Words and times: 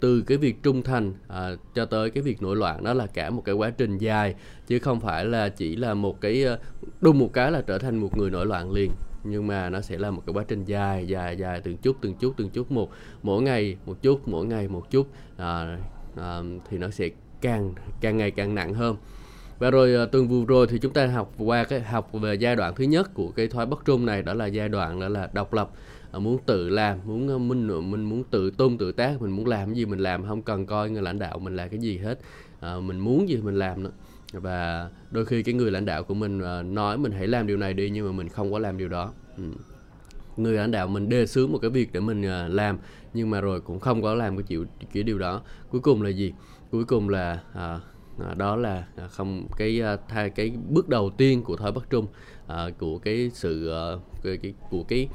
từ 0.00 0.22
cái 0.26 0.38
việc 0.38 0.62
trung 0.62 0.82
thành 0.82 1.14
à, 1.28 1.50
cho 1.74 1.84
tới 1.84 2.10
cái 2.10 2.22
việc 2.22 2.42
nổi 2.42 2.56
loạn 2.56 2.84
đó 2.84 2.94
là 2.94 3.06
cả 3.06 3.30
một 3.30 3.42
cái 3.44 3.54
quá 3.54 3.70
trình 3.70 3.98
dài 3.98 4.34
chứ 4.66 4.78
không 4.78 5.00
phải 5.00 5.24
là 5.24 5.48
chỉ 5.48 5.76
là 5.76 5.94
một 5.94 6.20
cái 6.20 6.42
ờ, 6.44 6.58
đùng 7.00 7.18
một 7.18 7.32
cái 7.32 7.52
là 7.52 7.62
trở 7.66 7.78
thành 7.78 7.96
một 7.96 8.18
người 8.18 8.30
nổi 8.30 8.46
loạn 8.46 8.72
liền. 8.72 8.90
Nhưng 9.24 9.46
mà 9.46 9.70
nó 9.70 9.80
sẽ 9.80 9.98
là 9.98 10.10
một 10.10 10.22
cái 10.26 10.34
quá 10.34 10.44
trình 10.48 10.64
dài 10.64 11.06
dài 11.06 11.36
dài 11.36 11.60
từng 11.60 11.76
chút 11.76 11.96
từng 12.00 12.14
chút 12.14 12.34
từng 12.36 12.50
chút 12.50 12.72
một. 12.72 12.90
Mỗi 13.22 13.42
ngày 13.42 13.76
một 13.86 14.02
chút 14.02 14.28
mỗi 14.28 14.46
ngày 14.46 14.68
một 14.68 14.90
chút 14.90 15.08
à, 15.36 15.78
à, 16.16 16.40
thì 16.70 16.78
nó 16.78 16.90
sẽ 16.90 17.08
càng 17.40 17.74
càng 18.00 18.16
ngày 18.16 18.30
càng 18.30 18.54
nặng 18.54 18.74
hơn. 18.74 18.96
Và 19.58 19.70
rồi 19.70 19.94
ờ, 19.94 20.06
tuần 20.06 20.28
vừa 20.28 20.44
rồi 20.44 20.66
thì 20.70 20.78
chúng 20.78 20.92
ta 20.92 21.06
học 21.06 21.32
qua 21.38 21.64
cái 21.64 21.80
học 21.80 22.12
về 22.12 22.34
giai 22.34 22.56
đoạn 22.56 22.74
thứ 22.74 22.84
nhất 22.84 23.14
của 23.14 23.30
cái 23.30 23.48
thoái 23.48 23.66
bất 23.66 23.84
trung 23.84 24.06
này 24.06 24.22
đó 24.22 24.34
là 24.34 24.46
giai 24.46 24.68
đoạn 24.68 25.00
đó 25.00 25.08
là 25.08 25.28
độc 25.32 25.54
lập. 25.54 25.70
Ờ, 26.12 26.20
muốn 26.20 26.38
tự 26.46 26.68
làm 26.68 26.98
muốn 27.04 27.28
ờ, 27.28 27.38
mình 27.38 27.68
ờ, 27.68 27.80
mình 27.80 28.04
muốn 28.04 28.24
tự 28.24 28.50
tôn 28.50 28.78
tự 28.78 28.92
tác 28.92 29.22
mình 29.22 29.30
muốn 29.30 29.46
làm 29.46 29.68
cái 29.68 29.76
gì 29.76 29.86
mình 29.86 29.98
làm 29.98 30.26
không 30.26 30.42
cần 30.42 30.66
coi 30.66 30.90
người 30.90 31.02
lãnh 31.02 31.18
đạo 31.18 31.38
mình 31.38 31.56
là 31.56 31.68
cái 31.68 31.80
gì 31.80 31.98
hết. 31.98 32.18
À, 32.60 32.80
mình 32.80 32.98
muốn 32.98 33.28
gì 33.28 33.36
mình 33.36 33.58
làm 33.58 33.82
nữa. 33.82 33.90
Và 34.32 34.90
đôi 35.10 35.26
khi 35.26 35.42
cái 35.42 35.54
người 35.54 35.70
lãnh 35.70 35.84
đạo 35.84 36.04
của 36.04 36.14
mình 36.14 36.38
nói 36.74 36.98
mình 36.98 37.12
hãy 37.12 37.26
làm 37.26 37.46
điều 37.46 37.56
này 37.56 37.74
đi 37.74 37.90
nhưng 37.90 38.06
mà 38.06 38.12
mình 38.12 38.28
không 38.28 38.52
có 38.52 38.58
làm 38.58 38.78
điều 38.78 38.88
đó. 38.88 39.12
Ừ. 39.36 39.42
người 40.36 40.56
lãnh 40.56 40.70
đạo 40.70 40.88
mình 40.88 41.08
đề 41.08 41.26
xướng 41.26 41.52
một 41.52 41.58
cái 41.58 41.70
việc 41.70 41.92
để 41.92 42.00
mình 42.00 42.22
làm 42.48 42.78
nhưng 43.14 43.30
mà 43.30 43.40
rồi 43.40 43.60
cũng 43.60 43.80
không 43.80 44.02
có 44.02 44.14
làm 44.14 44.36
cái 44.36 44.42
chịu 44.42 44.66
cái 44.92 45.02
điều 45.02 45.18
đó. 45.18 45.42
Cuối 45.70 45.80
cùng 45.80 46.02
là 46.02 46.10
gì? 46.10 46.32
Cuối 46.70 46.84
cùng 46.84 47.08
là 47.08 47.40
à, 47.54 47.80
à, 48.28 48.34
đó 48.34 48.56
là 48.56 48.86
à, 48.96 49.08
không 49.08 49.46
cái 49.56 49.80
à, 49.80 49.96
thay 50.08 50.30
cái 50.30 50.52
bước 50.68 50.88
đầu 50.88 51.10
tiên 51.10 51.42
của 51.42 51.56
thói 51.56 51.72
bất 51.72 51.90
trung 51.90 52.06
à, 52.46 52.70
của 52.78 52.98
cái 52.98 53.30
sự 53.34 53.70
à, 53.70 53.84
cái, 54.22 54.36
cái 54.36 54.54
của 54.70 54.82
cái 54.88 55.08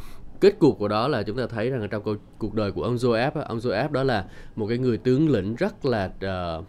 kết 0.43 0.59
cục 0.59 0.79
của 0.79 0.87
đó 0.87 1.07
là 1.07 1.23
chúng 1.23 1.37
ta 1.37 1.47
thấy 1.47 1.69
rằng 1.69 1.87
trong 1.91 2.17
cuộc 2.37 2.53
đời 2.53 2.71
của 2.71 2.83
ông 2.83 2.95
Joab 2.95 3.31
ông 3.45 3.57
Joab 3.57 3.91
đó 3.91 4.03
là 4.03 4.25
một 4.55 4.67
cái 4.67 4.77
người 4.77 4.97
tướng 4.97 5.29
lĩnh 5.29 5.55
rất 5.55 5.85
là 5.85 6.11
uh, 6.59 6.65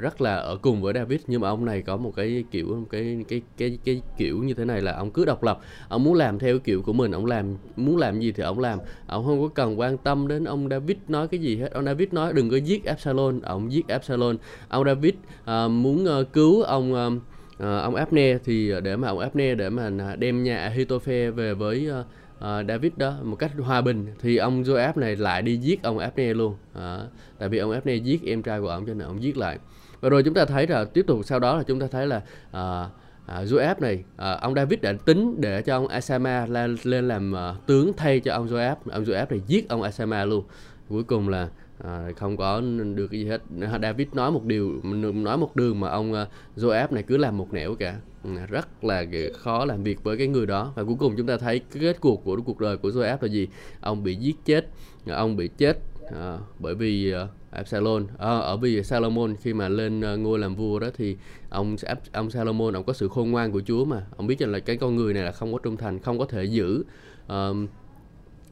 rất 0.00 0.20
là 0.20 0.36
ở 0.36 0.56
cùng 0.62 0.82
với 0.82 0.94
David. 0.94 1.20
Nhưng 1.26 1.40
mà 1.40 1.48
ông 1.48 1.64
này 1.64 1.82
có 1.82 1.96
một 1.96 2.12
cái 2.16 2.44
kiểu 2.50 2.86
cái 2.90 3.24
cái 3.28 3.42
cái 3.56 3.78
cái 3.84 4.02
kiểu 4.16 4.42
như 4.42 4.54
thế 4.54 4.64
này 4.64 4.82
là 4.82 4.92
ông 4.92 5.10
cứ 5.10 5.24
độc 5.24 5.42
lập. 5.42 5.60
Ông 5.88 6.04
muốn 6.04 6.14
làm 6.14 6.38
theo 6.38 6.58
kiểu 6.58 6.82
của 6.82 6.92
mình 6.92 7.12
ông 7.12 7.26
làm 7.26 7.56
muốn 7.76 7.96
làm 7.96 8.20
gì 8.20 8.32
thì 8.32 8.42
ông 8.42 8.58
làm. 8.58 8.78
Ông 9.06 9.24
không 9.24 9.42
có 9.42 9.48
cần 9.48 9.80
quan 9.80 9.98
tâm 9.98 10.28
đến 10.28 10.44
ông 10.44 10.68
David 10.68 10.96
nói 11.08 11.28
cái 11.28 11.40
gì 11.40 11.56
hết. 11.56 11.72
Ông 11.72 11.84
David 11.84 12.08
nói 12.12 12.32
đừng 12.32 12.50
có 12.50 12.56
giết 12.56 12.84
Absalom 12.84 13.40
ông 13.40 13.72
giết 13.72 13.88
Absalom. 13.88 14.36
Ông 14.68 14.84
David 14.84 15.14
uh, 15.14 15.70
muốn 15.70 16.04
uh, 16.20 16.32
cứu 16.32 16.62
ông 16.62 16.92
uh, 16.92 17.22
ông 17.58 17.94
Abner 17.94 18.40
thì 18.44 18.72
để 18.82 18.96
mà 18.96 19.08
ông 19.08 19.18
Abner 19.18 19.58
để 19.58 19.70
mà 19.70 20.16
đem 20.18 20.42
nhà 20.42 20.58
Ahitophe 20.58 21.30
về 21.30 21.54
với 21.54 21.90
uh, 22.00 22.06
uh, 22.38 22.68
David 22.68 22.92
đó 22.96 23.14
một 23.22 23.36
cách 23.36 23.50
hòa 23.58 23.80
bình. 23.80 24.06
Thì 24.20 24.36
ông 24.36 24.62
Joab 24.62 24.92
này 24.96 25.16
lại 25.16 25.42
đi 25.42 25.56
giết 25.56 25.82
ông 25.82 25.98
Abner 25.98 26.36
luôn. 26.36 26.56
À, 26.74 26.98
tại 27.38 27.48
vì 27.48 27.58
ông 27.58 27.70
Abner 27.70 28.02
giết 28.02 28.24
em 28.24 28.42
trai 28.42 28.60
của 28.60 28.68
ông 28.68 28.86
cho 28.86 28.94
nên 28.94 29.06
ông 29.06 29.22
giết 29.22 29.36
lại. 29.36 29.58
Và 30.00 30.08
rồi 30.08 30.22
chúng 30.22 30.34
ta 30.34 30.44
thấy 30.44 30.66
là 30.66 30.84
tiếp 30.84 31.04
tục 31.06 31.20
sau 31.24 31.38
đó 31.38 31.56
là 31.56 31.62
chúng 31.62 31.80
ta 31.80 31.86
thấy 31.90 32.06
là 32.06 32.22
uh, 32.50 32.90
À, 33.26 33.44
Joab 33.44 33.74
này 33.80 34.04
à, 34.16 34.32
ông 34.32 34.54
David 34.54 34.80
đã 34.80 34.92
tính 35.04 35.40
để 35.40 35.62
cho 35.62 35.76
ông 35.76 35.88
Asama 35.88 36.46
lên, 36.46 36.76
lên 36.84 37.08
làm 37.08 37.32
uh, 37.32 37.66
tướng 37.66 37.92
thay 37.96 38.20
cho 38.20 38.32
ông 38.32 38.46
Joab 38.46 38.74
ông 38.90 39.04
Joab 39.04 39.26
này 39.30 39.40
giết 39.46 39.68
ông 39.68 39.82
Asama 39.82 40.24
luôn. 40.24 40.44
Cuối 40.88 41.04
cùng 41.04 41.28
là 41.28 41.48
à, 41.84 42.08
không 42.16 42.36
có 42.36 42.60
được 42.94 43.08
cái 43.08 43.20
gì 43.20 43.26
hết. 43.26 43.42
David 43.82 44.08
nói 44.12 44.30
một 44.32 44.44
điều 44.44 44.80
nói 45.14 45.38
một 45.38 45.56
đường 45.56 45.80
mà 45.80 45.88
ông 45.88 46.12
ờ, 46.12 46.28
Joab 46.56 46.86
này 46.90 47.02
cứ 47.02 47.16
làm 47.16 47.38
một 47.38 47.52
nẻo 47.52 47.74
cả 47.74 47.96
ừ, 48.24 48.30
rất 48.48 48.84
là 48.84 49.04
khó 49.32 49.64
làm 49.64 49.82
việc 49.82 50.02
với 50.02 50.16
cái 50.16 50.26
người 50.26 50.46
đó. 50.46 50.72
Và 50.76 50.84
cuối 50.84 50.96
cùng 50.98 51.14
chúng 51.16 51.26
ta 51.26 51.36
thấy 51.36 51.60
kết 51.72 52.00
cuộc 52.00 52.24
của 52.24 52.40
cuộc 52.44 52.60
đời 52.60 52.76
của 52.76 52.88
Joab 52.88 53.16
là 53.20 53.28
gì? 53.28 53.48
Ông 53.80 54.02
bị 54.02 54.14
giết 54.14 54.36
chết 54.44 54.68
ông 55.14 55.36
bị 55.36 55.48
chết 55.48 55.78
à, 56.14 56.38
bởi 56.58 56.74
vì 56.74 57.14
uh, 57.14 57.28
Absalom 57.50 58.06
à, 58.18 58.38
ở 58.38 58.56
vì 58.56 58.82
Salomon. 58.82 59.36
Khi 59.36 59.52
mà 59.52 59.68
lên 59.68 60.00
uh, 60.00 60.20
ngôi 60.20 60.38
làm 60.38 60.54
vua 60.54 60.78
đó 60.78 60.88
thì 60.96 61.16
ông 61.48 61.76
ông 62.12 62.30
Salomon 62.30 62.76
ông 62.76 62.84
có 62.84 62.92
sự 62.92 63.08
khôn 63.08 63.30
ngoan 63.30 63.52
của 63.52 63.62
Chúa 63.66 63.84
mà. 63.84 64.06
Ông 64.16 64.26
biết 64.26 64.38
rằng 64.38 64.52
là 64.52 64.58
cái 64.58 64.76
con 64.76 64.96
người 64.96 65.14
này 65.14 65.22
là 65.22 65.32
không 65.32 65.52
có 65.52 65.58
trung 65.62 65.76
thành 65.76 65.98
không 65.98 66.18
có 66.18 66.24
thể 66.24 66.44
giữ 66.44 66.84
uh, 67.26 67.56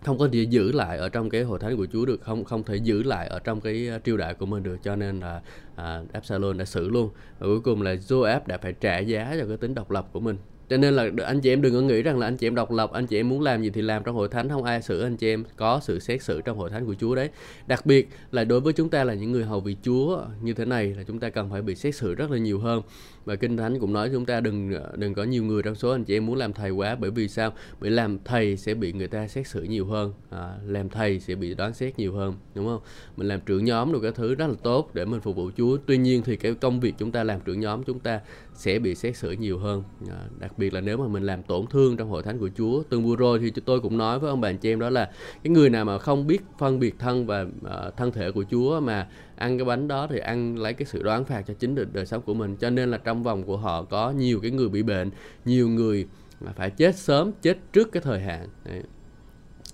không 0.04 0.18
có 0.18 0.28
thể 0.32 0.42
giữ 0.42 0.72
lại 0.72 0.98
ở 0.98 1.08
trong 1.08 1.30
cái 1.30 1.42
hội 1.42 1.58
thánh 1.58 1.76
của 1.76 1.86
Chúa 1.92 2.04
được 2.04 2.20
không 2.22 2.44
không 2.44 2.62
thể 2.62 2.76
giữ 2.76 3.02
lại 3.02 3.26
ở 3.26 3.38
trong 3.38 3.60
cái 3.60 3.88
ờ, 3.88 3.98
triều 4.04 4.16
đại 4.16 4.34
của 4.34 4.46
mình 4.46 4.62
được 4.62 4.76
cho 4.82 4.96
nên 4.96 5.20
là 5.20 5.40
à, 5.76 6.02
Absalom 6.12 6.58
đã 6.58 6.64
xử 6.64 6.88
luôn. 6.88 7.10
Và 7.38 7.46
cuối 7.46 7.60
cùng 7.60 7.82
là 7.82 7.94
Joab 7.94 8.40
đã 8.46 8.58
phải 8.58 8.72
trả 8.72 8.98
giá 8.98 9.36
cho 9.40 9.46
cái 9.48 9.56
tính 9.56 9.74
độc 9.74 9.90
lập 9.90 10.08
của 10.12 10.20
mình. 10.20 10.36
Cho 10.70 10.76
nên 10.76 10.96
là 10.96 11.10
anh 11.24 11.40
chị 11.40 11.52
em 11.52 11.62
đừng 11.62 11.74
có 11.74 11.80
nghĩ 11.80 12.02
rằng 12.02 12.18
là 12.18 12.26
anh 12.26 12.36
chị 12.36 12.46
em 12.46 12.54
độc 12.54 12.72
lập 12.72 12.92
anh 12.92 13.06
chị 13.06 13.16
em 13.16 13.28
muốn 13.28 13.40
làm 13.40 13.62
gì 13.62 13.70
thì 13.70 13.82
làm 13.82 14.02
trong 14.04 14.14
hội 14.14 14.28
thánh 14.28 14.48
không 14.48 14.64
ai 14.64 14.82
xử 14.82 15.02
anh 15.02 15.16
chị 15.16 15.28
em 15.28 15.44
có 15.56 15.80
sự 15.82 15.98
xét 15.98 16.22
xử 16.22 16.40
trong 16.40 16.58
hội 16.58 16.70
thánh 16.70 16.86
của 16.86 16.94
Chúa 16.94 17.14
đấy. 17.14 17.30
Đặc 17.66 17.86
biệt 17.86 18.08
là 18.30 18.44
đối 18.44 18.60
với 18.60 18.72
chúng 18.72 18.88
ta 18.88 19.04
là 19.04 19.14
những 19.14 19.32
người 19.32 19.44
hầu 19.44 19.60
vị 19.60 19.76
Chúa 19.82 20.24
như 20.42 20.54
thế 20.54 20.64
này 20.64 20.94
là 20.94 21.02
chúng 21.02 21.20
ta 21.20 21.30
cần 21.30 21.50
phải 21.50 21.62
bị 21.62 21.74
xét 21.74 21.94
xử 21.94 22.14
rất 22.14 22.30
là 22.30 22.38
nhiều 22.38 22.58
hơn 22.58 22.82
và 23.24 23.36
kinh 23.36 23.56
thánh 23.56 23.80
cũng 23.80 23.92
nói 23.92 24.10
chúng 24.12 24.24
ta 24.24 24.40
đừng 24.40 24.72
đừng 24.96 25.14
có 25.14 25.24
nhiều 25.24 25.44
người 25.44 25.62
trong 25.62 25.74
số 25.74 25.90
anh 25.90 26.04
chị 26.04 26.16
em 26.16 26.26
muốn 26.26 26.36
làm 26.36 26.52
thầy 26.52 26.70
quá 26.70 26.94
bởi 26.94 27.10
vì 27.10 27.28
sao? 27.28 27.52
Bởi 27.80 27.90
làm 27.90 28.18
thầy 28.24 28.56
sẽ 28.56 28.74
bị 28.74 28.92
người 28.92 29.08
ta 29.08 29.28
xét 29.28 29.46
xử 29.46 29.62
nhiều 29.62 29.86
hơn. 29.86 30.12
À, 30.30 30.54
làm 30.66 30.88
thầy 30.88 31.20
sẽ 31.20 31.34
bị 31.34 31.54
đoán 31.54 31.74
xét 31.74 31.98
nhiều 31.98 32.14
hơn 32.14 32.34
đúng 32.54 32.66
không? 32.66 32.80
Mình 33.16 33.28
làm 33.28 33.40
trưởng 33.40 33.64
nhóm 33.64 33.92
được 33.92 34.00
cái 34.02 34.12
thứ 34.12 34.34
rất 34.34 34.46
là 34.46 34.54
tốt 34.62 34.90
để 34.94 35.04
mình 35.04 35.20
phục 35.20 35.36
vụ 35.36 35.50
Chúa. 35.56 35.76
Tuy 35.86 35.96
nhiên 35.96 36.22
thì 36.22 36.36
cái 36.36 36.54
công 36.54 36.80
việc 36.80 36.94
chúng 36.98 37.12
ta 37.12 37.24
làm 37.24 37.40
trưởng 37.40 37.60
nhóm 37.60 37.82
chúng 37.82 38.00
ta 38.00 38.20
sẽ 38.54 38.78
bị 38.78 38.94
xét 38.94 39.16
xử 39.16 39.30
nhiều 39.30 39.58
hơn. 39.58 39.82
À, 40.10 40.18
đặc 40.38 40.58
biệt 40.58 40.74
là 40.74 40.80
nếu 40.80 40.96
mà 40.96 41.08
mình 41.08 41.22
làm 41.22 41.42
tổn 41.42 41.66
thương 41.66 41.96
trong 41.96 42.08
hội 42.08 42.22
thánh 42.22 42.38
của 42.38 42.50
Chúa. 42.56 42.82
Từng 42.82 43.04
vừa 43.04 43.16
rồi 43.16 43.38
thì 43.38 43.50
tôi 43.64 43.80
cũng 43.80 43.98
nói 43.98 44.18
với 44.18 44.30
ông 44.30 44.40
bà 44.40 44.48
anh 44.48 44.58
chị 44.58 44.72
em 44.72 44.80
đó 44.80 44.90
là 44.90 45.10
cái 45.42 45.50
người 45.50 45.70
nào 45.70 45.84
mà 45.84 45.98
không 45.98 46.26
biết 46.26 46.42
phân 46.58 46.78
biệt 46.78 46.94
thân 46.98 47.26
và 47.26 47.42
uh, 47.42 47.96
thân 47.96 48.12
thể 48.12 48.32
của 48.32 48.44
Chúa 48.50 48.80
mà 48.80 49.08
ăn 49.36 49.58
cái 49.58 49.64
bánh 49.64 49.88
đó 49.88 50.06
thì 50.10 50.18
ăn 50.18 50.58
lấy 50.58 50.74
cái 50.74 50.86
sự 50.86 51.02
đoán 51.02 51.24
phạt 51.24 51.42
cho 51.46 51.54
chính 51.54 51.74
đời, 51.74 51.86
đời 51.92 52.06
sống 52.06 52.22
của 52.22 52.34
mình. 52.34 52.56
Cho 52.56 52.70
nên 52.70 52.90
là 52.90 52.98
trong 52.98 53.22
vòng 53.22 53.42
của 53.42 53.56
họ 53.56 53.82
có 53.82 54.10
nhiều 54.10 54.40
cái 54.40 54.50
người 54.50 54.68
bị 54.68 54.82
bệnh 54.82 55.10
nhiều 55.44 55.68
người 55.68 56.06
mà 56.40 56.52
phải 56.52 56.70
chết 56.70 56.96
sớm 56.96 57.32
chết 57.42 57.58
trước 57.72 57.92
cái 57.92 58.02
thời 58.02 58.20
hạn. 58.20 58.48
Đấy. 58.64 58.82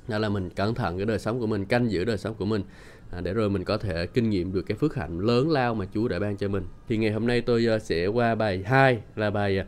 đó 0.09 0.19
là 0.19 0.29
mình 0.29 0.51
cẩn 0.51 0.75
thận 0.75 0.97
cái 0.97 1.07
đời 1.07 1.19
sống 1.19 1.41
của 1.41 1.47
mình 1.47 1.65
canh 1.65 1.91
giữ 1.91 2.05
đời 2.05 2.19
sống 2.19 2.35
của 2.35 2.45
mình 2.45 2.63
à, 3.11 3.21
để 3.21 3.33
rồi 3.33 3.51
mình 3.51 3.65
có 3.65 3.79
thể 3.79 4.07
kinh 4.07 4.31
nghiệm 4.31 4.53
được 4.53 4.63
cái 4.63 4.77
phước 4.77 4.95
hạnh 4.95 5.19
lớn 5.19 5.51
lao 5.51 5.75
mà 5.75 5.87
Chúa 5.95 6.09
đã 6.09 6.19
ban 6.19 6.37
cho 6.37 6.49
mình. 6.49 6.65
Thì 6.89 6.97
ngày 6.97 7.13
hôm 7.13 7.27
nay 7.27 7.41
tôi 7.41 7.67
ờ, 7.67 7.79
sẽ 7.79 8.07
qua 8.07 8.35
bài 8.35 8.63
2 8.67 9.03
là 9.17 9.31
bài 9.31 9.59
à, 9.59 9.67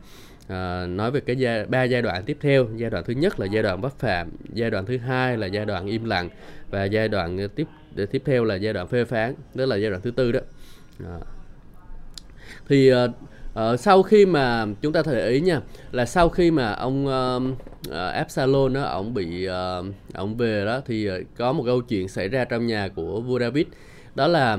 À, 0.53 0.87
nói 0.87 1.11
về 1.11 1.21
cái 1.21 1.37
giai, 1.37 1.67
ba 1.67 1.85
giai 1.85 2.03
đoạn 2.03 2.23
tiếp 2.25 2.37
theo 2.41 2.69
giai 2.77 2.91
đoạn 2.91 3.05
thứ 3.05 3.13
nhất 3.13 3.41
là 3.41 3.47
giai 3.47 3.63
đoạn 3.63 3.81
bất 3.81 3.99
phạm 3.99 4.31
giai 4.53 4.71
đoạn 4.71 4.87
thứ 4.87 4.99
hai 4.99 5.37
là 5.37 5.47
giai 5.47 5.65
đoạn 5.65 5.87
im 5.87 6.05
lặng 6.05 6.29
và 6.71 6.85
giai 6.85 7.09
đoạn 7.09 7.39
ờ, 7.39 7.47
tiếp 7.47 7.67
ờ, 7.97 8.07
tiếp 8.07 8.23
theo 8.25 8.45
là 8.45 8.55
giai 8.55 8.73
đoạn 8.73 8.87
phê 8.89 9.05
phán 9.05 9.35
đó 9.55 9.67
là 9.67 9.77
giai 9.77 9.91
đoạn 9.91 10.03
thứ 10.03 10.11
tư 10.11 10.33
đó. 10.33 10.41
À. 11.05 11.19
thì 12.69 12.89
à, 12.89 13.07
à, 13.55 13.77
sau 13.77 14.03
khi 14.03 14.27
mà 14.27 14.67
chúng 14.83 14.93
ta 14.93 15.03
thể 15.03 15.29
ý 15.29 15.41
nha 15.41 15.61
là 15.93 16.07
sau 16.07 16.29
khi 16.29 16.51
mà 16.51 16.73
ông 16.73 17.09
à, 17.91 18.09
Absalom 18.09 18.73
đó 18.73 18.83
ông 18.83 19.15
bị 19.15 19.47
à, 19.47 19.79
ông 20.15 20.37
về 20.37 20.65
đó 20.65 20.81
thì 20.87 21.09
có 21.37 21.53
một 21.53 21.63
câu 21.67 21.81
chuyện 21.81 22.09
xảy 22.09 22.29
ra 22.29 22.45
trong 22.45 22.67
nhà 22.67 22.89
của 22.89 23.21
vua 23.21 23.39
David. 23.39 23.67
Đó 24.15 24.27
là 24.27 24.59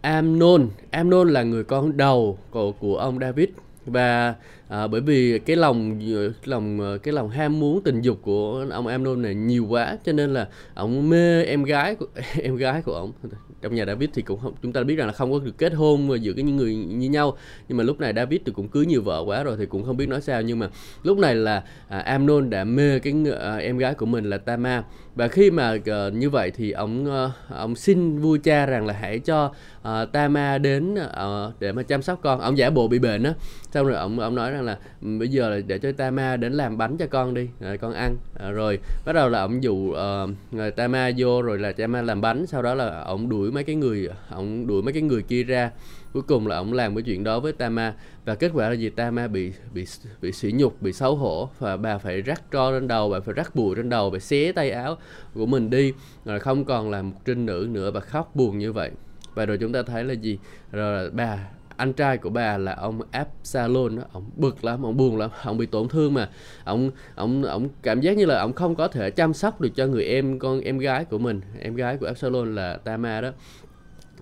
Amnon 0.00 0.68
Amnon 0.90 1.28
là 1.28 1.42
người 1.42 1.64
con 1.64 1.96
đầu 1.96 2.38
của, 2.50 2.72
của 2.72 2.96
ông 2.96 3.18
David 3.18 3.48
và 3.86 4.34
à, 4.68 4.86
bởi 4.86 5.00
vì 5.00 5.38
cái 5.38 5.56
lòng 5.56 6.00
lòng 6.44 6.80
à, 6.80 6.96
cái 7.02 7.14
lòng 7.14 7.28
ham 7.28 7.60
muốn 7.60 7.82
tình 7.82 8.00
dục 8.00 8.18
của 8.22 8.66
ông 8.70 8.86
Amnon 8.86 9.22
này 9.22 9.34
nhiều 9.34 9.66
quá 9.68 9.98
cho 10.04 10.12
nên 10.12 10.34
là 10.34 10.48
ông 10.74 11.08
mê 11.08 11.44
em 11.44 11.62
gái 11.62 11.94
của 11.94 12.06
em 12.42 12.56
gái 12.56 12.82
của 12.82 12.94
ông. 12.94 13.12
Trong 13.62 13.74
nhà 13.74 13.84
David 13.84 14.10
thì 14.14 14.22
cũng 14.22 14.40
không 14.40 14.54
chúng 14.62 14.72
ta 14.72 14.82
biết 14.82 14.96
rằng 14.96 15.06
là 15.06 15.12
không 15.12 15.32
có 15.32 15.38
được 15.38 15.58
kết 15.58 15.72
hôn 15.72 16.22
giữa 16.22 16.32
cái 16.32 16.42
những 16.42 16.56
người 16.56 16.74
như 16.74 17.10
nhau. 17.10 17.36
Nhưng 17.68 17.78
mà 17.78 17.84
lúc 17.84 18.00
này 18.00 18.12
David 18.16 18.40
thì 18.44 18.52
cũng 18.52 18.68
cưới 18.68 18.86
nhiều 18.86 19.02
vợ 19.02 19.22
quá 19.26 19.42
rồi 19.42 19.56
thì 19.58 19.66
cũng 19.66 19.84
không 19.84 19.96
biết 19.96 20.08
nói 20.08 20.20
sao. 20.20 20.42
Nhưng 20.42 20.58
mà 20.58 20.68
lúc 21.02 21.18
này 21.18 21.34
là 21.34 21.62
à, 21.88 21.98
Amnon 21.98 22.50
đã 22.50 22.64
mê 22.64 22.98
cái 22.98 23.14
à, 23.40 23.56
em 23.56 23.78
gái 23.78 23.94
của 23.94 24.06
mình 24.06 24.24
là 24.24 24.38
Tama 24.38 24.84
và 25.14 25.28
khi 25.28 25.50
mà 25.50 25.74
uh, 25.74 26.14
như 26.14 26.30
vậy 26.30 26.50
thì 26.50 26.70
ông 26.70 27.06
uh, 27.06 27.30
ông 27.48 27.76
xin 27.76 28.18
vua 28.18 28.38
cha 28.42 28.66
rằng 28.66 28.86
là 28.86 28.94
hãy 29.00 29.18
cho 29.18 29.52
uh, 29.80 30.12
Tama 30.12 30.58
đến 30.58 30.94
uh, 30.94 31.60
để 31.60 31.72
mà 31.72 31.82
chăm 31.82 32.02
sóc 32.02 32.20
con. 32.22 32.40
Ông 32.40 32.58
giả 32.58 32.70
bộ 32.70 32.88
bị 32.88 32.98
bệnh 32.98 33.22
á. 33.22 33.34
Xong 33.70 33.86
rồi 33.86 33.96
ông 33.96 34.20
ông 34.20 34.34
nói 34.34 34.50
rằng 34.50 34.62
là 34.62 34.78
ừ, 35.02 35.08
bây 35.18 35.28
giờ 35.28 35.50
là 35.50 35.60
để 35.66 35.78
cho 35.78 35.92
Tama 35.92 36.36
đến 36.36 36.52
làm 36.52 36.78
bánh 36.78 36.96
cho 36.96 37.06
con 37.06 37.34
đi 37.34 37.48
rồi 37.60 37.78
con 37.78 37.92
ăn. 37.92 38.16
À, 38.38 38.50
rồi 38.50 38.78
bắt 39.04 39.12
đầu 39.12 39.28
là 39.28 39.40
ông 39.40 39.62
dụ 39.62 39.74
uh, 39.74 40.76
Tama 40.76 41.10
vô 41.16 41.42
rồi 41.42 41.58
là 41.58 41.72
Tama 41.72 42.02
làm 42.02 42.20
bánh. 42.20 42.46
Sau 42.46 42.62
đó 42.62 42.74
là 42.74 43.00
ông 43.00 43.28
đuổi 43.28 43.52
mấy 43.52 43.64
cái 43.64 43.76
người 43.76 44.08
ông 44.30 44.66
đuổi 44.66 44.82
mấy 44.82 44.92
cái 44.92 45.02
người 45.02 45.22
kia 45.22 45.42
ra 45.42 45.70
cuối 46.12 46.22
cùng 46.22 46.46
là 46.46 46.56
ông 46.56 46.72
làm 46.72 46.94
cái 46.94 47.02
chuyện 47.02 47.24
đó 47.24 47.40
với 47.40 47.52
Tama. 47.52 47.94
Và 48.24 48.34
kết 48.34 48.50
quả 48.54 48.68
là 48.68 48.74
gì? 48.74 48.90
Tama 48.90 49.28
bị 49.28 49.52
bị 49.74 49.86
bị 50.22 50.32
sỉ 50.32 50.52
nhục 50.52 50.82
bị 50.82 50.92
xấu 50.92 51.16
hổ. 51.16 51.50
Và 51.58 51.76
bà 51.76 51.98
phải 51.98 52.20
rắc 52.20 52.42
tro 52.52 52.72
trên 52.72 52.88
đầu 52.88 53.10
bà 53.10 53.20
phải 53.20 53.34
rắc 53.34 53.54
bụi 53.54 53.76
trên 53.76 53.88
đầu 53.88 54.10
bà 54.10 54.18
xé 54.18 54.52
tay 54.52 54.70
áo 54.70 54.96
của 55.34 55.46
mình 55.46 55.70
đi. 55.70 55.92
Rồi 56.24 56.40
không 56.40 56.64
còn 56.64 56.90
là 56.90 57.02
một 57.02 57.16
trinh 57.24 57.46
nữ 57.46 57.68
nữa 57.70 57.90
và 57.90 58.00
khóc 58.00 58.36
buồn 58.36 58.58
như 58.58 58.72
vậy. 58.72 58.90
Và 59.34 59.46
rồi 59.46 59.58
chúng 59.58 59.72
ta 59.72 59.82
thấy 59.82 60.04
là 60.04 60.12
gì? 60.12 60.38
Rồi 60.72 61.04
là 61.04 61.10
bà 61.12 61.38
anh 61.76 61.92
trai 61.92 62.18
của 62.18 62.30
bà 62.30 62.58
là 62.58 62.74
ông 62.74 63.00
Absalom 63.10 63.96
đó, 63.96 64.02
ông 64.12 64.30
bực 64.36 64.64
lắm, 64.64 64.82
ông 64.82 64.96
buồn 64.96 65.16
lắm, 65.18 65.30
ông 65.44 65.58
bị 65.58 65.66
tổn 65.66 65.88
thương 65.88 66.14
mà, 66.14 66.28
ông 66.64 66.90
ông 67.14 67.42
ông 67.42 67.68
cảm 67.82 68.00
giác 68.00 68.16
như 68.16 68.26
là 68.26 68.40
ông 68.40 68.52
không 68.52 68.74
có 68.74 68.88
thể 68.88 69.10
chăm 69.10 69.34
sóc 69.34 69.60
được 69.60 69.70
cho 69.74 69.86
người 69.86 70.04
em 70.04 70.38
con 70.38 70.60
em 70.60 70.78
gái 70.78 71.04
của 71.04 71.18
mình, 71.18 71.40
em 71.60 71.74
gái 71.74 71.96
của 71.96 72.06
Absalom 72.06 72.56
là 72.56 72.76
Tama 72.76 73.20
đó 73.20 73.30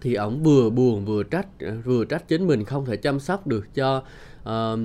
thì 0.00 0.14
ổng 0.14 0.43
vừa 0.43 0.70
buồn 0.70 1.05
vừa 1.05 1.23
trách 1.23 1.47
vừa 1.85 2.05
trách 2.05 2.29
chính 2.29 2.47
mình 2.47 2.64
không 2.64 2.87
thể 2.87 2.97
chăm 2.97 3.20
sóc 3.20 3.47
được 3.47 3.75
cho 3.75 4.02
uh, 4.43 4.79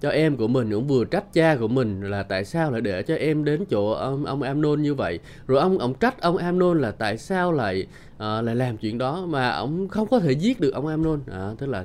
cho 0.00 0.10
em 0.10 0.36
của 0.36 0.48
mình 0.48 0.70
cũng 0.70 0.86
vừa 0.86 1.04
trách 1.04 1.32
cha 1.32 1.56
của 1.56 1.68
mình 1.68 2.00
là 2.00 2.22
tại 2.22 2.44
sao 2.44 2.70
lại 2.70 2.80
để 2.80 3.02
cho 3.02 3.14
em 3.14 3.44
đến 3.44 3.64
chỗ 3.70 3.90
ông 3.90 4.24
ông 4.24 4.42
Amnon 4.42 4.82
như 4.82 4.94
vậy. 4.94 5.18
Rồi 5.46 5.60
ông 5.60 5.78
ông 5.78 5.94
trách 5.94 6.20
ông 6.20 6.36
Amnon 6.36 6.80
là 6.80 6.90
tại 6.90 7.18
sao 7.18 7.52
lại 7.52 7.86
uh, 8.16 8.20
lại 8.20 8.56
làm 8.56 8.76
chuyện 8.76 8.98
đó 8.98 9.26
mà 9.26 9.50
ông 9.50 9.88
không 9.88 10.08
có 10.08 10.18
thể 10.18 10.32
giết 10.32 10.60
được 10.60 10.74
ông 10.74 10.86
Amnon 10.86 11.20
à, 11.32 11.50
tức 11.58 11.66
là 11.66 11.84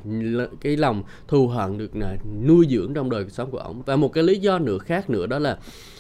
cái 0.62 0.78
lòng 0.78 1.04
thù 1.28 1.48
hận 1.48 1.78
được 1.78 1.96
là 1.96 2.18
nuôi 2.46 2.68
dưỡng 2.70 2.94
trong 2.94 3.10
đời 3.10 3.26
sống 3.30 3.52
của 3.52 3.58
ông 3.58 3.82
và 3.86 3.96
một 3.96 4.14
cái 4.14 4.24
lý 4.24 4.40
do 4.40 4.60
nữa 4.60 4.78
khác 4.78 5.10
nữa 5.10 5.26
đó 5.28 5.40
là 5.40 5.58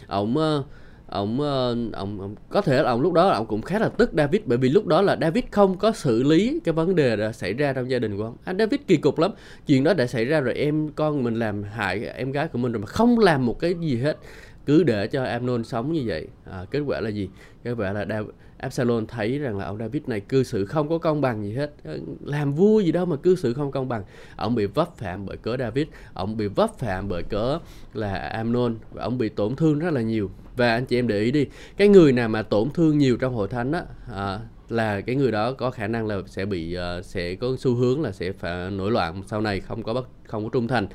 ông 0.08 0.32
uh, 0.32 0.38
ờ, 0.38 0.64
ông 1.10 1.42
ờ, 1.42 1.76
ông, 1.94 2.22
ông 2.22 2.36
có 2.50 2.62
thể 2.62 2.84
là 2.84 2.90
ông 2.90 3.02
lúc 3.02 3.14
đó 3.14 3.30
ông 3.30 3.46
cũng 3.46 3.62
khá 3.62 3.80
là 3.80 3.90
tức 3.90 4.12
David 4.14 4.42
bởi 4.46 4.58
vì 4.58 4.70
lúc 4.70 4.88
đó 4.88 5.02
là 5.02 5.18
David 5.22 5.44
không 5.52 5.78
có 5.78 5.92
xử 5.92 6.24
lý 6.24 6.60
cái 6.64 6.74
vấn 6.74 6.96
đề 6.96 7.16
đã 7.16 7.32
xảy 7.32 7.54
ra 7.54 7.74
trong 7.74 7.90
gia 7.90 8.00
đình 8.00 8.18
của 8.18 8.24
ông. 8.24 8.38
Anh 8.44 8.58
David 8.58 8.80
kỳ 8.88 8.98
cục 8.98 9.20
lắm. 9.20 9.32
Chuyện 9.68 9.84
đó 9.84 9.94
đã 9.94 10.08
xảy 10.08 10.26
ra 10.26 10.40
rồi 10.40 10.54
em 10.54 10.90
con 10.90 11.24
mình 11.24 11.36
làm 11.36 11.64
hại 11.64 12.06
em 12.06 12.32
gái 12.32 12.48
của 12.48 12.58
mình 12.58 12.72
rồi 12.72 12.80
mà 12.80 12.88
không 12.88 13.20
làm 13.20 13.46
một 13.46 13.60
cái 13.60 13.76
gì 13.82 13.98
hết. 13.98 14.18
Cứ 14.66 14.84
để 14.84 15.08
cho 15.08 15.24
Amnon 15.24 15.64
sống 15.64 15.92
như 15.92 16.04
vậy. 16.06 16.28
À, 16.52 16.66
kết 16.72 16.80
quả 16.80 17.02
là 17.02 17.10
gì? 17.10 17.30
Kết 17.64 17.74
quả 17.78 17.92
là 17.92 18.06
David, 18.10 18.30
Absalom 18.60 19.06
thấy 19.06 19.40
rằng 19.40 19.58
là 19.58 19.66
ông 19.66 19.78
David 19.78 20.04
này 20.08 20.20
cư 20.20 20.44
xử 20.44 20.66
không 20.66 20.90
có 20.90 20.98
công 20.98 21.22
bằng 21.22 21.44
gì 21.44 21.54
hết. 21.54 21.74
Ờ, 21.84 22.00
làm 22.24 22.54
vua 22.54 22.80
gì 22.80 22.92
đâu 22.92 23.06
mà 23.06 23.16
cư 23.16 23.36
xử 23.36 23.54
không 23.54 23.72
công 23.72 23.88
bằng. 23.88 24.04
Ông 24.36 24.56
bị 24.56 24.66
vấp 24.66 24.98
phạm 24.98 25.26
bởi 25.26 25.38
cớ 25.38 25.58
David 25.58 25.88
ông 26.14 26.38
bị 26.38 26.48
vấp 26.48 26.78
phạm 26.80 27.08
bởi 27.08 27.24
cớ 27.24 27.60
là 27.94 28.16
Amnon 28.16 28.76
và 28.92 29.04
ông 29.04 29.18
bị 29.18 29.30
tổn 29.30 29.56
thương 29.56 29.80
rất 29.80 29.94
là 29.94 30.02
nhiều. 30.02 30.32
Và 30.56 30.72
anh 30.72 30.86
chị 30.86 31.00
em 31.00 31.08
để 31.08 31.20
ý 31.20 31.32
đi 31.32 31.46
cái 31.78 31.88
người 31.88 32.12
nào 32.12 32.30
mà 32.30 32.42
tổn 32.42 32.70
thương 32.74 32.98
nhiều 32.98 33.18
trong 33.18 33.34
hội 33.34 33.48
thánh 33.48 33.72
á 33.72 33.84
à, 34.14 34.40
là 34.70 35.02
cái 35.02 35.16
người 35.16 35.32
đó 35.32 35.52
có 35.54 35.72
khả 35.72 35.88
năng 35.88 36.08
là 36.08 36.18
sẽ 36.26 36.46
bị 36.46 36.78
uh, 36.78 37.06
sẽ 37.06 37.36
có 37.36 37.48
xu 37.60 37.76
hướng 37.76 38.02
là 38.02 38.12
sẽ 38.12 38.32
phải 38.32 38.72
nổi 38.72 38.92
loạn 38.92 39.24
sau 39.28 39.42
này 39.42 39.60
không 39.60 39.84
có 39.84 39.94
bất 39.94 40.08
không 40.24 40.44
có 40.44 40.50
trung 40.50 40.68
thành. 40.68 40.88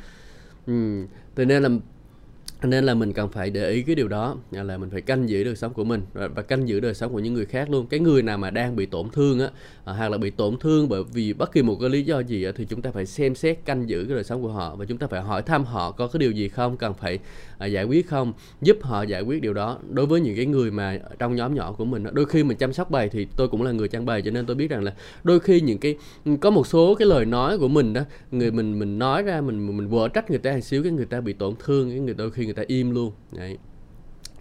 Ừ. 0.67 1.07
Thế 1.37 1.45
nên 1.45 1.63
là 1.63 1.69
nên 2.67 2.85
là 2.85 2.95
mình 2.95 3.13
cần 3.13 3.29
phải 3.29 3.51
để 3.51 3.71
ý 3.71 3.83
cái 3.83 3.95
điều 3.95 4.09
đó 4.09 4.37
là 4.51 4.79
mình 4.79 4.91
phải 4.91 5.01
canh 5.01 5.29
giữ 5.29 5.45
đời 5.45 5.57
sống 5.57 5.75
của 5.75 5.85
mình 5.85 6.03
và 6.13 6.43
canh 6.43 6.69
giữ 6.69 6.81
đời 6.81 6.95
sống 6.95 7.13
của 7.13 7.19
những 7.19 7.35
người 7.35 7.47
khác 7.47 7.71
luôn. 7.71 7.87
Cái 7.87 8.01
người 8.01 8.23
nào 8.23 8.39
mà 8.39 8.51
đang 8.51 8.77
bị 8.77 8.87
tổn 8.87 9.11
thương 9.11 9.41
á 9.41 9.49
à, 9.85 9.93
hoặc 9.93 10.09
là 10.09 10.19
bị 10.19 10.31
tổn 10.31 10.57
thương 10.59 10.89
bởi 10.89 11.03
vì 11.13 11.33
bất 11.33 11.53
kỳ 11.53 11.63
một 11.63 11.77
cái 11.81 11.91
lý 11.91 12.03
do 12.03 12.21
gì 12.21 12.45
á, 12.45 12.53
thì 12.57 12.67
chúng 12.69 12.83
ta 12.83 12.91
phải 12.91 13.07
xem 13.07 13.35
xét 13.35 13.59
canh 13.65 13.89
giữ 13.89 14.05
cái 14.09 14.15
đời 14.15 14.25
sống 14.25 14.43
của 14.43 14.49
họ 14.49 14.77
và 14.77 14.85
chúng 14.85 14.99
ta 14.99 15.07
phải 15.07 15.21
hỏi 15.21 15.43
thăm 15.43 15.65
họ 15.65 15.91
có 15.91 16.07
cái 16.07 16.19
điều 16.19 16.31
gì 16.31 16.49
không 16.49 16.77
cần 16.77 16.95
phải 16.95 17.19
À, 17.65 17.67
giải 17.67 17.85
quyết 17.85 18.09
không? 18.09 18.33
Giúp 18.63 18.77
họ 18.83 19.03
giải 19.03 19.23
quyết 19.23 19.43
điều 19.43 19.55
đó. 19.55 19.79
Đối 19.91 20.07
với 20.07 20.21
những 20.21 20.37
cái 20.37 20.47
người 20.47 20.71
mà 20.71 20.99
trong 21.19 21.37
nhóm 21.37 21.55
nhỏ 21.55 21.73
của 21.73 21.85
mình 21.85 22.05
đôi 22.13 22.27
khi 22.27 22.45
mình 22.45 22.57
chăm 22.57 22.73
sóc 22.73 22.91
bầy 22.91 23.09
thì 23.09 23.27
tôi 23.37 23.49
cũng 23.49 23.63
là 23.63 23.73
người 23.73 23.89
chăn 23.89 24.05
bầy 24.05 24.23
cho 24.23 24.31
nên 24.31 24.47
tôi 24.47 24.57
biết 24.57 24.71
rằng 24.71 24.83
là 24.83 24.95
đôi 25.25 25.41
khi 25.41 25.61
những 25.61 25.79
cái 25.79 25.97
có 26.41 26.51
một 26.51 26.67
số 26.67 26.95
cái 26.95 27.09
lời 27.09 27.25
nói 27.25 27.59
của 27.59 27.69
mình 27.69 27.93
đó 27.93 28.01
người 28.31 28.51
mình 28.51 28.79
mình 28.79 28.99
nói 28.99 29.23
ra 29.23 29.41
mình 29.41 29.77
mình 29.77 29.89
vỡ 29.89 30.09
trách 30.09 30.31
người 30.31 30.39
ta 30.39 30.53
một 30.53 30.61
xíu 30.61 30.83
cái 30.83 30.93
người 30.93 31.07
ta 31.07 31.21
bị 31.21 31.33
tổn 31.33 31.55
thương 31.65 31.91
cái 31.91 31.99
người 31.99 32.15
đôi 32.15 32.31
khi 32.31 32.45
người 32.45 32.55
ta 32.55 32.63
im 32.67 32.91
luôn. 32.91 33.13
Đấy. 33.33 33.59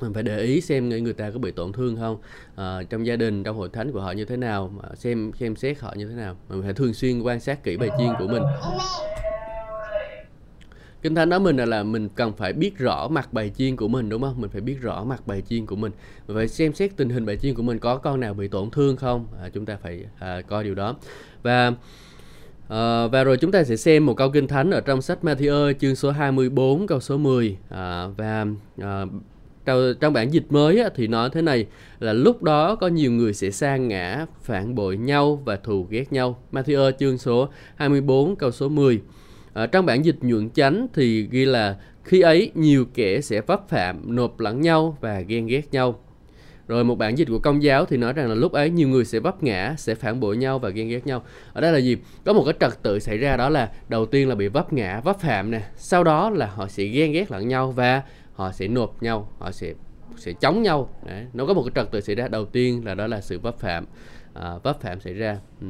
Mình 0.02 0.14
phải 0.14 0.24
để 0.24 0.40
ý 0.40 0.62
xem 0.62 0.90
người 0.90 1.14
ta 1.14 1.32
có 1.32 1.40
bị 1.40 1.52
tổn 1.52 1.72
thương 1.72 1.96
không 1.96 2.18
à, 2.56 2.84
trong 2.90 3.06
gia 3.06 3.16
đình 3.16 3.44
trong 3.44 3.58
hội 3.58 3.70
thánh 3.74 3.92
của 3.92 4.02
họ 4.02 4.12
như 4.12 4.26
thế 4.26 4.38
nào 4.38 4.74
mà 4.78 4.96
xem 4.96 5.32
xem 5.40 5.56
xét 5.56 5.80
họ 5.80 5.94
như 5.98 6.08
thế 6.08 6.16
nào. 6.16 6.38
Mình 6.50 6.62
phải 6.62 6.74
thường 6.74 6.94
xuyên 6.94 7.22
quan 7.22 7.40
sát 7.40 7.64
kỹ 7.64 7.78
bài 7.78 7.90
chiên 7.98 8.10
của 8.20 8.28
mình 8.28 8.44
kinh 11.04 11.16
thánh 11.16 11.30
nói 11.30 11.40
mình 11.40 11.58
là, 11.58 11.66
là 11.66 11.84
mình 11.84 12.10
cần 12.16 12.34
phải 12.34 12.54
biết 12.54 12.78
rõ 12.78 13.08
mặt 13.08 13.34
bài 13.34 13.52
chiên 13.58 13.76
của 13.76 13.88
mình 13.88 14.10
đúng 14.10 14.22
không? 14.22 14.42
Mình 14.42 14.50
phải 14.50 14.62
biết 14.62 14.78
rõ 14.82 15.04
mặt 15.04 15.28
bài 15.28 15.42
chiên 15.42 15.66
của 15.66 15.76
mình. 15.76 15.92
Mình 16.28 16.38
phải 16.38 16.48
xem 16.48 16.74
xét 16.74 16.98
tình 16.98 17.10
hình 17.10 17.26
bài 17.26 17.38
chiên 17.38 17.56
của 17.56 17.64
mình 17.64 17.80
có 17.80 17.98
con 17.98 18.20
nào 18.20 18.34
bị 18.34 18.48
tổn 18.48 18.70
thương 18.70 18.98
không? 18.98 19.28
À, 19.42 19.50
chúng 19.54 19.66
ta 19.66 19.78
phải 19.82 20.06
à, 20.20 20.42
coi 20.42 20.64
điều 20.64 20.76
đó. 20.76 20.96
Và 21.44 21.74
À, 22.70 23.08
và 23.08 23.24
rồi 23.24 23.38
chúng 23.38 23.52
ta 23.52 23.64
sẽ 23.64 23.76
xem 23.76 24.06
một 24.06 24.14
câu 24.14 24.30
kinh 24.30 24.48
thánh 24.48 24.72
ở 24.72 24.82
trong 24.82 25.02
sách 25.02 25.20
Matthew 25.22 25.74
chương 25.74 25.96
số 25.96 26.12
24 26.12 26.88
câu 26.88 27.00
số 27.00 27.18
10 27.18 27.58
à, 27.70 28.08
và 28.18 28.46
à, 28.82 29.06
trong, 29.66 29.94
trong 30.00 30.14
bản 30.14 30.34
dịch 30.34 30.46
mới 30.50 30.80
á, 30.80 30.90
thì 30.96 31.08
nói 31.08 31.30
thế 31.34 31.42
này 31.42 31.66
là 32.00 32.14
lúc 32.14 32.44
đó 32.44 32.76
có 32.76 32.88
nhiều 32.88 33.12
người 33.12 33.34
sẽ 33.34 33.52
sang 33.52 33.88
ngã 33.88 34.26
phản 34.42 34.76
bội 34.76 34.98
nhau 34.98 35.42
và 35.46 35.56
thù 35.56 35.88
ghét 35.90 36.14
nhau. 36.14 36.40
Matthew 36.52 36.92
chương 36.92 37.18
số 37.18 37.50
24 37.76 38.36
câu 38.36 38.52
số 38.52 38.70
10 38.70 39.02
À, 39.54 39.66
trong 39.66 39.86
bản 39.86 40.06
dịch 40.06 40.16
nhuận 40.22 40.50
chánh 40.50 40.88
thì 40.94 41.28
ghi 41.32 41.46
là 41.46 41.76
khi 42.04 42.22
ấy 42.22 42.52
nhiều 42.56 42.86
kẻ 42.94 43.22
sẽ 43.22 43.42
vấp 43.42 43.70
phạm 43.70 44.16
nộp 44.16 44.40
lẫn 44.40 44.62
nhau 44.62 44.98
và 45.02 45.20
ghen 45.20 45.48
ghét 45.48 45.72
nhau. 45.72 46.00
Rồi 46.68 46.84
một 46.84 46.96
bản 46.96 47.18
dịch 47.18 47.28
của 47.28 47.40
công 47.40 47.64
giáo 47.64 47.86
thì 47.86 47.98
nói 47.98 48.14
rằng 48.14 48.30
là 48.30 48.36
lúc 48.36 48.52
ấy 48.52 48.70
nhiều 48.70 48.88
người 48.88 49.06
sẽ 49.06 49.20
vấp 49.20 49.44
ngã 49.44 49.76
sẽ 49.78 49.96
phản 49.96 50.20
bội 50.20 50.38
nhau 50.38 50.60
và 50.60 50.70
ghen 50.70 50.90
ghét 50.90 51.08
nhau. 51.08 51.24
Ở 51.54 51.62
đây 51.62 51.72
là 51.72 51.78
gì? 51.78 51.98
Có 52.26 52.34
một 52.34 52.44
cái 52.46 52.54
trật 52.60 52.84
tự 52.84 53.00
xảy 53.00 53.18
ra 53.18 53.38
đó 53.38 53.50
là 53.50 53.72
đầu 53.90 54.06
tiên 54.06 54.30
là 54.30 54.36
bị 54.36 54.48
vấp 54.48 54.74
ngã 54.74 55.02
vấp 55.04 55.20
phạm 55.20 55.52
nè 55.52 55.62
sau 55.76 56.04
đó 56.04 56.30
là 56.30 56.46
họ 56.46 56.68
sẽ 56.68 56.84
ghen 56.84 57.12
ghét 57.12 57.32
lẫn 57.32 57.48
nhau 57.48 57.72
và 57.72 58.02
họ 58.34 58.52
sẽ 58.52 58.68
nộp 58.68 59.04
nhau 59.04 59.32
họ 59.40 59.52
sẽ 59.52 59.74
sẽ 60.18 60.34
chống 60.34 60.62
nhau. 60.62 60.90
Đấy. 61.06 61.26
nó 61.34 61.46
có 61.46 61.54
một 61.54 61.64
cái 61.64 61.72
trật 61.76 61.92
tự 61.92 62.02
xảy 62.02 62.16
ra. 62.16 62.28
Đầu 62.28 62.46
tiên 62.46 62.86
là 62.86 62.96
đó 62.96 63.08
là 63.08 63.22
sự 63.22 63.40
vấp 63.40 63.60
phạm 63.60 63.86
à, 64.34 64.58
vấp 64.64 64.82
phạm 64.82 65.00
xảy 65.00 65.14
ra. 65.14 65.38
Ừ 65.62 65.68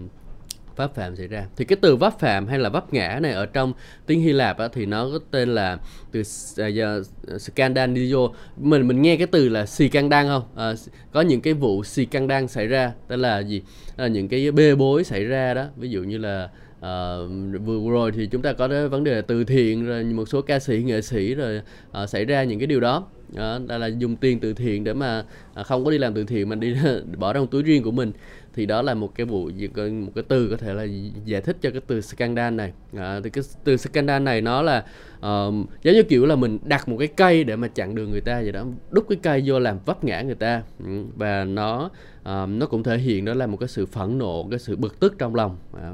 vấp 0.75 0.95
phạm 0.95 1.15
xảy 1.15 1.27
ra. 1.27 1.45
Thì 1.55 1.65
cái 1.65 1.77
từ 1.81 1.95
vấp 1.95 2.19
phạm 2.19 2.47
hay 2.47 2.59
là 2.59 2.69
vấp 2.69 2.93
ngã 2.93 3.19
này 3.21 3.31
ở 3.31 3.45
trong 3.45 3.73
tiếng 4.05 4.21
Hy 4.21 4.33
Lạp 4.33 4.57
á, 4.57 4.67
thì 4.73 4.85
nó 4.85 5.09
có 5.09 5.19
tên 5.31 5.55
là 5.55 5.77
từ 6.11 6.21
à, 6.57 6.67
uh, 6.67 7.05
à, 7.27 7.35
scandalizio 7.37 8.31
mình 8.57 8.87
mình 8.87 9.01
nghe 9.01 9.17
cái 9.17 9.27
từ 9.27 9.49
là 9.49 9.65
xì 9.65 9.89
căng 9.89 10.09
đan 10.09 10.27
không? 10.27 10.43
À, 10.55 10.73
có 11.11 11.21
những 11.21 11.41
cái 11.41 11.53
vụ 11.53 11.83
xì 11.83 12.05
căng 12.05 12.27
đan 12.27 12.47
xảy 12.47 12.67
ra 12.67 12.91
tức 13.07 13.15
là 13.15 13.39
gì? 13.39 13.61
À, 13.97 14.07
những 14.07 14.27
cái 14.27 14.51
bê 14.51 14.75
bối 14.75 15.03
xảy 15.03 15.23
ra 15.23 15.53
đó. 15.53 15.65
Ví 15.77 15.89
dụ 15.89 16.03
như 16.03 16.17
là 16.17 16.49
Uh, 16.83 17.59
vừa 17.65 17.91
rồi 17.91 18.11
thì 18.11 18.27
chúng 18.27 18.41
ta 18.41 18.53
có 18.53 18.87
vấn 18.87 19.03
đề 19.03 19.21
từ 19.21 19.43
thiện 19.43 19.85
rồi 19.85 20.03
một 20.03 20.25
số 20.25 20.41
ca 20.41 20.59
sĩ 20.59 20.83
nghệ 20.85 21.01
sĩ 21.01 21.35
rồi 21.35 21.61
uh, 22.03 22.09
xảy 22.09 22.25
ra 22.25 22.43
những 22.43 22.59
cái 22.59 22.67
điều 22.67 22.79
đó 22.79 23.07
đó, 23.35 23.59
là, 23.67 23.77
là 23.77 23.87
dùng 23.87 24.15
tiền 24.15 24.39
từ 24.39 24.53
thiện 24.53 24.83
để 24.83 24.93
mà 24.93 25.23
à, 25.53 25.63
không 25.63 25.85
có 25.85 25.91
đi 25.91 25.97
làm 25.97 26.13
từ 26.13 26.23
thiện 26.23 26.49
mà 26.49 26.55
đi 26.55 26.75
bỏ 27.17 27.33
trong 27.33 27.47
túi 27.47 27.63
riêng 27.63 27.83
của 27.83 27.91
mình. 27.91 28.11
Thì 28.55 28.65
đó 28.65 28.81
là 28.81 28.93
một 28.93 29.15
cái 29.15 29.25
vụ 29.25 29.49
một 29.75 30.11
cái 30.15 30.23
từ 30.27 30.49
có 30.49 30.57
thể 30.57 30.73
là 30.73 30.87
giải 31.25 31.41
thích 31.41 31.57
cho 31.61 31.71
cái 31.71 31.81
từ 31.87 32.01
scandal 32.01 32.53
này. 32.53 32.73
À, 32.97 33.19
thì 33.23 33.29
cái 33.29 33.43
từ 33.63 33.77
scandal 33.77 34.21
này 34.21 34.41
nó 34.41 34.61
là 34.61 34.77
uh, 35.17 35.53
giống 35.83 35.93
như 35.93 36.03
kiểu 36.03 36.25
là 36.25 36.35
mình 36.35 36.59
đặt 36.63 36.89
một 36.89 36.97
cái 36.99 37.07
cây 37.07 37.43
để 37.43 37.55
mà 37.55 37.67
chặn 37.67 37.95
đường 37.95 38.11
người 38.11 38.21
ta 38.21 38.41
vậy 38.41 38.51
đó 38.51 38.65
đúc 38.91 39.05
cái 39.09 39.17
cây 39.23 39.43
vô 39.45 39.59
làm 39.59 39.79
vấp 39.85 40.03
ngã 40.03 40.21
người 40.21 40.35
ta. 40.35 40.61
Ừ, 40.85 41.03
và 41.15 41.43
nó 41.43 41.89
uh, 42.19 42.49
nó 42.49 42.65
cũng 42.65 42.83
thể 42.83 42.97
hiện 42.97 43.25
đó 43.25 43.33
là 43.33 43.47
một 43.47 43.57
cái 43.57 43.69
sự 43.69 43.85
phẫn 43.85 44.17
nộ 44.17 44.47
cái 44.49 44.59
sự 44.59 44.75
bực 44.75 44.99
tức 44.99 45.15
trong 45.17 45.35
lòng. 45.35 45.57
À, 45.81 45.91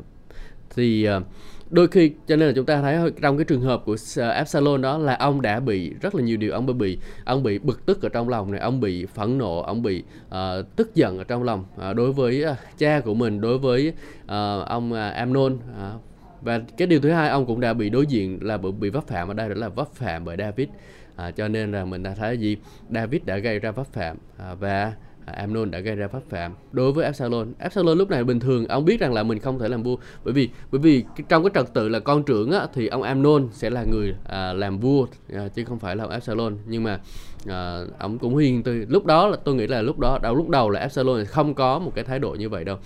thì 0.76 1.08
uh, 1.18 1.24
đôi 1.70 1.88
khi 1.88 2.12
cho 2.28 2.36
nên 2.36 2.48
là 2.48 2.54
chúng 2.56 2.66
ta 2.66 2.82
thấy 2.82 3.12
trong 3.22 3.38
cái 3.38 3.46
trường 3.46 3.62
hợp 3.62 3.82
của 3.86 3.96
à, 4.18 4.30
Absalom 4.30 4.82
đó 4.82 4.98
là 4.98 5.16
ông 5.16 5.42
đã 5.42 5.60
bị 5.60 5.94
rất 6.02 6.16
là 6.16 6.24
nhiều 6.24 6.38
điều 6.38 6.52
ông 6.52 6.78
bị 6.78 6.98
ông 7.26 7.44
bị 7.44 7.60
bực 7.60 7.86
tức 7.86 8.02
ở 8.02 8.10
trong 8.10 8.30
lòng 8.30 8.52
này 8.52 8.60
ông 8.60 8.80
bị 8.80 9.06
phẫn 9.06 9.38
nộ 9.38 9.62
ông 9.62 9.82
bị 9.82 10.04
uh, 10.28 10.36
tức 10.76 10.96
giận 10.96 11.18
ở 11.18 11.24
trong 11.24 11.44
lòng 11.44 11.66
uh, 11.90 11.96
đối 11.96 12.12
với 12.12 12.46
uh, 12.52 12.58
cha 12.78 13.00
của 13.00 13.14
mình 13.14 13.42
đối 13.42 13.58
với 13.58 13.94
uh, 14.24 14.68
ông 14.68 14.92
uh, 14.92 15.14
Amnon 15.14 15.54
uh, 15.54 16.02
và 16.42 16.62
cái 16.78 16.88
điều 16.88 17.00
thứ 17.00 17.12
hai 17.12 17.30
ông 17.30 17.46
cũng 17.46 17.60
đã 17.60 17.74
bị 17.74 17.90
đối 17.90 18.06
diện 18.06 18.40
là 18.42 18.58
bị 18.58 18.90
vấp 18.90 19.08
phạm 19.08 19.28
ở 19.28 19.34
đây 19.34 19.50
đó 19.50 19.56
là 19.56 19.70
vấp 19.70 19.94
phạm 19.94 20.26
bởi 20.26 20.38
David. 20.38 20.68
À, 21.16 21.32
cho 21.32 21.48
nên 21.48 21.72
là 21.72 21.86
mình 21.86 22.04
đã 22.04 22.14
thấy 22.16 22.38
gì? 22.38 22.58
David 22.90 23.22
đã 23.26 23.38
gây 23.38 23.60
ra 23.60 23.72
vấp 23.72 23.88
phạm 23.88 24.18
à, 24.38 24.54
và 24.54 24.94
À, 25.30 25.42
Amnon 25.42 25.72
đã 25.72 25.80
gây 25.80 25.96
ra 25.96 26.08
pháp 26.08 26.22
phạm. 26.30 26.54
Đối 26.72 26.92
với 26.92 27.06
Absalom. 27.06 27.54
Absalom 27.60 27.98
lúc 27.98 28.10
này 28.10 28.24
bình 28.24 28.40
thường 28.40 28.68
ông 28.68 28.86
biết 28.86 29.00
rằng 29.00 29.14
là 29.14 29.24
mình 29.24 29.40
không 29.40 29.60
thể 29.60 29.68
làm 29.68 29.84
vua. 29.84 29.96
Bởi 30.24 30.34
vì 30.34 30.50
bởi 30.72 30.80
vì 30.80 31.04
trong 31.30 31.44
cái 31.44 31.52
trật 31.54 31.74
tự 31.74 31.90
là 31.90 32.00
con 32.00 32.24
trưởng 32.24 32.52
á, 32.52 32.68
thì 32.74 32.88
ông 32.88 33.02
Amnon 33.02 33.48
sẽ 33.52 33.70
là 33.70 33.84
người 33.92 34.16
à, 34.28 34.54
làm 34.54 34.80
vua 34.80 35.06
à, 35.34 35.48
chứ 35.48 35.64
không 35.66 35.80
phải 35.80 35.96
là 35.96 36.04
ông 36.04 36.12
Absalom 36.12 36.58
nhưng 36.66 36.84
mà 36.84 37.00
à, 37.48 37.82
ông 38.00 38.20
cũng 38.20 38.38
hiền 38.38 38.64
từ 38.64 38.86
lúc 38.90 39.06
đó 39.06 39.28
là 39.28 39.38
tôi 39.44 39.56
nghĩ 39.56 39.68
là 39.68 39.82
lúc 39.82 40.00
đó 40.00 40.20
đầu 40.22 40.36
lúc 40.36 40.50
đầu 40.50 40.70
là 40.70 40.80
Absalom 40.80 41.26
không 41.26 41.54
có 41.54 41.80
một 41.80 41.92
cái 41.96 42.04
thái 42.04 42.20
độ 42.20 42.32
như 42.32 42.50
vậy 42.50 42.64
đâu 42.64 42.78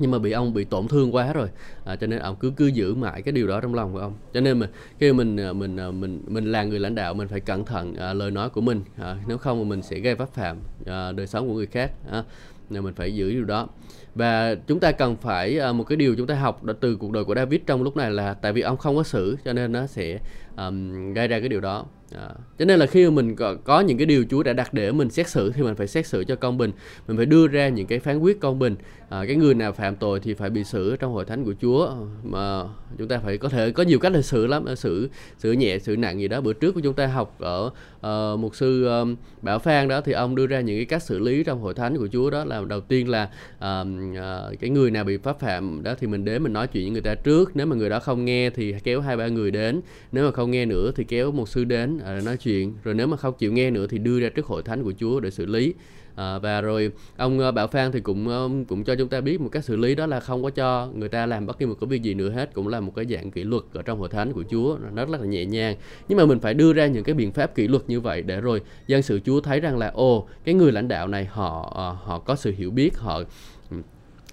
nhưng 0.00 0.10
mà 0.10 0.18
bị 0.18 0.32
ông 0.32 0.54
bị 0.54 0.64
tổn 0.64 0.88
thương 0.88 1.14
quá 1.14 1.32
rồi. 1.32 1.48
À, 1.84 1.96
cho 1.96 2.06
nên 2.06 2.18
ông 2.18 2.36
cứ 2.40 2.52
cứ 2.56 2.66
giữ 2.66 2.94
mãi 2.94 3.22
cái 3.22 3.32
điều 3.32 3.46
đó 3.46 3.60
trong 3.60 3.74
lòng 3.74 3.92
của 3.92 3.98
ông. 3.98 4.12
Cho 4.34 4.40
nên 4.40 4.58
mà 4.58 4.68
khi 4.98 5.12
mình 5.12 5.36
à, 5.36 5.52
mình 5.52 5.76
à, 5.76 5.90
mình 5.90 6.22
mình 6.26 6.52
là 6.52 6.64
người 6.64 6.78
lãnh 6.78 6.94
đạo 6.94 7.14
mình 7.14 7.28
phải 7.28 7.40
cẩn 7.40 7.64
thận 7.64 7.94
à, 7.94 8.12
lời 8.12 8.30
nói 8.30 8.50
của 8.50 8.60
mình. 8.60 8.82
À, 8.98 9.16
nếu 9.28 9.38
không 9.38 9.58
mà 9.58 9.64
mình 9.64 9.82
sẽ 9.82 9.98
gây 9.98 10.16
pháp 10.16 10.34
phạm 10.34 10.56
à, 10.86 11.12
đời 11.12 11.26
sống 11.26 11.48
của 11.48 11.54
người 11.54 11.66
khác 11.66 11.92
à, 12.10 12.24
nên 12.70 12.84
mình 12.84 12.94
phải 12.94 13.14
giữ 13.14 13.30
điều 13.30 13.44
đó. 13.44 13.68
Và 14.14 14.54
chúng 14.54 14.80
ta 14.80 14.92
cần 14.92 15.16
phải 15.16 15.58
à, 15.58 15.72
một 15.72 15.84
cái 15.84 15.96
điều 15.96 16.16
chúng 16.16 16.26
ta 16.26 16.34
học 16.34 16.62
từ 16.80 16.96
cuộc 16.96 17.12
đời 17.12 17.24
của 17.24 17.34
David 17.34 17.60
trong 17.66 17.82
lúc 17.82 17.96
này 17.96 18.10
là 18.10 18.34
tại 18.34 18.52
vì 18.52 18.60
ông 18.60 18.76
không 18.76 18.96
có 18.96 19.02
xử 19.02 19.36
cho 19.44 19.52
nên 19.52 19.72
nó 19.72 19.86
sẽ 19.86 20.18
um, 20.56 21.12
gây 21.12 21.28
ra 21.28 21.40
cái 21.40 21.48
điều 21.48 21.60
đó. 21.60 21.86
À, 22.14 22.28
cho 22.58 22.64
nên 22.64 22.78
là 22.78 22.86
khi 22.86 23.04
mà 23.04 23.10
mình 23.10 23.36
có, 23.36 23.54
có 23.64 23.80
những 23.80 23.98
cái 23.98 24.06
điều 24.06 24.24
Chúa 24.30 24.42
đã 24.42 24.52
đặt 24.52 24.74
để 24.74 24.92
mình 24.92 25.10
xét 25.10 25.28
xử 25.28 25.52
thì 25.52 25.62
mình 25.62 25.74
phải 25.74 25.86
xét 25.86 26.06
xử 26.06 26.24
cho 26.24 26.36
công 26.36 26.58
bình. 26.58 26.72
Mình 27.08 27.16
phải 27.16 27.26
đưa 27.26 27.46
ra 27.46 27.68
những 27.68 27.86
cái 27.86 27.98
phán 27.98 28.18
quyết 28.18 28.40
công 28.40 28.58
bình. 28.58 28.76
À, 29.08 29.24
cái 29.26 29.36
người 29.36 29.54
nào 29.54 29.72
phạm 29.72 29.96
tội 29.96 30.20
thì 30.20 30.34
phải 30.34 30.50
bị 30.50 30.64
xử 30.64 30.96
trong 30.96 31.12
hội 31.12 31.24
thánh 31.24 31.44
của 31.44 31.54
Chúa. 31.60 31.86
Ờ, 31.86 31.96
mà 32.24 32.62
chúng 32.98 33.08
ta 33.08 33.18
phải 33.18 33.38
có 33.38 33.48
thể 33.48 33.70
có 33.70 33.82
nhiều 33.82 33.98
cách 33.98 34.12
để 34.12 34.22
xử 34.22 34.46
lắm 34.46 34.64
xử 34.76 35.08
xử 35.38 35.52
nhẹ 35.52 35.78
xử 35.78 35.96
nặng 35.96 36.20
gì 36.20 36.28
đó. 36.28 36.40
Bữa 36.40 36.52
trước 36.52 36.72
của 36.72 36.80
chúng 36.80 36.94
ta 36.94 37.06
học 37.06 37.36
ở 37.38 37.70
uh, 38.06 38.38
mục 38.40 38.56
sư 38.56 38.86
um, 38.86 39.16
Bảo 39.42 39.58
Phan 39.58 39.88
đó 39.88 40.00
thì 40.00 40.12
ông 40.12 40.34
đưa 40.34 40.46
ra 40.46 40.60
những 40.60 40.78
cái 40.78 40.84
cách 40.84 41.02
xử 41.02 41.18
lý 41.18 41.44
trong 41.44 41.60
hội 41.60 41.74
thánh 41.74 41.96
của 41.96 42.08
Chúa 42.12 42.30
đó 42.30 42.44
là 42.44 42.62
đầu 42.68 42.80
tiên 42.80 43.08
là 43.08 43.30
uh, 43.56 43.88
uh, 44.12 44.60
cái 44.60 44.70
người 44.70 44.90
nào 44.90 45.04
bị 45.04 45.16
pháp 45.16 45.40
phạm 45.40 45.82
đó 45.82 45.94
thì 46.00 46.06
mình 46.06 46.24
đến 46.24 46.42
mình 46.42 46.52
nói 46.52 46.66
chuyện 46.66 46.84
với 46.84 46.92
người 46.92 47.02
ta 47.02 47.14
trước. 47.14 47.56
Nếu 47.56 47.66
mà 47.66 47.76
người 47.76 47.90
đó 47.90 48.00
không 48.00 48.24
nghe 48.24 48.50
thì 48.50 48.74
kéo 48.84 49.00
hai 49.00 49.16
ba 49.16 49.28
người 49.28 49.50
đến. 49.50 49.80
Nếu 50.12 50.24
mà 50.24 50.30
không 50.30 50.50
nghe 50.50 50.66
nữa 50.66 50.92
thì 50.96 51.04
kéo 51.04 51.32
một 51.32 51.48
sư 51.48 51.64
đến. 51.64 51.99
Ờ, 52.04 52.20
nói 52.20 52.36
chuyện. 52.36 52.74
Rồi 52.84 52.94
nếu 52.94 53.06
mà 53.06 53.16
không 53.16 53.34
chịu 53.38 53.52
nghe 53.52 53.70
nữa 53.70 53.86
thì 53.90 53.98
đưa 53.98 54.20
ra 54.20 54.28
trước 54.28 54.46
hội 54.46 54.62
thánh 54.62 54.84
của 54.84 54.92
Chúa 54.98 55.20
để 55.20 55.30
xử 55.30 55.46
lý. 55.46 55.74
À, 56.14 56.38
và 56.38 56.60
rồi 56.60 56.92
ông 57.16 57.38
ờ, 57.38 57.52
Bảo 57.52 57.66
Phan 57.66 57.92
thì 57.92 58.00
cũng 58.00 58.28
cũng 58.68 58.84
cho 58.84 58.94
chúng 58.94 59.08
ta 59.08 59.20
biết 59.20 59.40
một 59.40 59.48
cách 59.52 59.64
xử 59.64 59.76
lý 59.76 59.94
đó 59.94 60.06
là 60.06 60.20
không 60.20 60.42
có 60.42 60.50
cho 60.50 60.88
người 60.94 61.08
ta 61.08 61.26
làm 61.26 61.46
bất 61.46 61.58
kỳ 61.58 61.66
một 61.66 61.74
cái 61.80 61.88
việc 61.88 62.02
gì 62.02 62.14
nữa 62.14 62.30
hết 62.30 62.54
cũng 62.54 62.68
là 62.68 62.80
một 62.80 62.92
cái 62.96 63.06
dạng 63.10 63.30
kỷ 63.30 63.44
luật 63.44 63.62
ở 63.72 63.82
trong 63.82 63.98
hội 63.98 64.08
thánh 64.08 64.32
của 64.32 64.44
Chúa 64.50 64.78
nó 64.92 65.04
rất 65.04 65.20
là 65.20 65.26
nhẹ 65.26 65.44
nhàng. 65.44 65.76
Nhưng 66.08 66.18
mà 66.18 66.26
mình 66.26 66.40
phải 66.40 66.54
đưa 66.54 66.72
ra 66.72 66.86
những 66.86 67.04
cái 67.04 67.14
biện 67.14 67.32
pháp 67.32 67.54
kỷ 67.54 67.68
luật 67.68 67.82
như 67.88 68.00
vậy 68.00 68.22
để 68.22 68.40
rồi 68.40 68.62
dân 68.86 69.02
sự 69.02 69.20
Chúa 69.24 69.40
thấy 69.40 69.60
rằng 69.60 69.78
là 69.78 69.88
ô 69.88 70.28
cái 70.44 70.54
người 70.54 70.72
lãnh 70.72 70.88
đạo 70.88 71.08
này 71.08 71.24
họ 71.24 71.72
họ 72.04 72.18
có 72.18 72.36
sự 72.36 72.54
hiểu 72.56 72.70
biết 72.70 72.98
họ 72.98 73.22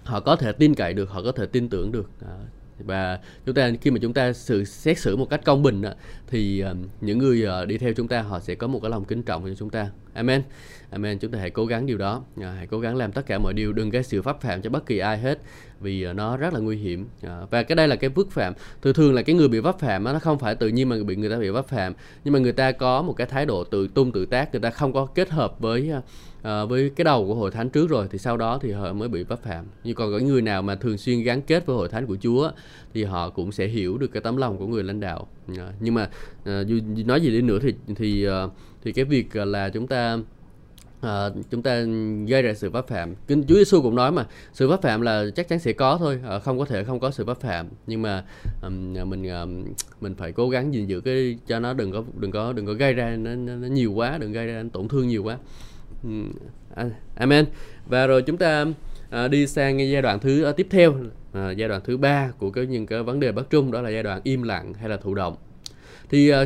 họ 0.03 0.19
có 0.19 0.35
thể 0.35 0.51
tin 0.51 0.75
cậy 0.75 0.93
được 0.93 1.09
họ 1.09 1.21
có 1.23 1.31
thể 1.31 1.45
tin 1.45 1.69
tưởng 1.69 1.91
được. 1.91 2.09
À, 2.21 2.35
và 2.79 3.19
chúng 3.45 3.55
ta, 3.55 3.71
khi 3.81 3.91
mà 3.91 3.97
chúng 4.01 4.13
ta 4.13 4.33
sự, 4.33 4.63
xét 4.63 4.99
xử 4.99 5.15
một 5.15 5.29
cách 5.29 5.41
công 5.45 5.63
bình 5.63 5.81
thì 6.27 6.59
ờ, 6.59 6.75
những 7.01 7.17
người 7.17 7.43
ờ, 7.43 7.65
đi 7.65 7.77
theo 7.77 7.93
chúng 7.93 8.07
ta, 8.07 8.21
họ 8.21 8.39
sẽ 8.39 8.55
có 8.55 8.67
một 8.67 8.79
cái 8.81 8.91
lòng 8.91 9.05
kính 9.05 9.23
trọng 9.23 9.43
cho 9.45 9.55
chúng 9.55 9.69
ta. 9.69 9.89
Amen. 10.13 10.43
Amen. 10.89 11.19
Chúng 11.19 11.31
ta 11.31 11.39
hãy 11.39 11.49
cố 11.49 11.65
gắng 11.65 11.85
điều 11.85 11.97
đó. 11.97 12.23
Ờ, 12.41 12.51
hãy 12.51 12.67
cố 12.67 12.79
gắng 12.79 12.95
làm 12.95 13.11
tất 13.11 13.25
cả 13.25 13.37
mọi 13.37 13.53
điều, 13.53 13.73
đừng 13.73 13.89
gây 13.89 14.03
sự 14.03 14.21
pháp 14.21 14.41
phạm 14.41 14.61
cho 14.61 14.69
bất 14.69 14.85
kỳ 14.85 14.97
ai 14.97 15.17
hết, 15.17 15.39
vì 15.79 16.13
nó 16.13 16.37
rất 16.37 16.53
là 16.53 16.59
nguy 16.59 16.77
hiểm. 16.77 17.07
Và 17.49 17.63
cái 17.63 17.75
đây 17.75 17.87
là 17.87 17.95
cái 17.95 18.09
vứt 18.09 18.31
phạm. 18.31 18.53
Thường 18.81 18.93
thường 18.93 19.13
là 19.13 19.21
cái 19.21 19.35
người 19.35 19.47
bị 19.47 19.61
pháp 19.61 19.79
phạm 19.79 20.03
nó 20.03 20.19
không 20.19 20.39
phải 20.39 20.55
tự 20.55 20.67
nhiên 20.67 20.89
mà 20.89 20.95
bị, 21.05 21.15
người 21.15 21.29
ta 21.29 21.37
bị 21.37 21.49
pháp 21.53 21.67
phạm, 21.67 21.93
nhưng 22.23 22.33
mà 22.33 22.39
người 22.39 22.51
ta 22.51 22.71
có 22.71 23.01
một 23.01 23.13
cái 23.13 23.27
thái 23.27 23.45
độ 23.45 23.63
tự 23.63 23.87
tung, 23.87 24.11
tự 24.11 24.25
tác, 24.25 24.51
người 24.51 24.61
ta 24.61 24.69
không 24.69 24.93
có 24.93 25.05
kết 25.05 25.29
hợp 25.29 25.59
với 25.59 25.91
à, 26.41 26.65
với 26.65 26.91
cái 26.95 27.05
đầu 27.05 27.27
của 27.27 27.35
hội 27.35 27.51
thánh 27.51 27.69
trước 27.69 27.89
rồi 27.89 28.07
thì 28.11 28.17
sau 28.17 28.37
đó 28.37 28.59
thì 28.61 28.71
họ 28.71 28.93
mới 28.93 29.07
bị 29.07 29.23
vấp 29.23 29.43
phạm. 29.43 29.65
Nhưng 29.83 29.95
còn 29.95 30.11
có 30.11 30.19
người 30.19 30.41
nào 30.41 30.61
mà 30.61 30.75
thường 30.75 30.97
xuyên 30.97 31.23
gắn 31.23 31.41
kết 31.41 31.65
với 31.65 31.75
hội 31.75 31.89
thánh 31.89 32.05
của 32.05 32.17
Chúa 32.21 32.51
thì 32.93 33.03
họ 33.03 33.29
cũng 33.29 33.51
sẽ 33.51 33.67
hiểu 33.67 33.97
được 33.97 34.07
cái 34.07 34.21
tấm 34.21 34.37
lòng 34.37 34.57
của 34.57 34.67
người 34.67 34.83
lãnh 34.83 34.99
đạo. 34.99 35.27
À, 35.57 35.71
nhưng 35.79 35.93
mà 35.93 36.09
à, 36.45 36.63
nói 37.05 37.21
gì 37.21 37.31
đi 37.31 37.41
nữa 37.41 37.59
thì 37.61 37.73
thì 37.95 38.27
thì 38.83 38.91
cái 38.91 39.05
việc 39.05 39.35
là 39.35 39.69
chúng 39.69 39.87
ta 39.87 40.17
à, 41.01 41.29
chúng 41.51 41.61
ta 41.61 41.81
gây 42.27 42.41
ra 42.41 42.53
sự 42.53 42.71
pháp 42.71 42.87
phạm. 42.87 43.15
Kinh 43.27 43.43
Chúa 43.47 43.55
Giêsu 43.55 43.81
cũng 43.81 43.95
nói 43.95 44.11
mà 44.11 44.25
sự 44.53 44.69
pháp 44.69 44.81
phạm 44.81 45.01
là 45.01 45.25
chắc 45.35 45.47
chắn 45.47 45.59
sẽ 45.59 45.73
có 45.73 45.97
thôi 45.97 46.19
à, 46.27 46.39
không 46.39 46.59
có 46.59 46.65
thể 46.65 46.83
không 46.83 46.99
có 46.99 47.11
sự 47.11 47.25
pháp 47.25 47.41
phạm. 47.41 47.67
Nhưng 47.87 48.01
mà 48.01 48.23
um, 48.63 48.93
mình 49.09 49.29
um, 49.29 49.65
mình 50.01 50.15
phải 50.15 50.31
cố 50.31 50.49
gắng 50.49 50.73
gìn 50.73 50.87
giữ 50.87 51.01
cái 51.01 51.37
cho 51.47 51.59
nó 51.59 51.73
đừng 51.73 51.91
có 51.91 52.03
đừng 52.19 52.31
có 52.31 52.53
đừng 52.53 52.65
có 52.65 52.73
gây 52.73 52.93
ra 52.93 53.15
nó, 53.15 53.35
nó 53.35 53.67
nhiều 53.67 53.91
quá 53.91 54.17
đừng 54.17 54.31
gây 54.31 54.47
ra 54.47 54.63
tổn 54.73 54.87
thương 54.87 55.07
nhiều 55.07 55.23
quá. 55.23 55.37
Ừ. 56.03 56.09
À, 56.75 56.85
amen. 57.15 57.45
Và 57.85 58.07
rồi 58.07 58.21
chúng 58.21 58.37
ta 58.37 58.65
à, 59.09 59.27
đi 59.27 59.47
sang 59.47 59.89
giai 59.91 60.01
đoạn 60.01 60.19
thứ 60.19 60.43
à, 60.43 60.51
tiếp 60.51 60.67
theo. 60.69 60.95
À, 61.33 61.51
giai 61.51 61.69
đoạn 61.69 61.81
thứ 61.83 61.97
ba 61.97 62.31
của 62.37 62.51
cái 62.51 62.65
những 62.65 62.85
cái 62.85 63.03
vấn 63.03 63.19
đề 63.19 63.31
bất 63.31 63.49
trung 63.49 63.71
đó 63.71 63.81
là 63.81 63.89
giai 63.89 64.03
đoạn 64.03 64.21
im 64.23 64.43
lặng 64.43 64.73
hay 64.73 64.89
là 64.89 64.97
thụ 64.97 65.13
động. 65.13 65.35
Thì 66.09 66.29
à, 66.29 66.45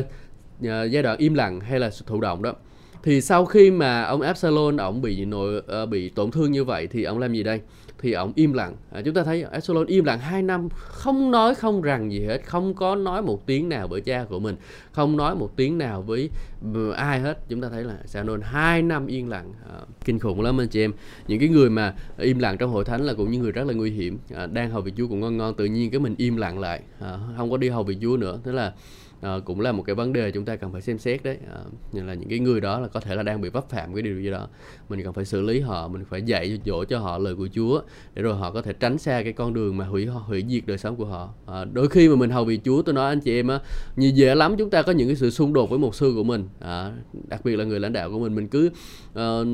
à, 0.64 0.82
giai 0.82 1.02
đoạn 1.02 1.18
im 1.18 1.34
lặng 1.34 1.60
hay 1.60 1.80
là 1.80 1.90
thụ 2.06 2.20
động 2.20 2.42
đó 2.42 2.54
thì 3.02 3.20
sau 3.20 3.44
khi 3.44 3.70
mà 3.70 4.02
ông 4.02 4.20
Absalom 4.20 4.76
ông 4.76 5.02
bị 5.02 5.24
nội 5.24 5.62
uh, 5.82 5.88
bị 5.88 6.08
tổn 6.08 6.30
thương 6.30 6.52
như 6.52 6.64
vậy 6.64 6.86
thì 6.86 7.04
ông 7.04 7.18
làm 7.18 7.32
gì 7.32 7.42
đây? 7.42 7.60
Thì 7.98 8.12
ông 8.12 8.32
im 8.34 8.52
lặng. 8.52 8.76
À, 8.92 9.02
chúng 9.04 9.14
ta 9.14 9.24
thấy 9.24 9.42
Absalom 9.42 9.86
im 9.86 10.04
lặng 10.04 10.18
2 10.18 10.42
năm 10.42 10.68
không 10.70 11.30
nói 11.30 11.54
không 11.54 11.82
rằng 11.82 12.12
gì 12.12 12.24
hết 12.24 12.38
không 12.44 12.74
có 12.74 12.94
nói 12.94 13.22
một 13.22 13.46
tiếng 13.46 13.68
nào 13.68 13.88
với 13.88 14.00
cha 14.00 14.24
của 14.28 14.40
mình 14.40 14.56
không 14.92 15.16
nói 15.16 15.34
một 15.34 15.56
tiếng 15.56 15.78
nào 15.78 16.02
với 16.02 16.30
ờ, 16.74 16.92
ai 16.92 17.20
hết. 17.20 17.38
Chúng 17.48 17.60
ta 17.60 17.68
thấy 17.68 17.84
là 17.84 17.94
Absalom 17.96 18.40
2 18.40 18.82
năm 18.82 19.06
yên 19.06 19.28
lặng 19.28 19.52
à, 19.72 19.78
kinh 20.04 20.18
khủng 20.18 20.42
lắm 20.42 20.60
anh 20.60 20.68
chị 20.68 20.84
em. 20.84 20.92
Những 21.28 21.40
cái 21.40 21.48
người 21.48 21.70
mà 21.70 21.94
im 22.18 22.38
lặng 22.38 22.56
trong 22.58 22.70
hội 22.70 22.84
thánh 22.84 23.02
là 23.02 23.14
cũng 23.14 23.30
những 23.30 23.42
người 23.42 23.52
rất 23.52 23.66
là 23.66 23.74
nguy 23.74 23.90
hiểm. 23.90 24.18
À, 24.34 24.46
đang 24.46 24.70
hầu 24.70 24.82
vị 24.82 24.92
Chúa 24.96 25.08
cũng 25.08 25.20
ngon 25.20 25.36
ngon 25.36 25.54
tự 25.54 25.64
nhiên 25.64 25.90
cái 25.90 26.00
mình 26.00 26.14
im 26.18 26.36
lặng 26.36 26.58
lại. 26.58 26.80
À, 27.00 27.18
không 27.36 27.50
có 27.50 27.56
đi 27.56 27.68
hầu 27.68 27.82
vị 27.82 27.96
Chúa 28.02 28.16
nữa. 28.16 28.38
Thế 28.44 28.52
là 28.52 28.72
à, 29.22 29.38
cũng 29.44 29.60
là 29.60 29.72
một 29.72 29.82
cái 29.82 29.94
vấn 29.94 30.12
đề 30.12 30.30
chúng 30.30 30.44
ta 30.44 30.56
cần 30.56 30.72
phải 30.72 30.82
xem 30.82 30.98
xét 30.98 31.22
đấy. 31.22 31.38
À, 31.54 31.60
như 31.92 32.02
là 32.02 32.14
những 32.14 32.28
cái 32.28 32.38
người 32.38 32.60
đó 32.60 32.80
là 32.80 32.88
có 32.88 33.00
thể 33.00 33.14
là 33.14 33.22
đang 33.22 33.40
bị 33.40 33.48
vấp 33.48 33.68
phạm 33.70 33.94
cái 33.94 34.02
điều 34.02 34.20
gì 34.20 34.30
đó. 34.30 34.48
Mình 34.88 35.02
cần 35.04 35.12
phải 35.12 35.24
xử 35.24 35.40
lý 35.42 35.60
họ 35.60 35.88
mình 35.88 36.04
phải 36.04 36.22
dạy 36.22 36.60
dỗ 36.64 36.84
cho 36.84 36.98
họ 36.98 37.18
lời 37.18 37.34
của 37.34 37.48
Chúa 37.54 37.82
để 38.14 38.22
rồi 38.22 38.34
họ 38.34 38.50
có 38.50 38.62
thể 38.62 38.72
tránh 38.72 38.98
xa 38.98 39.22
cái 39.22 39.32
con 39.32 39.54
đường 39.54 39.76
mà 39.76 39.84
hủy 39.84 40.06
hủy 40.06 40.44
diệt 40.48 40.62
đời 40.66 40.78
sống 40.78 40.96
của 40.96 41.06
họ. 41.06 41.28
À, 41.46 41.64
đôi 41.64 41.88
khi 41.88 42.08
mà 42.08 42.16
mình 42.16 42.30
hầu 42.30 42.44
vì 42.44 42.60
Chúa 42.64 42.82
tôi 42.82 42.94
nói 42.94 43.08
anh 43.08 43.20
chị 43.20 43.38
em 43.38 43.48
á 43.48 43.60
như 43.96 44.12
dễ 44.14 44.34
lắm 44.34 44.54
chúng 44.58 44.70
ta 44.70 44.82
có 44.82 44.92
những 44.92 45.08
cái 45.08 45.16
sự 45.16 45.30
xung 45.30 45.52
đột 45.52 45.70
với 45.70 45.78
một 45.78 45.94
sư 45.94 46.12
của 46.16 46.24
mình. 46.24 46.48
À, 46.60 46.92
đặc 47.28 47.44
biệt 47.44 47.56
là 47.56 47.64
người 47.64 47.80
lãnh 47.80 47.92
đạo 47.92 48.10
của 48.10 48.18
mình. 48.18 48.34
Mình 48.34 48.48
cứ 48.48 48.70
uh, 49.12 49.46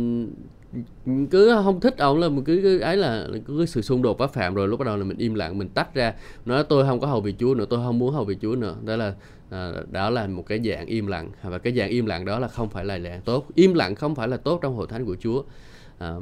cứ 1.31 1.61
không 1.65 1.81
thích 1.81 1.99
ông 1.99 2.19
là 2.19 2.29
mình 2.29 2.45
cứ, 2.45 2.61
cứ 2.63 2.79
ấy 2.79 2.97
là 2.97 3.27
cứ 3.47 3.59
cái 3.59 3.67
sự 3.67 3.83
xung 3.83 4.03
đột 4.03 4.19
với 4.19 4.29
phạm 4.29 4.55
rồi 4.55 4.69
lúc 4.69 4.79
bắt 4.79 4.85
đầu 4.87 4.97
là 4.97 5.05
mình 5.05 5.19
im 5.19 5.35
lặng 5.35 5.59
mình 5.59 5.69
tách 5.69 5.95
ra. 5.95 6.15
Nói 6.45 6.65
tôi 6.65 6.85
không 6.87 7.01
có 7.01 7.07
hầu 7.07 7.21
vị 7.21 7.35
chúa 7.39 7.55
nữa 7.55 7.65
tôi 7.71 7.85
không 7.85 7.99
muốn 7.99 8.15
hầu 8.15 8.25
vị 8.25 8.37
chúa 8.41 8.57
nữa. 8.57 8.77
Đó 8.85 8.97
là 8.97 9.15
à, 9.51 9.73
đó 9.91 10.11
là 10.11 10.27
một 10.27 10.47
cái 10.47 10.61
dạng 10.65 10.87
im 10.87 11.07
lặng. 11.07 11.31
Và 11.43 11.59
cái 11.59 11.73
dạng 11.77 11.89
im 11.89 12.07
lặng 12.07 12.25
đó 12.25 12.39
là 12.39 12.49
không 12.49 12.69
phải 12.69 12.85
là 12.85 12.99
dạng 12.99 13.21
tốt. 13.23 13.47
Im 13.55 13.75
lặng 13.75 13.95
không 13.95 14.15
phải 14.15 14.29
là 14.29 14.37
tốt 14.37 14.59
trong 14.63 14.77
hội 14.77 14.87
thánh 14.87 15.05
của 15.05 15.17
chúa. 15.21 15.43
À, 15.99 16.15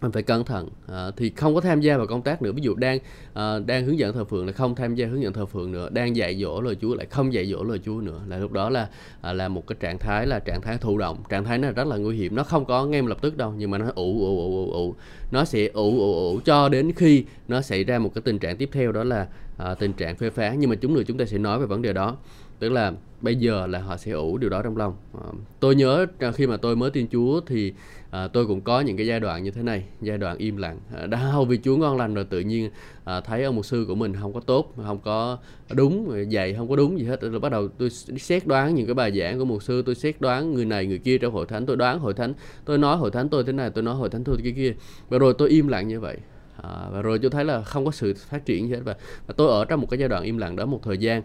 mình 0.00 0.12
phải 0.12 0.22
cẩn 0.22 0.44
thận. 0.44 0.68
À, 0.86 1.10
thì 1.16 1.30
không 1.30 1.54
có 1.54 1.60
tham 1.60 1.80
gia 1.80 1.96
vào 1.96 2.06
công 2.06 2.22
tác 2.22 2.42
nữa. 2.42 2.52
Ví 2.52 2.62
dụ 2.62 2.74
đang 2.74 2.98
à, 3.34 3.58
đang 3.58 3.84
hướng 3.84 3.98
dẫn 3.98 4.14
thờ 4.14 4.24
phượng 4.24 4.46
là 4.46 4.52
không 4.52 4.74
tham 4.74 4.94
gia 4.94 5.06
hướng 5.06 5.22
dẫn 5.22 5.32
thờ 5.32 5.46
phượng 5.46 5.72
nữa 5.72 5.88
đang 5.92 6.16
dạy 6.16 6.40
dỗ 6.40 6.60
lời 6.60 6.76
Chúa 6.80 6.94
lại 6.94 7.06
không 7.06 7.32
dạy 7.32 7.46
dỗ 7.46 7.64
lời 7.64 7.80
Chúa 7.84 8.00
nữa 8.00 8.20
là 8.28 8.38
lúc 8.38 8.52
đó 8.52 8.70
là 8.70 8.88
à, 9.20 9.32
là 9.32 9.48
một 9.48 9.66
cái 9.66 9.76
trạng 9.80 9.98
thái 9.98 10.26
là 10.26 10.38
trạng 10.38 10.60
thái 10.60 10.78
thụ 10.78 10.98
động. 10.98 11.22
Trạng 11.28 11.44
thái 11.44 11.58
nó 11.58 11.70
rất 11.70 11.86
là 11.86 11.96
nguy 11.96 12.16
hiểm. 12.16 12.34
Nó 12.34 12.42
không 12.42 12.64
có 12.64 12.86
ngay 12.86 13.02
lập 13.02 13.18
tức 13.20 13.36
đâu 13.36 13.54
nhưng 13.56 13.70
mà 13.70 13.78
nó 13.78 13.86
ủ 13.94 14.20
ủ 14.20 14.40
ủ 14.40 14.66
ủ 14.66 14.72
ủ. 14.72 14.94
Nó 15.30 15.44
sẽ 15.44 15.66
ủ 15.66 16.00
ủ 16.00 16.14
ủ 16.14 16.40
cho 16.44 16.68
đến 16.68 16.92
khi 16.96 17.24
nó 17.48 17.60
xảy 17.60 17.84
ra 17.84 17.98
một 17.98 18.14
cái 18.14 18.22
tình 18.22 18.38
trạng 18.38 18.56
tiếp 18.56 18.68
theo 18.72 18.92
đó 18.92 19.04
là 19.04 19.26
à, 19.58 19.74
tình 19.74 19.92
trạng 19.92 20.16
phê 20.16 20.30
phán. 20.30 20.60
Nhưng 20.60 20.70
mà 20.70 20.76
chúng 20.76 20.94
nữa 20.94 21.02
chúng 21.06 21.18
ta 21.18 21.24
sẽ 21.24 21.38
nói 21.38 21.58
về 21.58 21.66
vấn 21.66 21.82
đề 21.82 21.92
đó 21.92 22.16
tức 22.60 22.68
là 22.68 22.92
bây 23.20 23.36
giờ 23.36 23.66
là 23.66 23.78
họ 23.78 23.96
sẽ 23.96 24.12
ủ 24.12 24.38
điều 24.38 24.50
đó 24.50 24.62
trong 24.62 24.76
lòng. 24.76 24.96
À, 25.14 25.26
tôi 25.60 25.74
nhớ 25.74 26.06
khi 26.34 26.46
mà 26.46 26.56
tôi 26.56 26.76
mới 26.76 26.90
tin 26.90 27.08
Chúa 27.08 27.40
thì 27.46 27.72
à, 28.10 28.28
tôi 28.28 28.46
cũng 28.46 28.60
có 28.60 28.80
những 28.80 28.96
cái 28.96 29.06
giai 29.06 29.20
đoạn 29.20 29.42
như 29.42 29.50
thế 29.50 29.62
này 29.62 29.84
giai 30.00 30.18
đoạn 30.18 30.38
im 30.38 30.56
lặng. 30.56 30.78
Ờ, 30.94 31.00
à, 31.00 31.06
đã 31.06 31.18
hầu 31.18 31.44
vì 31.44 31.58
Chúa 31.64 31.76
ngon 31.76 31.96
lành 31.96 32.14
rồi 32.14 32.24
tự 32.24 32.40
nhiên 32.40 32.70
à, 33.04 33.20
thấy 33.20 33.44
ông 33.44 33.56
mục 33.56 33.66
sư 33.66 33.84
của 33.88 33.94
mình 33.94 34.14
không 34.20 34.32
có 34.32 34.40
tốt 34.40 34.74
không 34.86 34.98
có 34.98 35.38
đúng 35.74 36.24
dạy 36.32 36.54
không 36.54 36.68
có 36.68 36.76
đúng 36.76 36.98
gì 36.98 37.04
hết. 37.04 37.20
Rồi 37.20 37.40
bắt 37.40 37.52
đầu 37.52 37.68
tôi 37.68 37.90
xét 37.90 38.46
đoán 38.46 38.74
những 38.74 38.86
cái 38.86 38.94
bài 38.94 39.18
giảng 39.18 39.38
của 39.38 39.44
mục 39.44 39.62
sư 39.62 39.82
tôi 39.82 39.94
xét 39.94 40.20
đoán 40.20 40.54
người 40.54 40.64
này 40.64 40.86
người 40.86 40.98
kia 40.98 41.18
trong 41.18 41.32
hội 41.32 41.46
thánh. 41.46 41.66
Tôi 41.66 41.76
đoán 41.76 41.98
hội 41.98 42.14
thánh 42.14 42.34
tôi 42.64 42.78
nói 42.78 42.96
hội 42.96 43.10
thánh 43.10 43.28
tôi 43.28 43.44
thế 43.44 43.52
này 43.52 43.70
tôi 43.70 43.84
nói 43.84 43.94
hội 43.94 44.10
thánh 44.10 44.24
tôi 44.24 44.36
cái 44.42 44.52
kia. 44.56 44.74
Và 45.08 45.18
rồi 45.18 45.34
tôi 45.38 45.48
im 45.48 45.68
lặng 45.68 45.88
như 45.88 46.00
vậy. 46.00 46.16
À, 46.62 46.88
và 46.92 47.02
rồi 47.02 47.18
tôi 47.18 47.30
thấy 47.30 47.44
là 47.44 47.62
không 47.62 47.84
có 47.84 47.90
sự 47.90 48.14
phát 48.28 48.44
triển 48.44 48.68
gì 48.68 48.74
hết. 48.74 48.80
Và, 48.84 48.96
và 49.26 49.34
tôi 49.36 49.48
ở 49.48 49.64
trong 49.64 49.80
một 49.80 49.86
cái 49.90 49.98
giai 49.98 50.08
đoạn 50.08 50.22
im 50.22 50.38
lặng 50.38 50.56
đó 50.56 50.66
một 50.66 50.80
thời 50.82 50.98
gian 50.98 51.22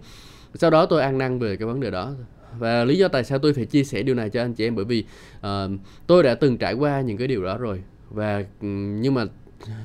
sau 0.55 0.69
đó 0.69 0.85
tôi 0.85 1.01
ăn 1.01 1.17
năn 1.17 1.39
về 1.39 1.55
cái 1.55 1.65
vấn 1.65 1.79
đề 1.79 1.91
đó. 1.91 2.11
Và 2.59 2.85
lý 2.85 2.97
do 2.97 3.07
tại 3.07 3.23
sao 3.23 3.39
tôi 3.39 3.53
phải 3.53 3.65
chia 3.65 3.83
sẻ 3.83 4.03
điều 4.03 4.15
này 4.15 4.29
cho 4.29 4.41
anh 4.41 4.53
chị 4.53 4.67
em 4.67 4.75
bởi 4.75 4.85
vì 4.85 5.05
uh, 5.37 5.71
tôi 6.07 6.23
đã 6.23 6.35
từng 6.35 6.57
trải 6.57 6.73
qua 6.73 7.01
những 7.01 7.17
cái 7.17 7.27
điều 7.27 7.43
đó 7.43 7.57
rồi. 7.57 7.81
Và 8.09 8.37
ừ, 8.37 8.67
nhưng 9.01 9.13
mà 9.13 9.25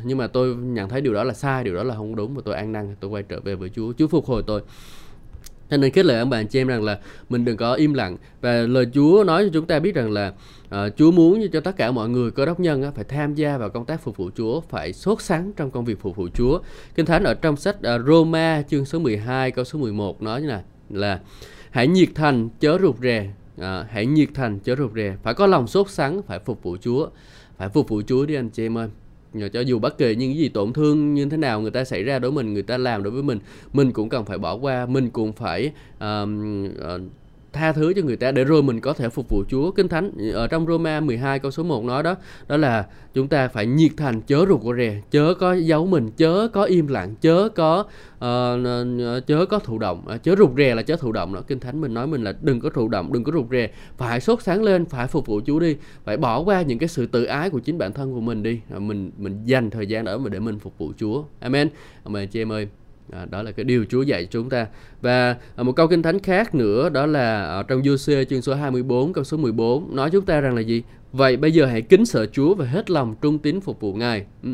nhưng 0.05 0.19
mà 0.19 0.27
tôi 0.27 0.55
nhận 0.55 0.89
thấy 0.89 1.01
điều 1.01 1.15
đó 1.15 1.25
là 1.25 1.35
sai 1.35 1.65
điều 1.65 1.75
đó 1.75 1.83
là 1.83 1.95
không 1.95 2.17
đúng 2.17 2.35
và 2.35 2.43
tôi 2.45 2.55
ăn 2.55 2.73
năn 2.73 2.97
tôi 3.01 3.11
quay 3.11 3.23
trở 3.23 3.41
về 3.41 3.55
với 3.55 3.69
Chúa. 3.69 3.93
Chúa 3.99 4.09
phục 4.09 4.27
hồi 4.27 4.43
tôi 4.47 4.63
cho 5.71 5.77
nên 5.77 5.91
kết 5.91 6.05
lời 6.05 6.19
ông 6.19 6.31
bà 6.31 6.43
chị 6.43 6.61
em 6.61 6.69
rằng 6.69 6.83
là 6.83 6.99
mình 7.29 7.45
đừng 7.45 7.57
có 7.57 7.75
im 7.75 7.95
lặng. 7.95 8.17
Và 8.41 8.53
lời 8.53 8.87
Chúa 8.95 9.25
nói 9.27 9.45
cho 9.45 9.51
chúng 9.53 9.67
ta 9.67 9.79
biết 9.79 9.95
rằng 9.95 10.11
là 10.11 10.33
uh, 10.67 10.97
Chúa 10.97 11.11
muốn 11.11 11.49
cho 11.53 11.61
tất 11.61 11.77
cả 11.77 11.91
mọi 11.91 12.09
người 12.09 12.31
cơ 12.31 12.47
đốc 12.47 12.61
nhân 12.61 12.89
uh, 12.89 12.95
phải 12.95 13.05
tham 13.05 13.35
gia 13.35 13.59
vào 13.59 13.69
công 13.69 13.85
tác 13.85 14.03
phục 14.03 14.17
vụ 14.17 14.31
Chúa, 14.37 14.61
phải 14.61 14.93
sốt 14.93 15.23
sắng 15.23 15.53
trong 15.57 15.71
công 15.71 15.85
việc 15.85 16.01
phục 16.01 16.17
vụ 16.17 16.29
Chúa. 16.35 16.61
Kinh 16.95 17.07
Thánh 17.07 17.25
ở 17.25 17.35
trong 17.35 17.57
sách 17.57 17.77
uh, 17.77 18.07
Roma 18.07 18.63
chương 18.63 18.85
số 18.85 18.99
12 18.99 19.51
câu 19.51 19.65
số 19.65 19.79
11 19.79 20.23
nói 20.23 20.43
như 20.43 20.49
là 20.49 20.63
là 20.91 21.21
hãy 21.71 21.87
nhiệt 21.87 22.09
thành 22.15 22.49
chớ 22.61 22.79
rụt 22.83 22.97
rè, 23.03 23.31
uh, 23.61 23.65
hãy 23.91 24.07
nhiệt 24.07 24.29
thành 24.35 24.59
chớ 24.59 24.77
rụt 24.77 24.93
rè, 24.95 25.17
phải 25.23 25.35
có 25.35 25.47
lòng 25.47 25.67
sốt 25.67 25.91
sắng, 25.91 26.23
phải 26.23 26.39
phục 26.39 26.63
vụ 26.63 26.77
Chúa, 26.81 27.09
phải 27.59 27.69
phục 27.69 27.89
vụ 27.89 28.03
Chúa 28.07 28.27
đi 28.27 28.35
anh 28.35 28.49
chị 28.49 28.67
em 28.67 28.79
ơi 28.79 28.89
cho 29.53 29.61
dù 29.61 29.79
bất 29.79 29.99
kỳ 29.99 30.15
những 30.15 30.31
cái 30.31 30.39
gì 30.39 30.49
tổn 30.49 30.73
thương 30.73 31.15
như 31.15 31.29
thế 31.29 31.37
nào 31.37 31.61
người 31.61 31.71
ta 31.71 31.85
xảy 31.85 32.03
ra 32.03 32.19
đối 32.19 32.31
với 32.31 32.45
mình 32.45 32.55
người 32.55 32.63
ta 32.63 32.79
làm 32.79 33.03
đối 33.03 33.11
với 33.11 33.23
mình 33.23 33.39
mình 33.73 33.93
cũng 33.93 34.09
cần 34.09 34.25
phải 34.25 34.39
bỏ 34.39 34.55
qua 34.55 34.87
mình 34.87 35.11
cũng 35.11 35.33
phải 35.33 35.73
uh, 35.97 36.29
uh, 36.95 37.01
tha 37.53 37.73
thứ 37.73 37.93
cho 37.97 38.03
người 38.03 38.17
ta 38.17 38.33
để 38.33 38.45
rồi 38.45 38.63
mình 38.63 38.81
có 38.81 38.93
thể 38.93 39.09
phục 39.09 39.29
vụ 39.29 39.45
Chúa. 39.49 39.71
Kinh 39.71 39.89
Thánh 39.89 40.11
ở 40.33 40.47
trong 40.47 40.67
Roma 40.67 41.01
12 41.01 41.39
câu 41.39 41.51
số 41.51 41.63
1 41.63 41.85
nói 41.85 42.03
đó, 42.03 42.17
đó 42.49 42.57
là 42.57 42.87
chúng 43.15 43.29
ta 43.29 43.49
phải 43.49 43.67
nhiệt 43.67 43.91
thành 43.97 44.21
chớ 44.21 44.45
rụt 44.49 44.61
rè, 44.79 45.01
chớ 45.11 45.35
có 45.35 45.53
giấu 45.53 45.87
mình, 45.87 46.11
chớ 46.17 46.49
có 46.53 46.65
im 46.65 46.87
lặng, 46.87 47.15
chớ 47.21 47.49
có 47.49 47.85
uh, 48.15 49.27
chớ 49.27 49.47
có 49.47 49.59
thụ 49.59 49.79
động, 49.79 50.05
chớ 50.23 50.35
rụt 50.37 50.51
rè 50.57 50.75
là 50.75 50.83
chớ 50.83 50.97
thụ 50.97 51.13
động 51.13 51.35
đó. 51.35 51.41
Kinh 51.47 51.61
Thánh 51.61 51.81
mình 51.81 51.95
nói 51.95 52.07
mình 52.07 52.25
là 52.25 52.35
đừng 52.41 52.61
có 52.61 52.71
thụ 52.71 52.89
động, 52.89 53.13
đừng 53.13 53.25
có 53.25 53.33
rụt 53.33 53.47
rè, 53.51 53.71
phải 53.97 54.21
sốt 54.21 54.43
sáng 54.43 54.63
lên, 54.63 54.85
phải 54.85 55.07
phục 55.07 55.27
vụ 55.27 55.41
Chúa 55.47 55.59
đi, 55.59 55.77
phải 56.05 56.17
bỏ 56.17 56.41
qua 56.41 56.63
những 56.63 56.79
cái 56.79 56.89
sự 56.89 57.07
tự 57.07 57.25
ái 57.25 57.51
của 57.51 57.59
chính 57.59 57.79
bản 57.79 57.93
thân 57.93 58.13
của 58.13 58.21
mình 58.21 58.43
đi. 58.43 58.61
Mình 58.79 59.11
mình 59.19 59.45
dành 59.45 59.71
thời 59.71 59.87
gian 59.87 60.05
đó 60.05 60.19
để 60.31 60.39
mình 60.39 60.59
phục 60.59 60.79
vụ 60.79 60.93
Chúa. 60.97 61.25
Amen. 61.41 61.69
Amen 62.05 62.29
chị 62.29 62.43
em 62.43 62.53
ơi. 62.53 62.69
À, 63.13 63.27
đó 63.31 63.43
là 63.43 63.53
cái 63.53 63.65
điều 63.65 63.85
Chúa 63.89 64.03
dạy 64.03 64.27
chúng 64.31 64.51
ta. 64.51 64.67
Và 65.01 65.37
à, 65.57 65.63
một 65.63 65.73
câu 65.73 65.89
kinh 65.89 66.03
thánh 66.03 66.19
khác 66.19 66.55
nữa 66.55 66.89
đó 66.89 67.07
là 67.07 67.45
ở 67.45 67.63
trong 67.63 67.83
Giô-xê 67.83 68.25
chương 68.25 68.43
số 68.43 68.55
24 68.55 69.13
câu 69.13 69.25
số 69.25 69.37
14 69.37 69.97
nói 69.97 70.11
chúng 70.11 70.25
ta 70.25 70.41
rằng 70.41 70.55
là 70.55 70.61
gì? 70.61 70.83
Vậy 71.13 71.37
bây 71.37 71.53
giờ 71.53 71.67
hãy 71.67 71.83
kính 71.83 72.07
sợ 72.07 72.27
Chúa 72.27 72.55
và 72.55 72.65
hết 72.65 72.91
lòng 72.91 73.15
trung 73.21 73.39
tín 73.39 73.61
phục 73.61 73.81
vụ 73.81 73.95
Ngài. 73.95 74.27
Ừ. 74.43 74.51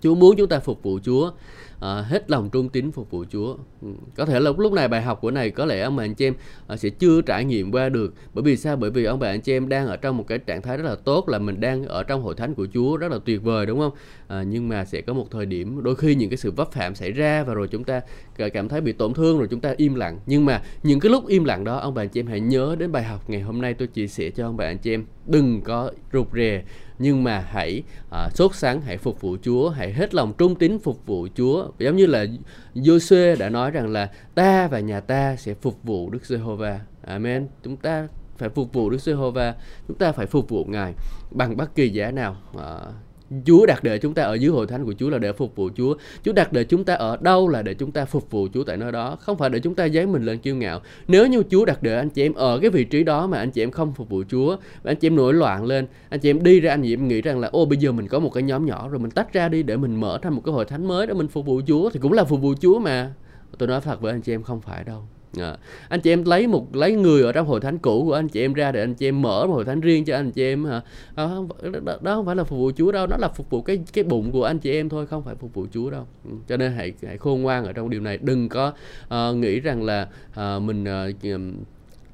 Chúa 0.00 0.14
muốn 0.14 0.36
chúng 0.36 0.48
ta 0.48 0.58
phục 0.58 0.82
vụ 0.82 0.98
Chúa 1.04 1.30
à, 1.84 2.02
hết 2.08 2.30
lòng 2.30 2.50
trung 2.50 2.68
tín 2.68 2.90
phục 2.90 3.10
vụ 3.10 3.24
Chúa. 3.32 3.56
Ừ, 3.82 3.88
có 4.16 4.24
thể 4.24 4.40
là 4.40 4.52
lúc 4.58 4.72
này 4.72 4.88
bài 4.88 5.02
học 5.02 5.20
của 5.20 5.30
này 5.30 5.50
có 5.50 5.64
lẽ 5.64 5.80
ông 5.80 5.96
bà 5.96 6.04
anh 6.04 6.14
chị 6.14 6.26
em 6.26 6.34
à, 6.66 6.76
sẽ 6.76 6.88
chưa 6.88 7.22
trải 7.22 7.44
nghiệm 7.44 7.72
qua 7.72 7.88
được. 7.88 8.14
Bởi 8.34 8.42
vì 8.42 8.56
sao? 8.56 8.76
Bởi 8.76 8.90
vì 8.90 9.04
ông 9.04 9.18
bà 9.18 9.28
anh 9.28 9.40
chị 9.40 9.52
em 9.52 9.68
đang 9.68 9.86
ở 9.86 9.96
trong 9.96 10.16
một 10.16 10.24
cái 10.28 10.38
trạng 10.38 10.62
thái 10.62 10.76
rất 10.76 10.82
là 10.84 10.94
tốt 10.94 11.28
là 11.28 11.38
mình 11.38 11.60
đang 11.60 11.84
ở 11.84 12.02
trong 12.02 12.22
hội 12.22 12.34
thánh 12.34 12.54
của 12.54 12.66
Chúa 12.74 12.96
rất 12.96 13.12
là 13.12 13.18
tuyệt 13.24 13.42
vời 13.42 13.66
đúng 13.66 13.78
không? 13.78 13.92
À, 14.28 14.42
nhưng 14.42 14.68
mà 14.68 14.84
sẽ 14.84 15.00
có 15.00 15.12
một 15.12 15.30
thời 15.30 15.46
điểm 15.46 15.82
đôi 15.82 15.96
khi 15.96 16.14
những 16.14 16.30
cái 16.30 16.36
sự 16.36 16.50
vấp 16.50 16.72
phạm 16.72 16.94
xảy 16.94 17.12
ra 17.12 17.44
và 17.44 17.54
rồi 17.54 17.68
chúng 17.68 17.84
ta 17.84 18.00
cảm 18.52 18.68
thấy 18.68 18.80
bị 18.80 18.92
tổn 18.92 19.14
thương 19.14 19.38
rồi 19.38 19.48
chúng 19.50 19.60
ta 19.60 19.74
im 19.76 19.94
lặng. 19.94 20.18
Nhưng 20.26 20.44
mà 20.44 20.62
những 20.82 21.00
cái 21.00 21.10
lúc 21.10 21.26
im 21.26 21.44
lặng 21.44 21.64
đó 21.64 21.76
ông 21.76 21.94
bà 21.94 22.02
anh 22.02 22.08
chị 22.08 22.20
em 22.20 22.26
hãy 22.26 22.40
nhớ 22.40 22.76
đến 22.78 22.92
bài 22.92 23.02
học 23.02 23.30
ngày 23.30 23.40
hôm 23.40 23.60
nay 23.60 23.74
tôi 23.74 23.88
chia 23.88 24.06
sẻ 24.06 24.30
cho 24.30 24.46
ông 24.46 24.56
bà 24.56 24.64
anh 24.64 24.78
chị 24.78 24.94
em 24.94 25.04
đừng 25.26 25.60
có 25.60 25.90
rụt 26.12 26.26
rè 26.34 26.62
nhưng 26.98 27.24
mà 27.24 27.38
hãy 27.38 27.82
à, 28.10 28.28
sốt 28.34 28.54
sáng 28.54 28.80
hãy 28.80 28.98
phục 28.98 29.20
vụ 29.20 29.36
Chúa 29.42 29.68
hãy 29.68 29.92
hết 29.92 30.14
lòng 30.14 30.32
trung 30.38 30.54
tín 30.54 30.78
phục 30.78 31.06
vụ 31.06 31.28
Chúa. 31.34 31.68
Giống 31.78 31.96
như 31.96 32.06
là 32.06 32.26
Joshua 32.74 33.38
đã 33.38 33.48
nói 33.48 33.70
rằng 33.70 33.88
là 33.92 34.10
ta 34.34 34.68
và 34.68 34.80
nhà 34.80 35.00
ta 35.00 35.36
sẽ 35.36 35.54
phục 35.54 35.82
vụ 35.82 36.10
Đức 36.10 36.26
Giê-hô-va. 36.26 36.80
Amen. 37.02 37.48
Chúng 37.62 37.76
ta 37.76 38.08
phải 38.36 38.48
phục 38.48 38.72
vụ 38.72 38.90
Đức 38.90 39.00
Giê-hô-va 39.00 39.54
chúng 39.88 39.98
ta 39.98 40.12
phải 40.12 40.26
phục 40.26 40.48
vụ 40.48 40.64
Ngài 40.64 40.94
bằng 41.30 41.56
bất 41.56 41.74
kỳ 41.74 41.88
giá 41.88 42.10
nào 42.10 42.36
à, 42.58 42.76
Chúa 43.46 43.66
đặt 43.66 43.84
để 43.84 43.98
chúng 43.98 44.14
ta 44.14 44.22
ở 44.22 44.34
dưới 44.34 44.50
hội 44.50 44.66
thánh 44.66 44.84
của 44.84 44.94
Chúa 44.98 45.10
là 45.10 45.18
để 45.18 45.32
phục 45.32 45.56
vụ 45.56 45.70
Chúa. 45.76 45.94
Chúa 46.24 46.32
đặt 46.32 46.52
để 46.52 46.64
chúng 46.64 46.84
ta 46.84 46.94
ở 46.94 47.16
đâu 47.20 47.48
là 47.48 47.62
để 47.62 47.74
chúng 47.74 47.92
ta 47.92 48.04
phục 48.04 48.30
vụ 48.30 48.48
Chúa 48.54 48.64
tại 48.64 48.76
nơi 48.76 48.92
đó, 48.92 49.16
không 49.20 49.38
phải 49.38 49.50
để 49.50 49.58
chúng 49.58 49.74
ta 49.74 49.84
dán 49.84 50.12
mình 50.12 50.24
lên 50.24 50.38
kiêu 50.38 50.56
ngạo. 50.56 50.80
Nếu 51.08 51.26
như 51.26 51.42
Chúa 51.50 51.64
đặt 51.64 51.82
để 51.82 51.96
anh 51.96 52.10
chị 52.10 52.22
em 52.22 52.34
ở 52.34 52.58
cái 52.58 52.70
vị 52.70 52.84
trí 52.84 53.04
đó 53.04 53.26
mà 53.26 53.38
anh 53.38 53.50
chị 53.50 53.62
em 53.62 53.70
không 53.70 53.92
phục 53.92 54.08
vụ 54.08 54.22
Chúa, 54.30 54.56
và 54.82 54.90
anh 54.90 54.96
chị 54.96 55.06
em 55.06 55.16
nổi 55.16 55.34
loạn 55.34 55.64
lên, 55.64 55.86
anh 56.08 56.20
chị 56.20 56.30
em 56.30 56.42
đi 56.42 56.60
ra 56.60 56.72
anh 56.72 56.82
chị 56.82 56.94
em 56.94 57.08
nghĩ 57.08 57.22
rằng 57.22 57.40
là 57.40 57.48
ô 57.48 57.64
bây 57.64 57.78
giờ 57.78 57.92
mình 57.92 58.08
có 58.08 58.18
một 58.20 58.30
cái 58.30 58.42
nhóm 58.42 58.66
nhỏ 58.66 58.88
rồi 58.88 58.98
mình 58.98 59.10
tách 59.10 59.32
ra 59.32 59.48
đi 59.48 59.62
để 59.62 59.76
mình 59.76 60.00
mở 60.00 60.18
thành 60.22 60.34
một 60.34 60.42
cái 60.44 60.52
hội 60.52 60.64
thánh 60.64 60.88
mới 60.88 61.06
để 61.06 61.14
mình 61.14 61.28
phục 61.28 61.46
vụ 61.46 61.60
Chúa 61.66 61.90
thì 61.90 62.00
cũng 62.00 62.12
là 62.12 62.24
phục 62.24 62.40
vụ 62.40 62.54
Chúa 62.60 62.78
mà. 62.78 63.12
Tôi 63.58 63.68
nói 63.68 63.80
thật 63.80 64.00
với 64.00 64.12
anh 64.12 64.20
chị 64.20 64.34
em 64.34 64.42
không 64.42 64.60
phải 64.60 64.84
đâu 64.84 65.02
À, 65.40 65.56
anh 65.88 66.00
chị 66.00 66.12
em 66.12 66.24
lấy 66.24 66.46
một 66.46 66.76
lấy 66.76 66.92
người 66.92 67.22
ở 67.22 67.32
trong 67.32 67.46
hội 67.46 67.60
thánh 67.60 67.78
cũ 67.78 68.04
của 68.04 68.14
anh 68.14 68.28
chị 68.28 68.40
em 68.40 68.52
ra 68.52 68.72
để 68.72 68.80
anh 68.80 68.94
chị 68.94 69.08
em 69.08 69.22
mở 69.22 69.46
một 69.46 69.54
hội 69.54 69.64
thánh 69.64 69.80
riêng 69.80 70.04
cho 70.04 70.16
anh 70.16 70.30
chị 70.30 70.42
em 70.42 70.64
hả? 70.64 70.80
À, 71.14 71.28
đó, 71.84 71.96
đó 72.02 72.14
không 72.14 72.26
phải 72.26 72.36
là 72.36 72.44
phục 72.44 72.58
vụ 72.58 72.70
Chúa 72.76 72.92
đâu 72.92 73.06
nó 73.06 73.16
là 73.16 73.28
phục 73.28 73.50
vụ 73.50 73.62
cái 73.62 73.80
cái 73.92 74.04
bụng 74.04 74.32
của 74.32 74.44
anh 74.44 74.58
chị 74.58 74.72
em 74.72 74.88
thôi 74.88 75.06
không 75.06 75.22
phải 75.24 75.34
phục 75.34 75.54
vụ 75.54 75.66
Chúa 75.72 75.90
đâu. 75.90 76.06
Ừ, 76.24 76.30
cho 76.48 76.56
nên 76.56 76.72
hãy 76.72 76.92
hãy 77.06 77.18
khôn 77.18 77.42
ngoan 77.42 77.64
ở 77.64 77.72
trong 77.72 77.90
điều 77.90 78.00
này. 78.00 78.18
Đừng 78.22 78.48
có 78.48 78.72
uh, 79.14 79.36
nghĩ 79.36 79.60
rằng 79.60 79.82
là 79.82 80.08
uh, 80.30 80.62
mình 80.62 80.84
uh, 80.84 81.20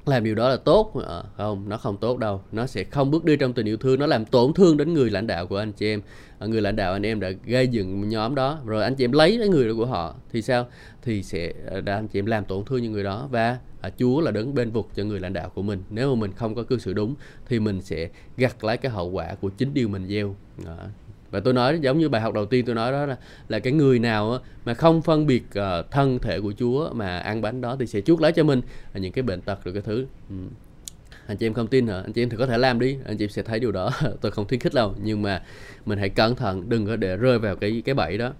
làm 0.05 0.23
điều 0.23 0.35
đó 0.35 0.49
là 0.49 0.57
tốt. 0.57 0.93
À, 1.07 1.23
không 1.37 1.69
nó 1.69 1.77
không 1.77 1.97
tốt 1.97 2.17
đâu. 2.17 2.41
Nó 2.51 2.67
sẽ 2.67 2.83
không 2.83 3.11
bước 3.11 3.25
đi 3.25 3.37
trong 3.37 3.53
tình 3.53 3.67
yêu 3.67 3.77
thương. 3.77 3.99
Nó 3.99 4.05
làm 4.05 4.25
tổn 4.25 4.53
thương 4.53 4.77
đến 4.77 4.93
người 4.93 5.09
lãnh 5.09 5.27
đạo 5.27 5.47
của 5.47 5.57
anh 5.57 5.71
chị 5.71 5.87
em. 5.87 6.01
À, 6.39 6.47
người 6.47 6.61
lãnh 6.61 6.75
đạo 6.75 6.93
anh 6.93 7.05
em 7.05 7.19
đã 7.19 7.29
gây 7.45 7.67
dựng 7.67 8.09
nhóm 8.09 8.35
đó. 8.35 8.59
Rồi 8.65 8.83
anh 8.83 8.95
chị 8.95 9.03
em 9.03 9.11
lấy 9.11 9.37
cái 9.39 9.47
người 9.47 9.67
đó 9.67 9.73
của 9.77 9.85
họ. 9.85 10.15
Thì 10.31 10.41
sao? 10.41 10.67
Thì 11.01 11.23
sẽ 11.23 11.53
ờ, 11.65 11.81
đã 11.81 11.95
anh 11.95 12.07
chị 12.07 12.19
em 12.19 12.25
làm 12.25 12.45
tổn 12.45 12.65
thương 12.65 12.83
những 12.83 12.91
người 12.91 13.03
đó. 13.03 13.27
Và 13.31 13.59
à, 13.81 13.89
Chúa 13.97 14.21
là 14.21 14.31
đứng 14.31 14.55
bên 14.55 14.71
vực 14.71 14.85
cho 14.95 15.03
người 15.03 15.19
lãnh 15.19 15.33
đạo 15.33 15.49
của 15.49 15.61
mình. 15.61 15.83
Nếu 15.89 16.15
mà 16.15 16.19
mình 16.19 16.31
không 16.35 16.55
có 16.55 16.63
cư 16.63 16.77
xử 16.77 16.93
đúng 16.93 17.15
thì 17.47 17.59
mình 17.59 17.81
sẽ 17.81 18.09
gặt 18.37 18.63
lấy 18.63 18.77
cái 18.77 18.91
hậu 18.91 19.09
quả 19.09 19.35
của 19.41 19.49
chính 19.49 19.73
điều 19.73 19.87
mình 19.87 20.07
gieo. 20.07 20.35
À, 20.65 20.75
và 21.31 21.39
tôi 21.39 21.53
nói 21.53 21.79
giống 21.81 21.99
như 21.99 22.09
bài 22.09 22.21
học 22.21 22.33
đầu 22.33 22.45
tiên 22.45 22.65
tôi 22.65 22.75
nói 22.75 22.91
đó 22.91 23.05
là 23.05 23.17
là 23.49 23.59
cái 23.59 23.73
người 23.73 23.99
nào 23.99 24.39
mà 24.65 24.73
không 24.73 25.01
phân 25.01 25.27
biệt 25.27 25.43
uh, 25.59 25.91
thân 25.91 26.19
thể 26.19 26.39
của 26.39 26.53
Chúa 26.59 26.89
mà 26.93 27.17
ăn 27.17 27.41
bánh 27.41 27.61
đó 27.61 27.75
thì 27.79 27.87
sẽ 27.87 28.01
chuốc 28.01 28.21
lấy 28.21 28.31
cho 28.31 28.43
mình. 28.43 28.61
Những 28.93 29.11
cái 29.11 29.23
bệnh 29.23 29.41
tật 29.41 29.63
rồi 29.63 29.73
cái 29.73 29.83
thứ. 29.85 30.05
Ừ. 30.29 30.35
anh 31.27 31.37
chị 31.37 31.45
em 31.45 31.53
không 31.53 31.67
tin 31.67 31.87
hả? 31.87 32.01
Anh 32.01 32.13
chị 32.13 32.23
em 32.23 32.29
thì 32.29 32.37
có 32.37 32.45
thể 32.45 32.57
làm 32.57 32.79
đi. 32.79 32.97
Anh 33.05 33.17
chị 33.17 33.23
em 33.23 33.29
sẽ 33.29 33.41
thấy 33.41 33.59
điều 33.59 33.71
đó. 33.71 33.91
Tôi 34.21 34.31
không 34.31 34.47
khuyến 34.47 34.59
khích 34.59 34.73
đâu. 34.73 34.95
Nhưng 35.03 35.21
mà 35.21 35.41
mình 35.85 35.99
hãy 35.99 36.09
cẩn 36.09 36.35
thận 36.35 36.69
đừng 36.69 36.87
có 36.87 36.95
để 36.95 37.17
rơi 37.17 37.39
vào 37.39 37.55
cái 37.55 37.81
cái 37.85 37.95
bẫy 37.95 38.17
đó 38.17 38.33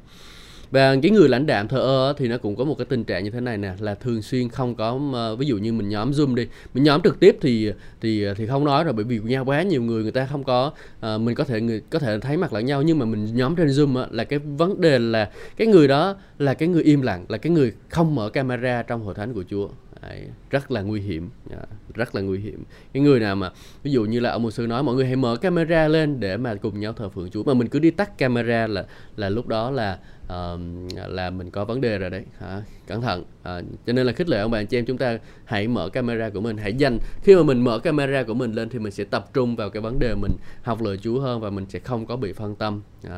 và 0.71 0.95
cái 1.01 1.11
người 1.11 1.29
lãnh 1.29 1.45
đạm 1.45 1.67
thờ 1.67 1.77
ơ 1.77 2.13
thì 2.17 2.27
nó 2.27 2.37
cũng 2.37 2.55
có 2.55 2.63
một 2.63 2.75
cái 2.77 2.85
tình 2.85 3.03
trạng 3.03 3.23
như 3.23 3.29
thế 3.29 3.41
này 3.41 3.57
nè 3.57 3.73
là 3.79 3.95
thường 3.95 4.21
xuyên 4.21 4.49
không 4.49 4.75
có 4.75 4.99
ví 5.39 5.45
dụ 5.45 5.57
như 5.57 5.73
mình 5.73 5.89
nhóm 5.89 6.11
zoom 6.11 6.35
đi 6.35 6.47
mình 6.73 6.83
nhóm 6.83 7.01
trực 7.01 7.19
tiếp 7.19 7.37
thì 7.41 7.71
thì 8.01 8.25
thì 8.37 8.47
không 8.47 8.65
nói 8.65 8.83
rồi 8.83 8.93
bởi 8.93 9.05
vì 9.05 9.19
nhau 9.19 9.45
quá 9.45 9.61
nhiều 9.61 9.83
người 9.83 10.03
người 10.03 10.11
ta 10.11 10.25
không 10.25 10.43
có 10.43 10.71
à, 10.99 11.17
mình 11.17 11.35
có 11.35 11.43
thể 11.43 11.61
người 11.61 11.81
có 11.89 11.99
thể 11.99 12.19
thấy 12.19 12.37
mặt 12.37 12.53
lẫn 12.53 12.65
nhau 12.65 12.81
nhưng 12.81 12.99
mà 12.99 13.05
mình 13.05 13.27
nhóm 13.35 13.55
trên 13.55 13.67
zoom 13.67 13.97
á, 13.97 14.07
là 14.11 14.23
cái 14.23 14.39
vấn 14.39 14.81
đề 14.81 14.99
là 14.99 15.29
cái 15.57 15.67
người 15.67 15.87
đó 15.87 16.15
là 16.37 16.53
cái 16.53 16.67
người 16.67 16.83
im 16.83 17.01
lặng 17.01 17.25
là 17.29 17.37
cái 17.37 17.51
người 17.51 17.73
không 17.89 18.15
mở 18.15 18.29
camera 18.29 18.83
trong 18.83 19.03
hội 19.03 19.13
thánh 19.13 19.33
của 19.33 19.43
Chúa. 19.49 19.69
Đấy, 20.01 20.21
rất 20.49 20.71
là 20.71 20.81
nguy 20.81 21.01
hiểm 21.01 21.29
dạ, 21.49 21.57
rất 21.93 22.15
là 22.15 22.21
nguy 22.21 22.39
hiểm. 22.39 22.63
Cái 22.93 23.03
người 23.03 23.19
nào 23.19 23.35
mà 23.35 23.51
ví 23.83 23.91
dụ 23.91 24.05
như 24.05 24.19
là 24.19 24.31
ông 24.31 24.43
mục 24.43 24.53
sư 24.53 24.67
nói 24.67 24.83
mọi 24.83 24.95
người 24.95 25.05
hãy 25.05 25.15
mở 25.15 25.35
camera 25.35 25.87
lên 25.87 26.19
để 26.19 26.37
mà 26.37 26.55
cùng 26.55 26.79
nhau 26.79 26.93
thờ 26.93 27.09
phượng 27.09 27.29
Chúa 27.29 27.43
mà 27.43 27.53
mình 27.53 27.67
cứ 27.67 27.79
đi 27.79 27.91
tắt 27.91 28.17
camera 28.17 28.67
là 28.67 28.85
là 29.15 29.29
lúc 29.29 29.47
đó 29.47 29.71
là 29.71 29.99
uh, 30.31 30.59
là 31.07 31.29
mình 31.29 31.51
có 31.51 31.65
vấn 31.65 31.81
đề 31.81 31.97
rồi 31.97 32.09
đấy. 32.09 32.23
Hả? 32.39 32.61
cẩn 32.87 33.01
thận. 33.01 33.21
Uh, 33.21 33.65
cho 33.85 33.93
nên 33.93 34.05
là 34.05 34.13
khích 34.13 34.29
lệ 34.29 34.39
ông 34.39 34.51
bà 34.51 34.63
chị 34.63 34.77
em 34.77 34.85
chúng 34.85 34.97
ta 34.97 35.17
hãy 35.45 35.67
mở 35.67 35.89
camera 35.89 36.29
của 36.29 36.41
mình 36.41 36.57
hãy 36.57 36.73
dành. 36.73 36.97
Khi 37.23 37.35
mà 37.35 37.43
mình 37.43 37.63
mở 37.63 37.79
camera 37.79 38.23
của 38.23 38.33
mình 38.33 38.51
lên 38.51 38.69
thì 38.69 38.79
mình 38.79 38.91
sẽ 38.91 39.03
tập 39.03 39.29
trung 39.33 39.55
vào 39.55 39.69
cái 39.69 39.81
vấn 39.81 39.99
đề 39.99 40.15
mình 40.15 40.31
học 40.61 40.81
lời 40.81 40.97
Chúa 40.97 41.19
hơn 41.19 41.41
và 41.41 41.49
mình 41.49 41.65
sẽ 41.69 41.79
không 41.79 42.05
có 42.05 42.15
bị 42.15 42.33
phân 42.33 42.55
tâm. 42.55 42.81
Uh, 43.07 43.11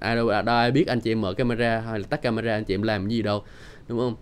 ai 0.00 0.16
đâu, 0.16 0.28
đâu 0.28 0.56
ai 0.56 0.70
biết 0.70 0.86
anh 0.86 1.00
chị 1.00 1.12
em 1.12 1.20
mở 1.20 1.34
camera 1.34 1.80
hay 1.80 1.98
là 1.98 2.06
tắt 2.10 2.22
camera 2.22 2.52
anh 2.52 2.64
chị 2.64 2.74
em 2.74 2.82
làm 2.82 3.08
gì 3.08 3.22
đâu 3.22 3.42
đúng 3.88 3.98
không? 3.98 4.14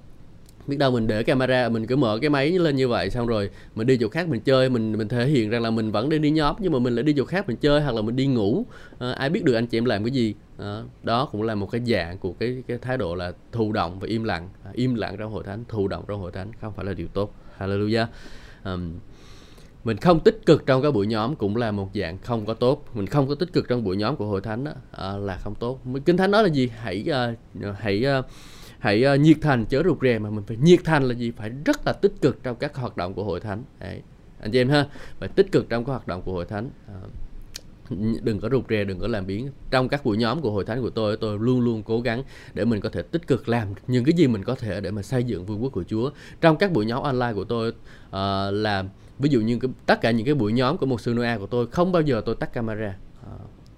Biết 0.67 0.77
đâu 0.77 0.91
mình 0.91 1.07
để 1.07 1.23
camera 1.23 1.69
mình 1.69 1.87
cứ 1.87 1.97
mở 1.97 2.19
cái 2.21 2.31
máy 2.31 2.51
lên 2.51 2.77
như 2.77 2.89
vậy 2.89 3.11
xong 3.11 3.27
rồi 3.27 3.51
mình 3.75 3.87
đi 3.87 3.97
chỗ 3.97 4.09
khác 4.09 4.29
mình 4.29 4.41
chơi 4.41 4.69
mình 4.69 4.93
mình 4.93 5.09
thể 5.09 5.27
hiện 5.27 5.51
rằng 5.51 5.63
là 5.63 5.71
mình 5.71 5.93
vẫn 5.93 6.09
đi 6.09 6.19
đi 6.19 6.31
nhóm 6.31 6.57
nhưng 6.59 6.73
mà 6.73 6.79
mình 6.79 6.95
lại 6.95 7.03
đi 7.03 7.15
chỗ 7.17 7.25
khác 7.25 7.49
mình 7.49 7.57
chơi 7.57 7.81
hoặc 7.81 7.95
là 7.95 8.03
mình 8.03 8.17
đi 8.17 8.27
ngủ. 8.27 8.67
À, 8.99 9.13
ai 9.13 9.31
biết 9.31 9.45
được 9.45 9.55
anh 9.55 9.67
chị 9.67 9.79
em 9.79 9.85
làm 9.85 10.05
cái 10.05 10.11
gì. 10.11 10.35
À, 10.59 10.83
đó 11.03 11.29
cũng 11.33 11.43
là 11.43 11.55
một 11.55 11.71
cái 11.71 11.81
dạng 11.87 12.19
của 12.19 12.33
cái 12.33 12.63
cái 12.67 12.79
thái 12.79 12.99
độ 12.99 13.15
là 13.15 13.33
thụ 13.53 13.73
động 13.73 13.99
và 13.99 14.07
im 14.07 14.25
lặng. 14.25 14.49
À, 14.65 14.71
im 14.75 14.95
lặng 14.95 15.17
trong 15.19 15.33
hội 15.33 15.45
thánh 15.45 15.65
thụ 15.69 15.89
động 15.89 16.05
trong 16.09 16.21
hội 16.21 16.33
thánh 16.33 16.51
không 16.61 16.73
phải 16.77 16.85
là 16.85 16.95
điều 16.95 17.09
tốt. 17.09 17.35
Hallelujah. 17.59 18.07
Um, 18.65 18.93
mình 19.85 19.97
không 19.97 20.21
tích 20.21 20.47
cực 20.47 20.67
trong 20.67 20.83
các 20.83 20.95
buổi 20.95 21.07
nhóm 21.07 21.37
cũng 21.37 21.57
là 21.57 21.71
một 21.71 21.91
dạng 21.95 22.19
không 22.19 22.47
có 22.47 22.55
tốt. 22.55 22.89
Mình 22.95 23.07
không 23.07 23.29
có 23.29 23.35
tích 23.35 23.53
cực 23.53 23.69
trong 23.69 23.85
buổi 23.85 23.97
nhóm 23.97 24.17
của 24.17 24.27
hội 24.27 24.41
thánh 24.41 24.65
đó, 24.65 24.73
à, 24.93 25.17
là 25.17 25.37
không 25.37 25.55
tốt. 25.55 25.81
Kinh 26.05 26.17
thánh 26.17 26.31
nói 26.31 26.43
là 26.43 26.49
gì? 26.49 26.71
Hãy 26.77 27.05
uh, 27.11 27.77
hãy 27.79 28.05
uh, 28.19 28.25
hãy 28.83 29.05
uh, 29.15 29.21
nhiệt 29.21 29.37
thành 29.41 29.67
chớ 29.67 29.83
rụt 29.85 29.99
rè 30.03 30.19
mà 30.19 30.31
mình 30.31 30.45
phải 30.47 30.57
nhiệt 30.57 30.81
thành 30.85 31.03
là 31.03 31.15
gì? 31.15 31.31
Phải 31.31 31.51
rất 31.65 31.87
là 31.87 31.93
tích 31.93 32.13
cực 32.23 32.43
trong 32.43 32.57
các 32.57 32.77
hoạt 32.77 32.97
động 32.97 33.15
của 33.15 33.25
hội 33.25 33.41
thánh. 33.41 33.63
Đấy. 33.81 34.03
anh 34.41 34.51
chị 34.51 34.61
em 34.61 34.69
ha 34.69 34.87
phải 35.19 35.29
tích 35.29 35.53
cực 35.53 35.69
trong 35.69 35.85
các 35.85 35.93
hoạt 35.93 36.09
động 36.09 36.23
của 36.23 36.33
hội 36.33 36.45
thánh. 36.45 36.71
À, 36.89 36.95
đừng 38.23 38.41
có 38.41 38.49
rụt 38.49 38.65
rè 38.69 38.85
đừng 38.85 38.99
có 38.99 39.07
làm 39.07 39.27
biến. 39.27 39.51
Trong 39.71 39.89
các 39.89 40.05
buổi 40.05 40.17
nhóm 40.17 40.41
của 40.41 40.51
hội 40.51 40.65
thánh 40.65 40.83
của 40.83 40.91
tôi 40.91 41.17
tôi 41.17 41.39
luôn 41.39 41.61
luôn 41.61 41.83
cố 41.83 42.01
gắng 42.01 42.23
để 42.55 42.65
mình 42.65 42.81
có 42.81 42.89
thể 42.89 43.03
tích 43.03 43.27
cực 43.27 43.49
làm 43.49 43.69
những 43.87 44.05
cái 44.05 44.13
gì 44.17 44.27
mình 44.27 44.45
có 44.45 44.55
thể 44.55 44.81
để 44.81 44.91
mà 44.91 45.03
xây 45.03 45.25
dựng 45.25 45.47
vương 45.47 45.63
quốc 45.63 45.73
của 45.73 45.85
Chúa. 45.85 46.11
Trong 46.41 46.57
các 46.57 46.73
buổi 46.73 46.87
nhóm 46.87 47.03
online 47.03 47.33
của 47.35 47.45
tôi 47.45 47.73
ờ, 48.11 48.49
uh, 48.49 48.55
là 48.55 48.85
ví 49.19 49.31
dụ 49.31 49.41
như 49.41 49.59
cái, 49.59 49.71
tất 49.87 50.01
cả 50.01 50.11
những 50.11 50.27
cái 50.27 50.35
buổi 50.35 50.53
nhóm 50.53 50.79
của 50.79 50.87
một 50.87 51.01
sư 51.01 51.15
Noah 51.15 51.39
của 51.39 51.47
tôi 51.47 51.67
không 51.67 51.93
bao 51.93 52.03
giờ 52.03 52.23
tôi 52.25 52.35
tắt 52.35 52.53
camera 52.53 52.97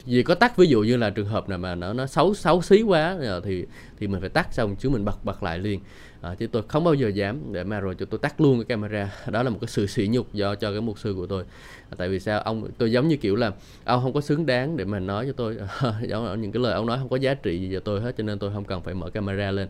vì 0.06 0.22
có 0.22 0.34
tắt 0.34 0.56
ví 0.56 0.66
dụ 0.66 0.82
như 0.82 0.96
là 0.96 1.10
trường 1.10 1.26
hợp 1.26 1.48
nào 1.48 1.58
mà 1.58 1.74
nó 1.74 1.92
nó 1.92 2.06
xấu 2.06 2.34
xấu 2.34 2.62
xí 2.62 2.82
quá 2.82 3.16
ờ, 3.20 3.40
thì 3.44 3.64
thì 3.98 4.06
mình 4.06 4.20
phải 4.20 4.28
tắt 4.28 4.48
xong 4.50 4.76
chứ 4.76 4.90
mình 4.90 5.04
bật 5.04 5.24
bật 5.24 5.42
lại 5.42 5.58
liền. 5.58 5.80
À, 6.20 6.34
chứ 6.38 6.46
tôi 6.46 6.62
không 6.68 6.84
bao 6.84 6.94
giờ 6.94 7.08
dám 7.08 7.52
để 7.52 7.64
mà 7.64 7.80
rồi 7.80 7.94
cho 7.94 8.06
tôi 8.06 8.18
tắt 8.18 8.40
luôn 8.40 8.58
cái 8.58 8.64
camera. 8.64 9.12
Đó 9.26 9.42
là 9.42 9.50
một 9.50 9.58
cái 9.60 9.68
sự 9.68 9.86
sỉ 9.86 10.08
nhục 10.08 10.32
do 10.32 10.54
cho 10.54 10.70
cái 10.70 10.80
mục 10.80 10.98
sư 10.98 11.14
của 11.16 11.26
tôi. 11.26 11.44
À, 11.90 11.94
tại 11.96 12.08
vì 12.08 12.20
sao? 12.20 12.40
Ông 12.40 12.70
tôi 12.78 12.92
giống 12.92 13.08
như 13.08 13.16
kiểu 13.16 13.36
là 13.36 13.52
ông 13.84 14.02
không 14.02 14.12
có 14.12 14.20
xứng 14.20 14.46
đáng 14.46 14.76
để 14.76 14.84
mà 14.84 14.98
nói 14.98 15.26
cho 15.26 15.32
tôi. 15.32 15.56
Giống 16.08 16.40
những 16.40 16.52
cái 16.52 16.62
lời 16.62 16.72
ông 16.74 16.86
nói 16.86 16.98
không 16.98 17.08
có 17.08 17.16
giá 17.16 17.34
trị 17.34 17.60
gì 17.60 17.70
cho 17.72 17.80
tôi 17.80 18.00
hết 18.00 18.16
cho 18.16 18.24
nên 18.24 18.38
tôi 18.38 18.50
không 18.52 18.64
cần 18.64 18.82
phải 18.82 18.94
mở 18.94 19.10
camera 19.10 19.50
lên 19.50 19.68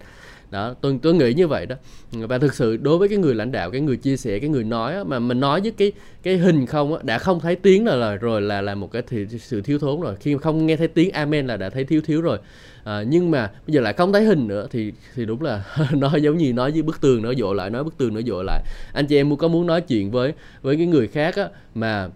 đó 0.51 0.75
tôi 0.81 0.99
tôi 1.03 1.15
nghĩ 1.15 1.33
như 1.33 1.49
vậy 1.49 1.67
đó. 1.67 1.77
Và 2.13 2.39
thực 2.39 2.55
sự 2.55 2.77
đối 2.77 2.99
với 2.99 3.09
cái 3.09 3.19
người 3.19 3.35
lãnh 3.35 3.53
đạo 3.53 3.71
cái 3.71 3.81
người 3.81 3.97
chia 3.97 4.17
sẻ 4.17 4.39
cái 4.39 4.49
người 4.49 4.65
nói 4.65 4.95
á, 4.95 5.05
mà 5.05 5.19
mình 5.19 5.41
nói 5.41 5.61
với 5.61 5.71
cái 5.71 5.93
cái 6.23 6.37
hình 6.37 6.67
không 6.67 6.95
á, 6.95 7.01
đã 7.03 7.19
không 7.19 7.41
thấy 7.41 7.57
tiếng 7.57 7.87
là, 7.87 7.97
là 7.97 8.17
rồi 8.17 8.41
là 8.41 8.61
là 8.61 8.75
một 8.75 8.93
cái 8.93 9.03
thì 9.09 9.27
sự 9.39 9.61
thiếu 9.61 9.79
thốn 9.79 10.01
rồi. 10.01 10.17
Khi 10.21 10.37
không 10.37 10.67
nghe 10.67 10.77
thấy 10.77 10.89
tiếng 10.89 11.11
amen 11.11 11.47
là 11.47 11.57
đã 11.57 11.71
thấy 11.71 11.85
thiếu 11.85 12.01
thiếu 12.05 12.23
rồi. 12.23 12.39
À, 12.85 13.03
nhưng 13.09 13.31
mà 13.31 13.51
bây 13.67 13.75
giờ 13.75 13.81
lại 13.81 13.93
không 13.93 14.13
thấy 14.13 14.25
hình 14.25 14.49
nữa 14.49 14.67
thì 14.71 14.93
thì 15.15 15.25
đúng 15.25 15.43
là 15.43 15.65
nó 15.93 16.17
giống 16.17 16.39
như 16.39 16.53
nói 16.53 16.71
với 16.71 16.83
bức 16.83 17.01
tường 17.01 17.23
nó 17.23 17.35
dội 17.35 17.55
lại 17.55 17.71
nói 17.71 17.85
bức 17.85 17.99
tường 17.99 18.15
nó 18.15 18.21
dội 18.27 18.45
lại. 18.45 18.63
Anh 18.93 19.07
chị 19.07 19.17
em 19.17 19.37
có 19.37 19.49
muốn 19.49 19.67
nói 19.67 19.81
chuyện 19.81 20.11
với 20.11 20.33
với 20.63 20.77
cái 20.77 20.87
người 20.87 21.09
khác 21.09 21.37
á 21.37 21.49
mà 21.75 22.09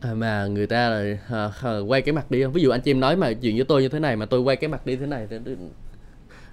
à, 0.00 0.14
mà 0.14 0.46
người 0.46 0.66
ta 0.66 0.88
là 0.88 1.16
à, 1.30 1.50
à, 1.62 1.78
quay 1.78 2.02
cái 2.02 2.12
mặt 2.12 2.30
đi 2.30 2.42
không? 2.42 2.52
Ví 2.52 2.62
dụ 2.62 2.70
anh 2.70 2.80
chị 2.80 2.90
em 2.90 3.00
nói 3.00 3.16
mà 3.16 3.32
chuyện 3.32 3.56
với 3.56 3.64
tôi 3.64 3.82
như 3.82 3.88
thế 3.88 3.98
này 3.98 4.16
mà 4.16 4.26
tôi 4.26 4.40
quay 4.40 4.56
cái 4.56 4.68
mặt 4.68 4.86
đi 4.86 4.96
thế 4.96 5.06
này 5.06 5.26
thì 5.30 5.36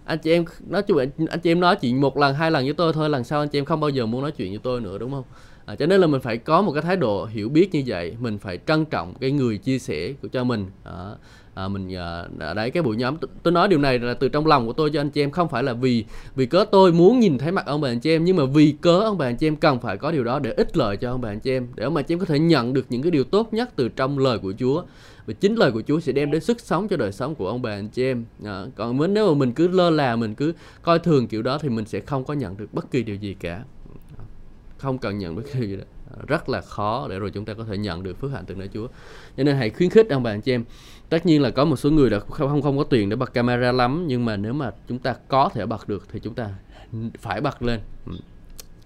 anh 0.05 0.19
chị 0.19 0.31
em 0.31 0.45
nói 0.67 0.83
chung 0.83 0.97
anh 1.29 1.39
chị 1.43 1.51
em 1.51 1.59
nói 1.59 1.75
chuyện 1.75 2.01
một 2.01 2.17
lần 2.17 2.35
hai 2.35 2.51
lần 2.51 2.63
với 2.63 2.73
tôi 2.73 2.93
thôi 2.93 3.09
lần 3.09 3.23
sau 3.23 3.39
anh 3.39 3.49
chị 3.49 3.59
em 3.59 3.65
không 3.65 3.79
bao 3.79 3.89
giờ 3.89 4.05
muốn 4.05 4.21
nói 4.21 4.31
chuyện 4.31 4.49
với 4.49 4.59
tôi 4.63 4.81
nữa 4.81 4.97
đúng 4.97 5.11
không? 5.11 5.23
À, 5.65 5.75
cho 5.75 5.85
nên 5.85 6.01
là 6.01 6.07
mình 6.07 6.21
phải 6.21 6.37
có 6.37 6.61
một 6.61 6.71
cái 6.71 6.81
thái 6.81 6.95
độ 6.95 7.25
hiểu 7.25 7.49
biết 7.49 7.73
như 7.73 7.83
vậy 7.85 8.15
mình 8.19 8.37
phải 8.37 8.59
trân 8.67 8.85
trọng 8.85 9.13
cái 9.13 9.31
người 9.31 9.57
chia 9.57 9.79
sẻ 9.79 10.13
của 10.21 10.27
cho 10.27 10.43
mình. 10.43 10.65
À, 10.83 11.11
à, 11.53 11.67
mình 11.67 11.93
ờ, 11.93 12.27
à, 12.39 12.53
đấy 12.53 12.71
cái 12.71 12.83
buổi 12.83 12.95
nhóm 12.95 13.17
tôi 13.43 13.51
nói 13.51 13.67
điều 13.67 13.79
này 13.79 13.99
là 13.99 14.13
từ 14.13 14.29
trong 14.29 14.47
lòng 14.47 14.67
của 14.67 14.73
tôi 14.73 14.89
cho 14.93 15.01
anh 15.01 15.09
chị 15.09 15.23
em 15.23 15.31
không 15.31 15.49
phải 15.49 15.63
là 15.63 15.73
vì 15.73 16.05
vì 16.35 16.45
cớ 16.45 16.65
tôi 16.71 16.91
muốn 16.91 17.19
nhìn 17.19 17.37
thấy 17.37 17.51
mặt 17.51 17.65
ông 17.65 17.81
bà 17.81 17.89
anh 17.89 17.99
chị 17.99 18.09
em 18.09 18.23
nhưng 18.23 18.35
mà 18.35 18.43
vì 18.45 18.75
cớ 18.81 18.99
ông 18.99 19.17
bà 19.17 19.25
anh 19.25 19.35
chị 19.35 19.47
em 19.47 19.55
cần 19.55 19.79
phải 19.79 19.97
có 19.97 20.11
điều 20.11 20.23
đó 20.23 20.39
để 20.39 20.51
ích 20.51 20.77
lợi 20.77 20.97
cho 20.97 21.11
ông 21.11 21.21
bà 21.21 21.29
anh 21.29 21.39
chị 21.39 21.51
em 21.51 21.67
để 21.75 21.83
ông 21.83 21.93
bà 21.93 21.99
anh 21.99 22.05
chị 22.05 22.13
em 22.13 22.19
có 22.19 22.25
thể 22.25 22.39
nhận 22.39 22.73
được 22.73 22.85
những 22.89 23.01
cái 23.01 23.11
điều 23.11 23.23
tốt 23.23 23.53
nhất 23.53 23.69
từ 23.75 23.89
trong 23.89 24.19
lời 24.19 24.39
của 24.39 24.53
Chúa. 24.59 24.83
Và 25.25 25.33
chính 25.33 25.55
lời 25.55 25.71
của 25.71 25.81
Chúa 25.87 25.99
sẽ 25.99 26.11
đem 26.11 26.31
đến 26.31 26.41
sức 26.41 26.59
sống 26.59 26.87
cho 26.87 26.97
đời 26.97 27.11
sống 27.11 27.35
của 27.35 27.47
ông 27.47 27.61
bà 27.61 27.71
anh 27.71 27.89
chị 27.89 28.03
em. 28.03 28.25
À, 28.45 28.65
còn 28.75 29.13
nếu 29.13 29.27
mà 29.27 29.39
mình 29.39 29.53
cứ 29.53 29.67
lơ 29.67 29.89
là 29.89 30.15
mình 30.15 30.35
cứ 30.35 30.53
coi 30.81 30.99
thường 30.99 31.27
kiểu 31.27 31.41
đó 31.41 31.57
thì 31.57 31.69
mình 31.69 31.85
sẽ 31.85 31.99
không 31.99 32.23
có 32.23 32.33
nhận 32.33 32.57
được 32.57 32.73
bất 32.73 32.91
kỳ 32.91 33.03
điều 33.03 33.15
gì 33.15 33.35
cả. 33.39 33.63
Không 34.77 34.97
cần 34.97 35.17
nhận 35.17 35.35
bất 35.35 35.43
kỳ 35.53 35.59
điều 35.59 35.69
gì 35.69 35.77
đó 35.77 35.83
rất 36.27 36.49
là 36.49 36.61
khó 36.61 37.07
để 37.09 37.19
rồi 37.19 37.31
chúng 37.31 37.45
ta 37.45 37.53
có 37.53 37.63
thể 37.63 37.77
nhận 37.77 38.03
được 38.03 38.19
phước 38.19 38.31
hạnh 38.31 38.43
từ 38.47 38.55
nơi 38.55 38.69
Chúa. 38.73 38.87
Cho 39.37 39.43
nên 39.43 39.55
hãy 39.55 39.69
khuyến 39.69 39.89
khích 39.89 40.09
ông 40.09 40.23
bà 40.23 40.31
anh 40.31 40.41
chị 40.41 40.51
em. 40.51 40.63
Tất 41.09 41.25
nhiên 41.25 41.41
là 41.41 41.49
có 41.49 41.65
một 41.65 41.75
số 41.75 41.91
người 41.91 42.09
đã 42.09 42.19
không 42.19 42.49
không, 42.49 42.61
không 42.61 42.77
có 42.77 42.83
tiền 42.83 43.09
để 43.09 43.15
bật 43.15 43.33
camera 43.33 43.71
lắm 43.71 44.05
nhưng 44.07 44.25
mà 44.25 44.37
nếu 44.37 44.53
mà 44.53 44.71
chúng 44.87 44.99
ta 44.99 45.15
có 45.27 45.49
thể 45.53 45.65
bật 45.65 45.89
được 45.89 46.07
thì 46.11 46.19
chúng 46.19 46.33
ta 46.33 46.49
phải 47.19 47.41
bật 47.41 47.61
lên. 47.61 47.79
Ừ. 48.05 48.13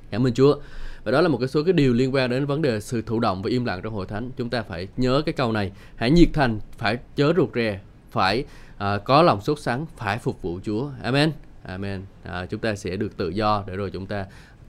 Cảm 0.09 0.27
ơn 0.27 0.33
Chúa. 0.33 0.55
Và 1.03 1.11
đó 1.11 1.21
là 1.21 1.27
một 1.29 1.37
cái 1.37 1.47
số 1.47 1.63
cái 1.63 1.73
điều 1.73 1.93
liên 1.93 2.13
quan 2.13 2.29
đến 2.29 2.45
vấn 2.45 2.61
đề 2.61 2.79
sự 2.79 3.01
thụ 3.01 3.19
động 3.19 3.41
và 3.41 3.49
im 3.49 3.65
lặng 3.65 3.81
trong 3.83 3.93
hội 3.93 4.05
thánh. 4.05 4.31
Chúng 4.37 4.49
ta 4.49 4.61
phải 4.61 4.87
nhớ 4.97 5.21
cái 5.25 5.33
câu 5.33 5.51
này, 5.51 5.71
hãy 5.95 6.11
nhiệt 6.11 6.29
thành, 6.33 6.59
phải 6.77 6.97
chớ 7.15 7.33
rụt 7.37 7.49
rè, 7.55 7.79
phải 8.11 8.45
uh, 8.75 9.03
có 9.03 9.21
lòng 9.21 9.41
sốt 9.41 9.59
sắng, 9.59 9.85
phải 9.97 10.17
phục 10.17 10.41
vụ 10.41 10.59
Chúa. 10.63 10.89
Amen. 11.03 11.31
Amen. 11.63 12.01
À, 12.23 12.45
chúng 12.45 12.59
ta 12.59 12.75
sẽ 12.75 12.95
được 12.95 13.17
tự 13.17 13.29
do 13.29 13.63
để 13.67 13.75
rồi 13.75 13.91
chúng 13.91 14.05
ta 14.05 14.25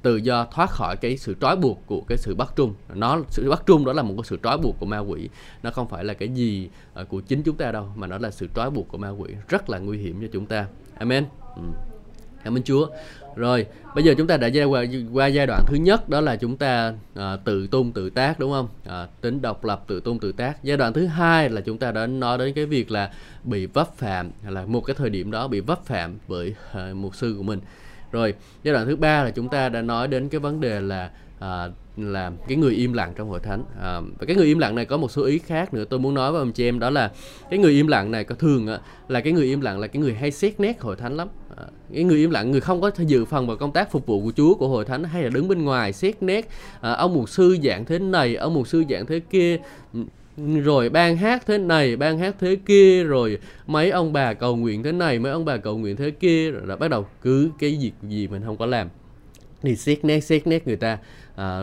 tự 0.09 0.17
do 0.17 0.47
thoát 0.51 0.71
khỏi 0.71 0.97
cái 0.97 1.17
sự 1.17 1.37
trói 1.41 1.57
buộc 1.57 1.83
của 1.87 2.03
cái 2.09 2.19
sự 2.19 2.35
bắt 2.35 2.53
trung. 2.57 2.75
Nó 2.95 3.21
sự 3.31 3.51
bắt 3.51 3.63
trung 3.67 3.85
đó 3.85 3.93
là 3.93 4.03
một 4.03 4.15
cái 4.17 4.25
sự 4.25 4.39
trói 4.43 4.59
buộc 4.59 4.81
của 4.81 4.87
ma 4.87 4.99
quỷ. 4.99 5.29
Nó 5.63 5.71
không 5.71 5.89
phải 5.89 6.05
là 6.05 6.15
cái 6.15 6.29
gì 6.29 6.69
ờ, 6.95 7.05
của 7.05 7.21
chính 7.21 7.43
chúng 7.43 7.57
ta 7.57 7.73
đâu 7.73 7.87
mà 7.97 8.07
nó 8.07 8.19
là 8.19 8.31
sự 8.31 8.49
trói 8.55 8.71
buộc 8.71 8.89
của 8.89 8.99
ma 8.99 9.11
quỷ. 9.11 9.31
Rất 9.49 9.71
là 9.71 9.79
nguy 9.79 9.99
hiểm 9.99 10.21
cho 10.21 10.27
chúng 10.33 10.47
ta. 10.47 10.67
Amen. 10.99 11.25
Ừ. 11.57 11.63
cảm 12.45 12.57
ơn 12.57 12.63
chúa. 12.63 12.87
Rồi 13.37 13.67
bây 13.95 14.05
giờ 14.05 14.15
chúng 14.19 14.27
ta 14.27 14.37
đã 14.37 14.47
giai 14.47 14.65
qua, 14.65 14.85
qua 15.13 15.27
giai 15.27 15.47
đoạn 15.47 15.65
thứ 15.67 15.77
nhất 15.77 16.09
đó 16.09 16.21
là 16.21 16.37
chúng 16.37 16.57
ta 16.57 16.95
à, 17.15 17.37
tự 17.45 17.67
tung 17.67 17.93
tự 17.93 18.11
tác 18.11 18.39
đúng 18.39 18.53
không? 18.53 18.69
À, 18.87 19.07
tính 19.21 19.43
độc 19.43 19.65
lập 19.65 19.85
tự 19.87 20.01
tung 20.01 20.19
tự 20.19 20.33
tác. 20.33 20.65
Giai 20.65 20.77
đoạn 20.77 20.93
thứ 20.93 21.07
hai 21.07 21.49
là 21.49 21.61
chúng 21.61 21.79
ta 21.79 21.93
đã 21.93 22.07
nói 22.07 22.39
đến 22.39 22.53
cái 22.55 22.67
việc 22.67 22.91
là 22.91 23.11
bị 23.45 23.67
vấp 23.67 23.97
phạm 23.97 24.31
là 24.49 24.65
một 24.67 24.81
cái 24.81 24.97
thời 24.99 25.11
điểm 25.11 25.31
đó 25.31 25.49
bị 25.49 25.61
vấp 25.61 25.85
phạm 25.85 26.19
bởi 26.29 26.55
à, 26.73 26.91
mục 26.95 27.15
sư 27.15 27.35
của 27.37 27.43
mình 27.43 27.61
rồi 28.13 28.35
giai 28.63 28.75
đoạn 28.75 28.87
thứ 28.87 28.97
ba 28.97 29.25
là 29.25 29.31
chúng 29.31 29.49
ta 29.49 29.69
đã 29.69 29.83
nói 29.83 30.09
đến 30.09 30.29
cái 30.29 30.39
vấn 30.41 30.61
đề 30.61 30.81
là 30.81 31.11
à, 31.39 31.69
là 31.97 32.33
cái 32.49 32.57
người 32.57 32.75
im 32.75 32.93
lặng 32.93 33.13
trong 33.17 33.29
hội 33.29 33.41
thánh. 33.41 33.65
À, 33.81 34.01
và 34.01 34.27
cái 34.27 34.37
người 34.37 34.47
im 34.47 34.59
lặng 34.59 34.75
này 34.75 34.85
có 34.85 34.97
một 34.97 35.11
số 35.11 35.25
ý 35.25 35.39
khác 35.39 35.75
nữa. 35.75 35.85
Tôi 35.85 36.01
muốn 36.01 36.15
nói 36.15 36.33
với 36.33 36.39
ông 36.39 36.53
chị 36.53 36.69
em 36.69 36.79
đó 36.79 36.91
là 36.91 37.11
cái 37.51 37.59
người 37.59 37.73
im 37.73 37.87
lặng 37.87 38.11
này 38.11 38.25
có 38.25 38.35
thường 38.35 38.67
á, 38.67 38.79
là 39.09 39.21
cái 39.21 39.33
người 39.33 39.47
im 39.47 39.61
lặng 39.61 39.81
là 39.81 39.87
cái 39.87 40.03
người 40.03 40.15
hay 40.15 40.31
xét 40.31 40.61
nét 40.61 40.81
hội 40.81 40.97
thánh 40.97 41.17
lắm. 41.17 41.29
À, 41.57 41.65
cái 41.95 42.05
người 42.05 42.19
im 42.19 42.31
lặng 42.31 42.51
người 42.51 42.61
không 42.61 42.81
có 42.81 42.91
dự 42.99 43.25
phần 43.25 43.47
vào 43.47 43.57
công 43.57 43.73
tác 43.73 43.93
phục 43.93 44.07
vụ 44.07 44.23
của 44.23 44.33
Chúa 44.37 44.55
của 44.55 44.69
hội 44.69 44.85
thánh 44.85 45.05
hay 45.05 45.23
là 45.23 45.31
đứng 45.31 45.49
bên 45.49 45.65
ngoài 45.65 45.93
xét 45.93 46.23
nét 46.23 46.49
à, 46.81 46.93
ông 46.93 47.15
mục 47.15 47.29
sư 47.29 47.57
dạng 47.65 47.85
thế 47.85 47.99
này 47.99 48.35
ông 48.35 48.55
mục 48.55 48.69
sư 48.69 48.85
dạng 48.91 49.07
thế 49.07 49.21
kia 49.21 49.59
rồi 50.65 50.89
ban 50.89 51.17
hát 51.17 51.47
thế 51.47 51.59
này 51.59 51.97
ban 51.97 52.19
hát 52.19 52.35
thế 52.39 52.57
kia 52.67 53.05
rồi 53.05 53.39
mấy 53.67 53.91
ông 53.91 54.13
bà 54.13 54.35
cầu 54.35 54.57
nguyện 54.57 54.83
thế 54.83 54.93
này 54.93 55.19
mấy 55.19 55.33
ông 55.33 55.45
bà 55.45 55.57
cầu 55.57 55.79
nguyện 55.79 55.97
thế 55.97 56.11
kia 56.11 56.51
rồi 56.51 56.67
là 56.67 56.77
bắt 56.77 56.89
đầu 56.89 57.07
cứ 57.23 57.51
cái 57.59 57.79
việc 57.81 57.93
gì 58.09 58.29
mình 58.29 58.43
không 58.45 58.57
có 58.57 58.67
làm. 58.67 58.89
Thì 59.63 59.77
xét 59.77 60.05
nét 60.05 60.21
xét 60.21 60.47
nét 60.47 60.67
người 60.67 60.77
ta 60.77 60.99
à, 61.37 61.61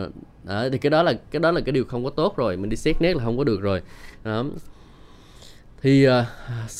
à, 0.47 0.69
thì 0.71 0.77
cái 0.77 0.89
đó 0.89 1.03
là 1.03 1.13
cái 1.31 1.39
đó 1.39 1.51
là 1.51 1.61
cái 1.61 1.71
điều 1.71 1.85
không 1.85 2.03
có 2.03 2.09
tốt 2.09 2.37
rồi 2.37 2.57
mình 2.57 2.69
đi 2.69 2.77
xét 2.77 3.01
nét 3.01 3.15
là 3.15 3.23
không 3.23 3.37
có 3.37 3.43
được 3.43 3.61
rồi. 3.61 3.81
Đó. 4.23 4.45
thì 5.81 6.07
uh, 6.07 6.13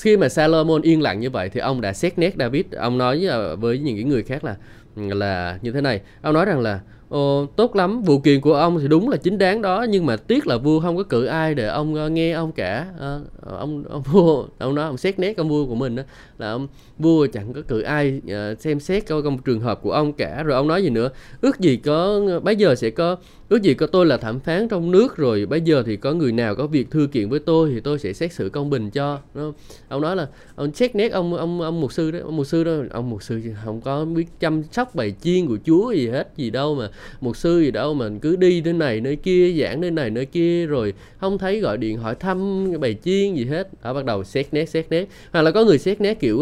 khi 0.04 0.18
mà 0.18 0.30
Salomon 0.30 0.82
yên 0.82 1.02
lặng 1.02 1.20
như 1.20 1.30
vậy 1.30 1.50
thì 1.50 1.60
ông 1.60 1.82
đã 1.82 1.94
xét 1.94 2.18
nét 2.18 2.34
David. 2.40 2.66
Ông 2.78 2.98
nói 2.98 3.18
với, 3.20 3.28
à, 3.28 3.56
với 3.56 3.80
những 3.80 4.10
người 4.10 4.24
khác 4.24 4.44
là 4.44 4.56
là 4.96 5.60
như 5.62 5.72
thế 5.72 5.82
này. 5.82 6.02
Ông 6.22 6.34
nói 6.34 6.46
rằng 6.46 6.60
là 6.60 6.80
Ồ, 7.10 7.46
tốt 7.56 7.76
lắm, 7.76 8.02
vụ 8.02 8.20
kiện 8.20 8.42
của 8.42 8.54
ông 8.54 8.80
thì 8.80 8.88
đúng 8.88 9.10
là 9.10 9.18
chính 9.18 9.38
đáng 9.38 9.62
đó 9.62 9.86
nhưng 9.90 10.06
mà 10.06 10.18
tiếc 10.18 10.48
là 10.48 10.58
vua 10.58 10.80
không 10.80 10.98
có 10.98 11.04
cử 11.04 11.26
ai 11.26 11.56
để 11.56 11.68
ông 11.68 12.06
uh, 12.06 12.12
nghe 12.12 12.32
ông 12.32 12.52
cả. 12.52 12.86
À, 13.00 13.20
ông 13.42 13.84
ông 13.90 14.02
vua 14.02 14.46
ông 14.58 14.76
nói 14.76 14.86
ông 14.86 14.98
xét 14.98 15.20
nét 15.20 15.38
ông 15.38 15.50
vua 15.50 15.66
của 15.66 15.76
mình 15.76 15.96
đó 15.96 16.04
là 16.38 16.52
ông 16.52 16.68
vua 17.00 17.28
chẳng 17.28 17.54
có 17.54 17.62
cử 17.68 17.82
ai 17.82 18.22
uh, 18.26 18.60
xem 18.60 18.80
xét 18.80 19.08
coi 19.08 19.22
công 19.22 19.38
trường 19.38 19.60
hợp 19.60 19.82
của 19.82 19.92
ông 19.92 20.14
cả 20.14 20.44
rồi 20.44 20.56
ông 20.56 20.68
nói 20.68 20.84
gì 20.84 20.90
nữa? 20.90 21.10
Ước 21.42 21.60
gì 21.60 21.78
có 21.78 22.22
bây 22.44 22.56
giờ 22.56 22.76
sẽ 22.76 22.90
có 22.90 23.16
ước 23.50 23.62
gì 23.62 23.74
có 23.74 23.88
tôi 23.88 24.06
là 24.06 24.18
thẩm 24.18 24.40
phán 24.40 24.68
trong 24.68 24.92
nước 24.92 25.18
rồi 25.18 25.46
bây 25.46 25.62
giờ 25.62 25.84
thì 25.86 25.96
có 25.96 26.14
người 26.14 26.32
nào 26.32 26.56
có 26.56 26.68
việc 26.68 26.92
thư 26.92 27.08
kiện 27.12 27.30
với 27.30 27.40
tôi 27.40 27.72
thì 27.74 27.80
tôi 27.80 28.00
sẽ 28.00 28.14
xét 28.14 28.34
xử 28.34 28.50
công 28.50 28.70
bình 28.70 28.90
cho 28.90 29.20
đúng 29.34 29.54
ông 29.88 30.02
nói 30.02 30.16
là 30.16 30.28
ông 30.56 30.74
xét 30.74 30.96
nét 30.96 31.12
ông 31.12 31.34
ông 31.34 31.62
ông 31.62 31.82
mục 31.82 31.94
sư 31.94 32.12
đó 32.12 32.20
ông 32.24 32.38
mục 32.38 32.46
sư 32.46 32.64
đó 32.64 32.72
ông 32.92 33.10
mục 33.10 33.24
sư 33.24 33.42
không 33.66 33.82
có 33.82 34.06
biết 34.06 34.26
chăm 34.40 34.64
sóc 34.72 34.96
bài 34.96 35.16
chiên 35.22 35.48
của 35.48 35.58
chúa 35.66 35.92
gì 35.92 36.08
hết 36.08 36.28
gì 36.38 36.50
đâu 36.50 36.76
mà 36.76 36.90
mục 37.22 37.38
sư 37.38 37.60
gì 37.60 37.72
đâu 37.72 37.94
mà 37.94 38.10
cứ 38.22 38.36
đi 38.36 38.62
nơi 38.62 38.74
này 38.74 39.02
nơi 39.02 39.16
kia 39.16 39.54
giảng 39.62 39.82
nơi 39.82 39.92
này 39.92 40.10
nơi 40.10 40.26
kia 40.26 40.66
rồi 40.66 40.94
không 41.18 41.38
thấy 41.38 41.60
gọi 41.60 41.78
điện 41.78 41.98
hỏi 41.98 42.16
thăm 42.16 42.68
bài 42.80 42.96
chiên 43.04 43.36
gì 43.36 43.46
hết. 43.46 43.84
Đó 43.84 43.94
bắt 43.94 44.06
đầu 44.06 44.24
xét 44.24 44.48
nét 44.52 44.70
xét 44.70 44.86
nét. 44.90 45.08
Hoặc 45.32 45.42
là 45.42 45.52
có 45.52 45.64
người 45.64 45.78
xét 45.78 46.02
nét 46.02 46.20
kiểu 46.20 46.42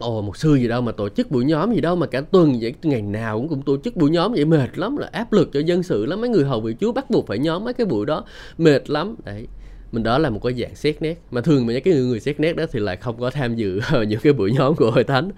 ồ 0.00 0.22
một 0.22 0.36
sư 0.36 0.54
gì 0.54 0.68
đâu 0.68 0.80
mà 0.80 0.92
tổ 0.92 1.08
chức 1.08 1.30
buổi 1.30 1.44
nhóm 1.44 1.74
gì 1.74 1.80
đâu 1.80 1.96
mà 1.96 2.06
cả 2.06 2.20
tuần 2.20 2.58
vậy 2.60 2.74
ngày 2.82 3.02
nào 3.02 3.38
cũng 3.38 3.48
cũng 3.48 3.62
tổ 3.62 3.76
chức 3.84 3.96
buổi 3.96 4.10
nhóm 4.10 4.32
vậy. 4.32 4.44
Mệt 4.44 4.78
lắm 4.78 4.96
là 4.96 5.08
áp 5.12 5.32
lực 5.32 5.50
cho 5.52 5.60
dân 5.60 5.82
sự 5.82 6.06
lắm. 6.06 6.20
Mấy 6.20 6.30
người 6.30 6.44
hầu 6.44 6.60
vị 6.60 6.74
chúa 6.80 6.92
bắt 6.92 7.10
buộc 7.10 7.26
phải 7.26 7.38
nhóm 7.38 7.64
mấy 7.64 7.74
cái 7.74 7.86
buổi 7.86 8.06
đó. 8.06 8.24
Mệt 8.58 8.90
lắm. 8.90 9.16
Đấy. 9.24 9.46
Mình 9.92 10.02
đó 10.02 10.18
là 10.18 10.30
một 10.30 10.40
cái 10.42 10.54
dạng 10.54 10.74
xét 10.74 11.02
nét. 11.02 11.22
Mà 11.30 11.40
thường 11.40 11.66
mà 11.66 11.72
những 11.72 11.82
cái 11.82 11.94
người, 11.94 12.04
người 12.04 12.20
xét 12.20 12.40
nét 12.40 12.56
đó 12.56 12.64
thì 12.72 12.80
lại 12.80 12.96
không 12.96 13.20
có 13.20 13.30
tham 13.30 13.56
dự 13.56 13.80
những 14.08 14.20
cái 14.20 14.32
buổi 14.32 14.52
nhóm 14.52 14.74
của 14.76 14.90
hội 14.90 15.04
thánh. 15.04 15.30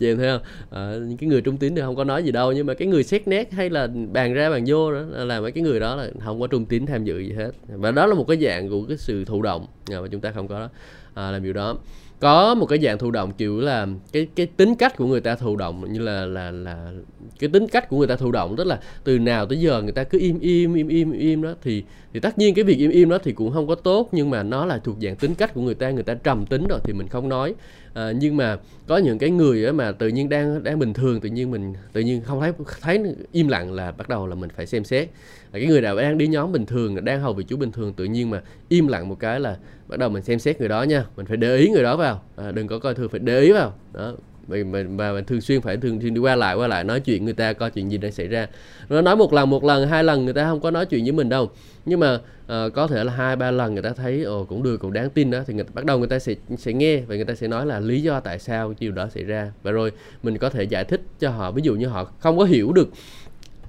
Chị 0.00 0.10
em 0.10 0.18
thấy 0.18 0.28
không? 0.28 0.42
À, 0.70 0.92
những 1.08 1.16
cái 1.16 1.28
người 1.28 1.40
trung 1.40 1.56
tín 1.56 1.74
thì 1.74 1.80
không 1.80 1.96
có 1.96 2.04
nói 2.04 2.22
gì 2.22 2.32
đâu. 2.32 2.52
Nhưng 2.52 2.66
mà 2.66 2.74
cái 2.74 2.88
người 2.88 3.04
xét 3.04 3.28
nét 3.28 3.52
hay 3.52 3.70
là 3.70 3.88
bàn 4.12 4.34
ra 4.34 4.50
bàn 4.50 4.64
vô 4.66 4.92
đó 4.92 5.00
là 5.00 5.40
mấy 5.40 5.52
cái 5.52 5.64
người 5.64 5.80
đó 5.80 5.96
là 5.96 6.10
không 6.24 6.40
có 6.40 6.46
trung 6.46 6.66
tín 6.66 6.86
tham 6.86 7.04
dự 7.04 7.18
gì 7.18 7.32
hết. 7.32 7.50
Và 7.68 7.90
đó 7.90 8.06
là 8.06 8.14
một 8.14 8.24
cái 8.28 8.36
dạng 8.40 8.70
của 8.70 8.84
cái 8.88 8.96
sự 8.96 9.24
thụ 9.24 9.42
động. 9.42 9.66
Mà 9.90 10.08
chúng 10.10 10.20
ta 10.20 10.30
không 10.30 10.48
có 10.48 10.68
à, 11.14 11.30
làm 11.30 11.42
điều 11.42 11.52
đó 11.52 11.76
có 12.20 12.54
một 12.54 12.66
cái 12.66 12.78
dạng 12.78 12.98
thụ 12.98 13.10
động 13.10 13.32
kiểu 13.38 13.60
là 13.60 13.86
cái 14.12 14.26
cái 14.34 14.46
tính 14.46 14.74
cách 14.74 14.96
của 14.96 15.06
người 15.06 15.20
ta 15.20 15.34
thụ 15.34 15.56
động, 15.56 15.92
như 15.92 16.00
là 16.00 16.24
là 16.24 16.50
là 16.50 16.92
cái 17.38 17.50
tính 17.50 17.68
cách 17.68 17.88
của 17.88 17.98
người 17.98 18.06
ta 18.06 18.16
thụ 18.16 18.32
động, 18.32 18.56
tức 18.56 18.66
là 18.66 18.80
từ 19.04 19.18
nào 19.18 19.46
tới 19.46 19.60
giờ 19.60 19.82
người 19.82 19.92
ta 19.92 20.04
cứ 20.04 20.18
im 20.18 20.40
im 20.40 20.74
im 20.74 20.88
im 20.88 21.12
im 21.12 21.42
đó. 21.42 21.54
Thì 21.62 21.84
thì 22.12 22.20
tất 22.20 22.38
nhiên 22.38 22.54
cái 22.54 22.64
việc 22.64 22.78
im 22.78 22.90
im 22.90 23.08
đó 23.08 23.18
thì 23.22 23.32
cũng 23.32 23.52
không 23.52 23.66
có 23.66 23.74
tốt, 23.74 24.08
nhưng 24.12 24.30
mà 24.30 24.42
nó 24.42 24.66
là 24.66 24.78
thuộc 24.78 24.96
dạng 25.02 25.16
tính 25.16 25.34
cách 25.34 25.54
của 25.54 25.60
người 25.60 25.74
ta 25.74 25.90
người 25.90 26.02
ta 26.02 26.14
trầm 26.14 26.46
tính 26.46 26.66
rồi 26.68 26.80
thì 26.84 26.92
mình 26.92 27.08
không 27.08 27.28
nói 27.28 27.54
à, 27.94 28.12
nhưng 28.12 28.36
mà 28.36 28.56
có 28.86 28.98
những 28.98 29.18
cái 29.18 29.30
người 29.30 29.72
mà 29.72 29.92
tự 29.92 30.08
nhiên 30.08 30.28
đang 30.28 30.64
đang 30.64 30.78
bình 30.78 30.92
thường 30.92 31.20
tự 31.20 31.28
nhiên 31.28 31.50
mình 31.50 31.74
tự 31.92 32.00
nhiên 32.00 32.22
không 32.22 32.40
thấy 32.40 32.52
thấy 32.80 33.14
im 33.32 33.48
lặng 33.48 33.72
là 33.72 33.92
bắt 33.92 34.08
đầu 34.08 34.26
là 34.26 34.34
mình 34.34 34.50
phải 34.56 34.66
xem 34.66 34.84
xét. 34.84 35.08
À, 35.52 35.58
cái 35.58 35.66
người 35.66 35.80
nào 35.80 35.96
đang 35.96 36.18
đi 36.18 36.26
nhóm 36.26 36.52
bình 36.52 36.66
thường 36.66 37.04
đang 37.04 37.20
hầu 37.20 37.32
vị 37.32 37.44
chú 37.48 37.56
bình 37.56 37.72
thường 37.72 37.92
tự 37.92 38.04
nhiên 38.04 38.30
mà 38.30 38.42
im 38.68 38.88
lặng 38.88 39.08
một 39.08 39.20
cái 39.20 39.40
là 39.40 39.56
bắt 39.88 39.98
đầu 39.98 40.08
mình 40.08 40.22
xem 40.22 40.38
xét 40.38 40.60
người 40.60 40.68
đó 40.68 40.82
nha. 40.82 41.04
Mình 41.16 41.26
phải 41.26 41.36
để 41.36 41.56
ý 41.56 41.68
người 41.68 41.82
đó 41.82 41.96
vào. 41.96 42.22
À, 42.36 42.52
đừng 42.52 42.68
có 42.68 42.78
coi 42.78 42.94
thường 42.94 43.08
phải 43.08 43.20
để 43.20 43.40
ý 43.40 43.52
vào. 43.52 43.74
Đó 43.92 44.14
mình, 44.50 44.96
mà 44.96 45.12
và 45.12 45.20
thường 45.20 45.40
xuyên 45.40 45.60
phải 45.60 45.76
thường 45.76 46.00
xuyên 46.00 46.14
đi 46.14 46.20
qua 46.20 46.36
lại 46.36 46.54
qua 46.54 46.66
lại 46.66 46.84
nói 46.84 47.00
chuyện 47.00 47.24
người 47.24 47.34
ta 47.34 47.52
coi 47.52 47.70
chuyện 47.70 47.90
gì 47.90 47.98
đang 47.98 48.12
xảy 48.12 48.28
ra. 48.28 48.46
Nó 48.88 49.00
nói 49.00 49.16
một 49.16 49.32
lần 49.32 49.50
một 49.50 49.64
lần 49.64 49.88
hai 49.88 50.04
lần 50.04 50.24
người 50.24 50.34
ta 50.34 50.44
không 50.44 50.60
có 50.60 50.70
nói 50.70 50.86
chuyện 50.86 51.04
với 51.04 51.12
mình 51.12 51.28
đâu. 51.28 51.50
Nhưng 51.86 52.00
mà 52.00 52.14
uh, 52.14 52.74
có 52.74 52.86
thể 52.86 53.04
là 53.04 53.12
hai 53.12 53.36
ba 53.36 53.50
lần 53.50 53.74
người 53.74 53.82
ta 53.82 53.90
thấy 53.90 54.22
ồ 54.22 54.44
cũng 54.44 54.62
được 54.62 54.76
cũng 54.76 54.92
đáng 54.92 55.10
tin 55.10 55.30
đó 55.30 55.38
thì 55.46 55.54
người, 55.54 55.64
bắt 55.74 55.84
đầu 55.84 55.98
người 55.98 56.08
ta 56.08 56.18
sẽ 56.18 56.34
sẽ 56.58 56.72
nghe 56.72 57.00
và 57.00 57.14
người 57.16 57.24
ta 57.24 57.34
sẽ 57.34 57.48
nói 57.48 57.66
là 57.66 57.80
lý 57.80 58.02
do 58.02 58.20
tại 58.20 58.38
sao 58.38 58.74
điều 58.80 58.92
đó 58.92 59.08
xảy 59.14 59.24
ra. 59.24 59.52
Và 59.62 59.70
rồi 59.70 59.92
mình 60.22 60.38
có 60.38 60.50
thể 60.50 60.64
giải 60.64 60.84
thích 60.84 61.00
cho 61.20 61.30
họ 61.30 61.52
ví 61.52 61.62
dụ 61.62 61.74
như 61.74 61.86
họ 61.86 62.04
không 62.04 62.38
có 62.38 62.44
hiểu 62.44 62.72
được 62.72 62.88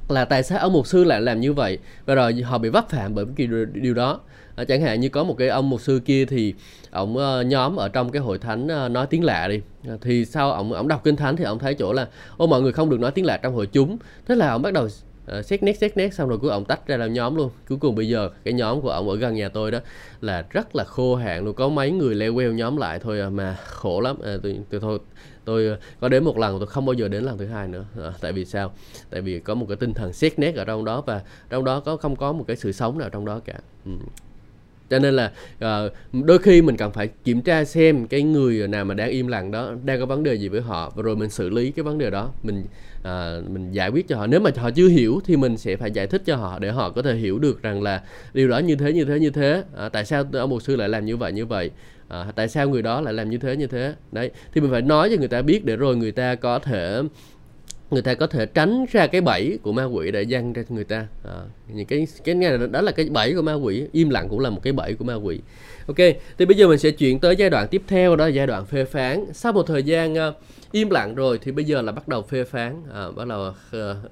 là 0.10 0.26
tại 0.26 0.44
sao 0.44 0.60
ông 0.60 0.74
mục 0.74 0.88
sư 0.88 1.04
lại 1.04 1.22
làm 1.22 1.42
như 1.42 1.54
vậy 1.54 1.78
và 2.06 2.16
rồi 2.16 2.42
họ 2.42 2.58
bị 2.58 2.70
vấp 2.70 2.90
phạm 2.90 3.16
bởi 3.16 3.26
cái 3.36 3.48
điều 3.74 3.94
đó. 3.94 4.20
À, 4.56 4.64
chẳng 4.64 4.82
hạn 4.82 5.00
như 5.00 5.10
có 5.10 5.24
một 5.24 5.36
cái 5.38 5.48
ông 5.48 5.70
mục 5.70 5.82
sư 5.82 6.02
kia 6.06 6.26
thì 6.26 6.54
ông 6.92 7.14
uh, 7.14 7.20
ờ, 7.20 7.42
nhóm 7.42 7.76
ở 7.76 7.90
trong 7.90 8.12
cái 8.12 8.22
hội 8.22 8.38
thánh 8.38 8.68
uh, 8.86 8.92
nói 8.92 9.08
tiếng 9.10 9.24
lạ 9.24 9.48
đi. 9.48 9.62
À, 9.88 9.94
thì 10.02 10.26
sau 10.26 10.52
ông 10.52 10.74
ông 10.74 10.88
đọc 10.88 11.02
kinh 11.04 11.16
thánh 11.16 11.36
thì 11.36 11.44
ông 11.44 11.60
thấy 11.60 11.74
chỗ 11.74 11.94
là 11.94 12.08
ô 12.38 12.48
mọi 12.48 12.62
người 12.62 12.72
không 12.72 12.90
được 12.90 13.00
nói 13.00 13.12
tiếng 13.12 13.26
lạ 13.26 13.38
trong 13.38 13.54
hội 13.54 13.68
chúng. 13.68 13.98
Thế 14.28 14.36
là 14.36 14.50
ông 14.50 14.62
bắt 14.62 14.74
đầu 14.74 14.88
uh, 15.40 15.46
xét 15.46 15.64
nét 15.64 15.78
xét 15.78 15.98
nét 15.98 16.14
xong 16.14 16.30
rồi 16.30 16.38
cuối 16.38 16.52
ông 16.52 16.66
tách 16.66 16.88
ra 16.88 16.98
làm 16.98 17.14
nhóm 17.14 17.36
luôn. 17.36 17.50
Cuối 17.70 17.78
cùng 17.82 17.96
bây 17.96 18.08
giờ 18.08 18.30
cái 18.44 18.54
nhóm 18.54 18.82
của 18.82 18.90
ông 18.90 19.10
ở 19.10 19.16
gần 19.16 19.36
nhà 19.36 19.50
tôi 19.50 19.72
đó 19.72 19.80
là 20.22 20.46
rất 20.50 20.76
là 20.76 20.84
khô 20.84 21.16
hạn 21.16 21.46
luôn. 21.46 21.56
Có 21.56 21.70
mấy 21.70 21.92
người 21.92 22.16
leo 22.16 22.34
queo 22.34 22.52
nhóm 22.52 22.78
lại 22.78 23.00
thôi 23.00 23.20
à, 23.22 23.30
mà 23.30 23.58
khổ 23.66 24.02
lắm. 24.02 24.18
À, 24.24 24.38
tôi, 24.44 24.60
tôi 24.70 24.82
thôi 24.82 25.00
tôi 25.46 25.68
ờ, 25.68 25.78
có 26.00 26.10
đến 26.10 26.24
một 26.24 26.38
lần 26.38 26.60
tôi 26.60 26.68
không 26.68 26.86
bao 26.86 26.94
giờ 26.94 27.08
đến 27.08 27.24
lần 27.24 27.38
thứ 27.38 27.46
hai 27.46 27.68
nữa. 27.68 27.86
À, 28.04 28.14
tại 28.22 28.34
vì 28.34 28.46
sao? 28.46 28.74
Tại 29.10 29.22
vì 29.22 29.40
có 29.40 29.56
một 29.56 29.66
cái 29.70 29.78
tinh 29.78 29.94
thần 29.94 30.14
xét 30.14 30.40
nét 30.40 30.56
ở 30.56 30.66
trong 30.66 30.86
đó 30.86 31.02
và 31.02 31.22
trong 31.50 31.64
đó 31.64 31.80
có 31.80 31.98
không 31.98 32.16
có 32.16 32.32
một 32.32 32.44
cái 32.48 32.56
sự 32.56 32.72
sống 32.72 32.98
nào 32.98 33.10
trong 33.10 33.26
đó 33.26 33.40
cả. 33.46 33.60
Ừ 33.86 33.92
cho 34.92 35.00
nên 35.00 35.16
là 35.16 35.32
uh, 35.56 35.92
đôi 36.26 36.40
khi 36.40 36.62
mình 36.62 36.78
cần 36.78 36.92
phải 36.92 37.10
kiểm 37.24 37.42
tra 37.42 37.64
xem 37.64 38.08
cái 38.08 38.22
người 38.22 38.68
nào 38.68 38.86
mà 38.86 38.94
đang 38.94 39.10
im 39.10 39.28
lặng 39.28 39.52
đó 39.52 39.74
đang 39.86 40.00
có 40.00 40.06
vấn 40.06 40.24
đề 40.24 40.34
gì 40.34 40.48
với 40.48 40.62
họ 40.62 40.94
và 40.96 41.04
rồi 41.04 41.16
mình 41.16 41.30
xử 41.30 41.50
lý 41.50 41.72
cái 41.72 41.84
vấn 41.84 41.98
đề 41.98 42.10
đó. 42.10 42.32
Mình 42.44 42.64
uh, 43.00 43.50
mình 43.50 43.72
giải 43.72 43.90
quyết 43.90 44.08
cho 44.08 44.18
họ. 44.18 44.28
Nếu 44.28 44.40
mà 44.40 44.50
họ 44.58 44.72
chưa 44.72 44.88
hiểu 44.88 45.20
thì 45.26 45.38
mình 45.38 45.58
sẽ 45.58 45.76
phải 45.76 45.92
giải 45.92 46.08
thích 46.08 46.22
cho 46.26 46.36
họ 46.36 46.60
để 46.60 46.72
họ 46.72 46.90
có 46.90 47.02
thể 47.02 47.16
hiểu 47.16 47.40
được 47.40 47.62
rằng 47.62 47.82
là 47.82 48.02
điều 48.34 48.48
đó 48.48 48.58
như 48.58 48.76
thế 48.76 48.94
như 48.94 49.06
thế 49.06 49.20
như 49.20 49.30
thế. 49.30 49.64
Uh, 49.86 49.92
tại 49.92 50.06
sao 50.06 50.24
ông 50.34 50.50
mục 50.50 50.62
sư 50.62 50.76
lại 50.76 50.90
làm 50.90 51.06
như 51.06 51.18
vậy 51.18 51.32
như 51.32 51.46
vậy? 51.46 51.72
À, 52.12 52.26
tại 52.36 52.48
sao 52.48 52.70
người 52.70 52.82
đó 52.82 53.02
lại 53.02 53.14
làm 53.14 53.30
như 53.30 53.38
thế 53.38 53.56
như 53.56 53.68
thế? 53.68 53.94
Đấy 54.12 54.32
thì 54.54 54.62
mình 54.62 54.72
phải 54.72 54.82
nói 54.82 55.10
cho 55.10 55.20
người 55.20 55.28
ta 55.28 55.42
biết 55.42 55.66
để 55.66 55.76
rồi 55.76 55.96
người 55.96 56.12
ta 56.12 56.36
có 56.36 56.60
thể 56.60 57.02
người 57.92 58.02
ta 58.02 58.14
có 58.14 58.28
thể 58.28 58.46
tránh 58.46 58.86
ra 58.92 59.08
cái 59.08 59.22
bẫy 59.22 59.60
của 59.62 59.72
ma 59.72 59.84
quỷ 59.84 60.12
để 60.12 60.26
dăng 60.26 60.54
ra 60.54 60.64
người 60.70 60.84
ta. 60.84 61.08
À, 61.24 61.34
những 61.74 61.86
cái 61.86 62.08
cái 62.24 62.36
này 62.36 62.58
đó 62.72 62.82
là 62.82 62.92
cái 62.92 63.06
bẫy 63.10 63.34
của 63.34 63.42
ma 63.42 63.54
quỷ. 63.54 63.84
Im 63.92 64.10
lặng 64.10 64.28
cũng 64.30 64.40
là 64.40 64.50
một 64.50 64.60
cái 64.64 64.74
bẫy 64.74 64.94
của 64.94 65.06
ma 65.06 65.16
quỷ. 65.16 65.40
Ok 65.88 65.98
thì 66.38 66.46
bây 66.46 66.58
giờ 66.58 66.68
mình 66.68 66.78
sẽ 66.78 66.92
chuyển 66.92 67.20
tới 67.20 67.36
giai 67.36 67.50
đoạn 67.50 67.68
tiếp 67.68 67.82
theo 67.88 68.16
đó 68.16 68.26
là 68.26 68.32
giai 68.32 68.48
đoạn 68.48 68.66
phê 68.66 68.86
phán. 68.86 69.26
Sau 69.34 69.54
một 69.54 69.64
thời 69.68 69.84
gian 69.84 70.14
uh, 70.14 70.36
im 70.72 70.90
lặng 70.90 71.16
rồi 71.16 71.40
thì 71.44 71.52
bây 71.52 71.66
giờ 71.66 71.82
là 71.82 71.92
bắt 71.92 72.08
đầu 72.08 72.22
phê 72.22 72.44
phán. 72.44 72.84
À, 72.94 73.12
bắt 73.16 73.28
đầu 73.28 73.42
uh, 73.50 73.54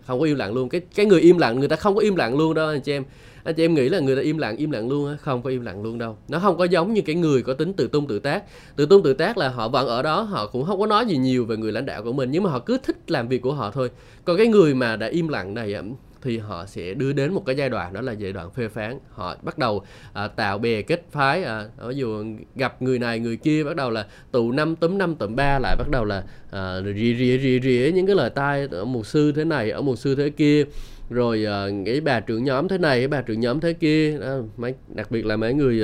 không 0.07 0.19
có 0.19 0.25
im 0.25 0.35
lặng 0.35 0.53
luôn. 0.53 0.69
Cái 0.69 0.81
cái 0.95 1.05
người 1.05 1.21
im 1.21 1.37
lặng 1.37 1.59
người 1.59 1.67
ta 1.67 1.75
không 1.75 1.95
có 1.95 2.01
im 2.01 2.15
lặng 2.15 2.37
luôn 2.37 2.53
đâu 2.53 2.67
anh 2.67 2.81
chị 2.81 2.91
em 2.91 3.03
anh 3.49 3.55
chị 3.55 3.63
em 3.63 3.73
nghĩ 3.73 3.89
là 3.89 3.99
người 3.99 4.15
ta 4.15 4.21
im 4.21 4.37
lặng 4.37 4.57
im 4.57 4.71
lặng 4.71 4.89
luôn 4.89 5.09
á 5.09 5.15
không 5.21 5.41
có 5.41 5.49
im 5.49 5.61
lặng 5.61 5.83
luôn 5.83 5.97
đâu. 5.97 6.17
Nó 6.27 6.39
không 6.39 6.57
có 6.57 6.63
giống 6.63 6.93
như 6.93 7.01
cái 7.01 7.15
người 7.15 7.41
có 7.41 7.53
tính 7.53 7.73
tự 7.73 7.87
tung 7.87 8.07
tự 8.07 8.19
tác. 8.19 8.43
Tự 8.75 8.85
tung 8.85 9.03
tự 9.03 9.13
tác 9.13 9.37
là 9.37 9.49
họ 9.49 9.67
vẫn 9.67 9.87
ở 9.87 10.01
đó 10.01 10.21
họ 10.21 10.47
cũng 10.47 10.65
không 10.65 10.79
có 10.79 10.87
nói 10.87 11.05
gì 11.05 11.17
nhiều 11.17 11.45
về 11.45 11.57
người 11.57 11.71
lãnh 11.71 11.85
đạo 11.85 12.03
của 12.03 12.13
mình 12.13 12.31
nhưng 12.31 12.43
mà 12.43 12.49
họ 12.49 12.59
cứ 12.59 12.77
thích 12.83 13.11
làm 13.11 13.27
việc 13.27 13.41
của 13.41 13.53
họ 13.53 13.71
thôi. 13.71 13.89
Còn 14.25 14.37
cái 14.37 14.47
người 14.47 14.73
mà 14.73 14.95
đã 14.95 15.07
im 15.07 15.27
lặng 15.27 15.53
này 15.53 15.75
thì 16.21 16.37
họ 16.37 16.65
sẽ 16.65 16.93
đưa 16.93 17.13
đến 17.13 17.33
một 17.33 17.45
cái 17.45 17.55
giai 17.55 17.69
đoạn 17.69 17.93
đó 17.93 18.01
là 18.01 18.11
giai 18.11 18.31
đoạn 18.31 18.51
phê 18.51 18.67
phán. 18.67 18.99
Họ 19.09 19.35
bắt 19.41 19.57
đầu 19.57 19.83
à, 20.13 20.27
tạo 20.27 20.57
bè 20.57 20.81
kết 20.81 21.05
phái 21.11 21.43
à, 21.43 21.65
ví 21.87 21.95
dụ 21.95 22.23
gặp 22.55 22.81
người 22.81 22.99
này 22.99 23.19
người 23.19 23.37
kia 23.37 23.63
bắt 23.63 23.75
đầu 23.75 23.89
là 23.89 24.05
tụ 24.31 24.51
năm 24.51 24.75
tấm 24.75 24.97
năm 24.97 25.15
tụm 25.15 25.35
ba 25.35 25.59
lại 25.59 25.75
bắt 25.75 25.87
đầu 25.91 26.05
là 26.05 26.23
à, 26.51 26.81
rỉa 26.81 27.13
rỉa 27.13 27.37
rỉa 27.37 27.59
rỉa 27.59 27.91
những 27.93 28.07
cái 28.07 28.15
lời 28.15 28.29
tai 28.29 28.67
ở 28.71 28.85
một 28.85 29.05
sư 29.05 29.31
thế 29.31 29.45
này 29.45 29.71
ở 29.71 29.81
một 29.81 29.95
sư 29.95 30.15
thế 30.15 30.29
kia 30.29 30.65
rồi 31.09 31.43
ờ, 31.43 31.71
uh, 31.79 31.85
cái 31.85 32.01
bà 32.01 32.19
trưởng 32.19 32.43
nhóm 32.43 32.67
thế 32.67 32.77
này 32.77 32.99
cái 32.99 33.07
bà 33.07 33.21
trưởng 33.21 33.39
nhóm 33.39 33.59
thế 33.59 33.73
kia 33.73 34.17
đó, 34.19 34.37
mấy 34.57 34.73
đặc 34.87 35.11
biệt 35.11 35.25
là 35.25 35.37
mấy 35.37 35.53
người 35.53 35.83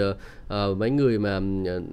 uh, 0.50 0.78
mấy 0.78 0.90
người 0.90 1.20
mà 1.20 1.40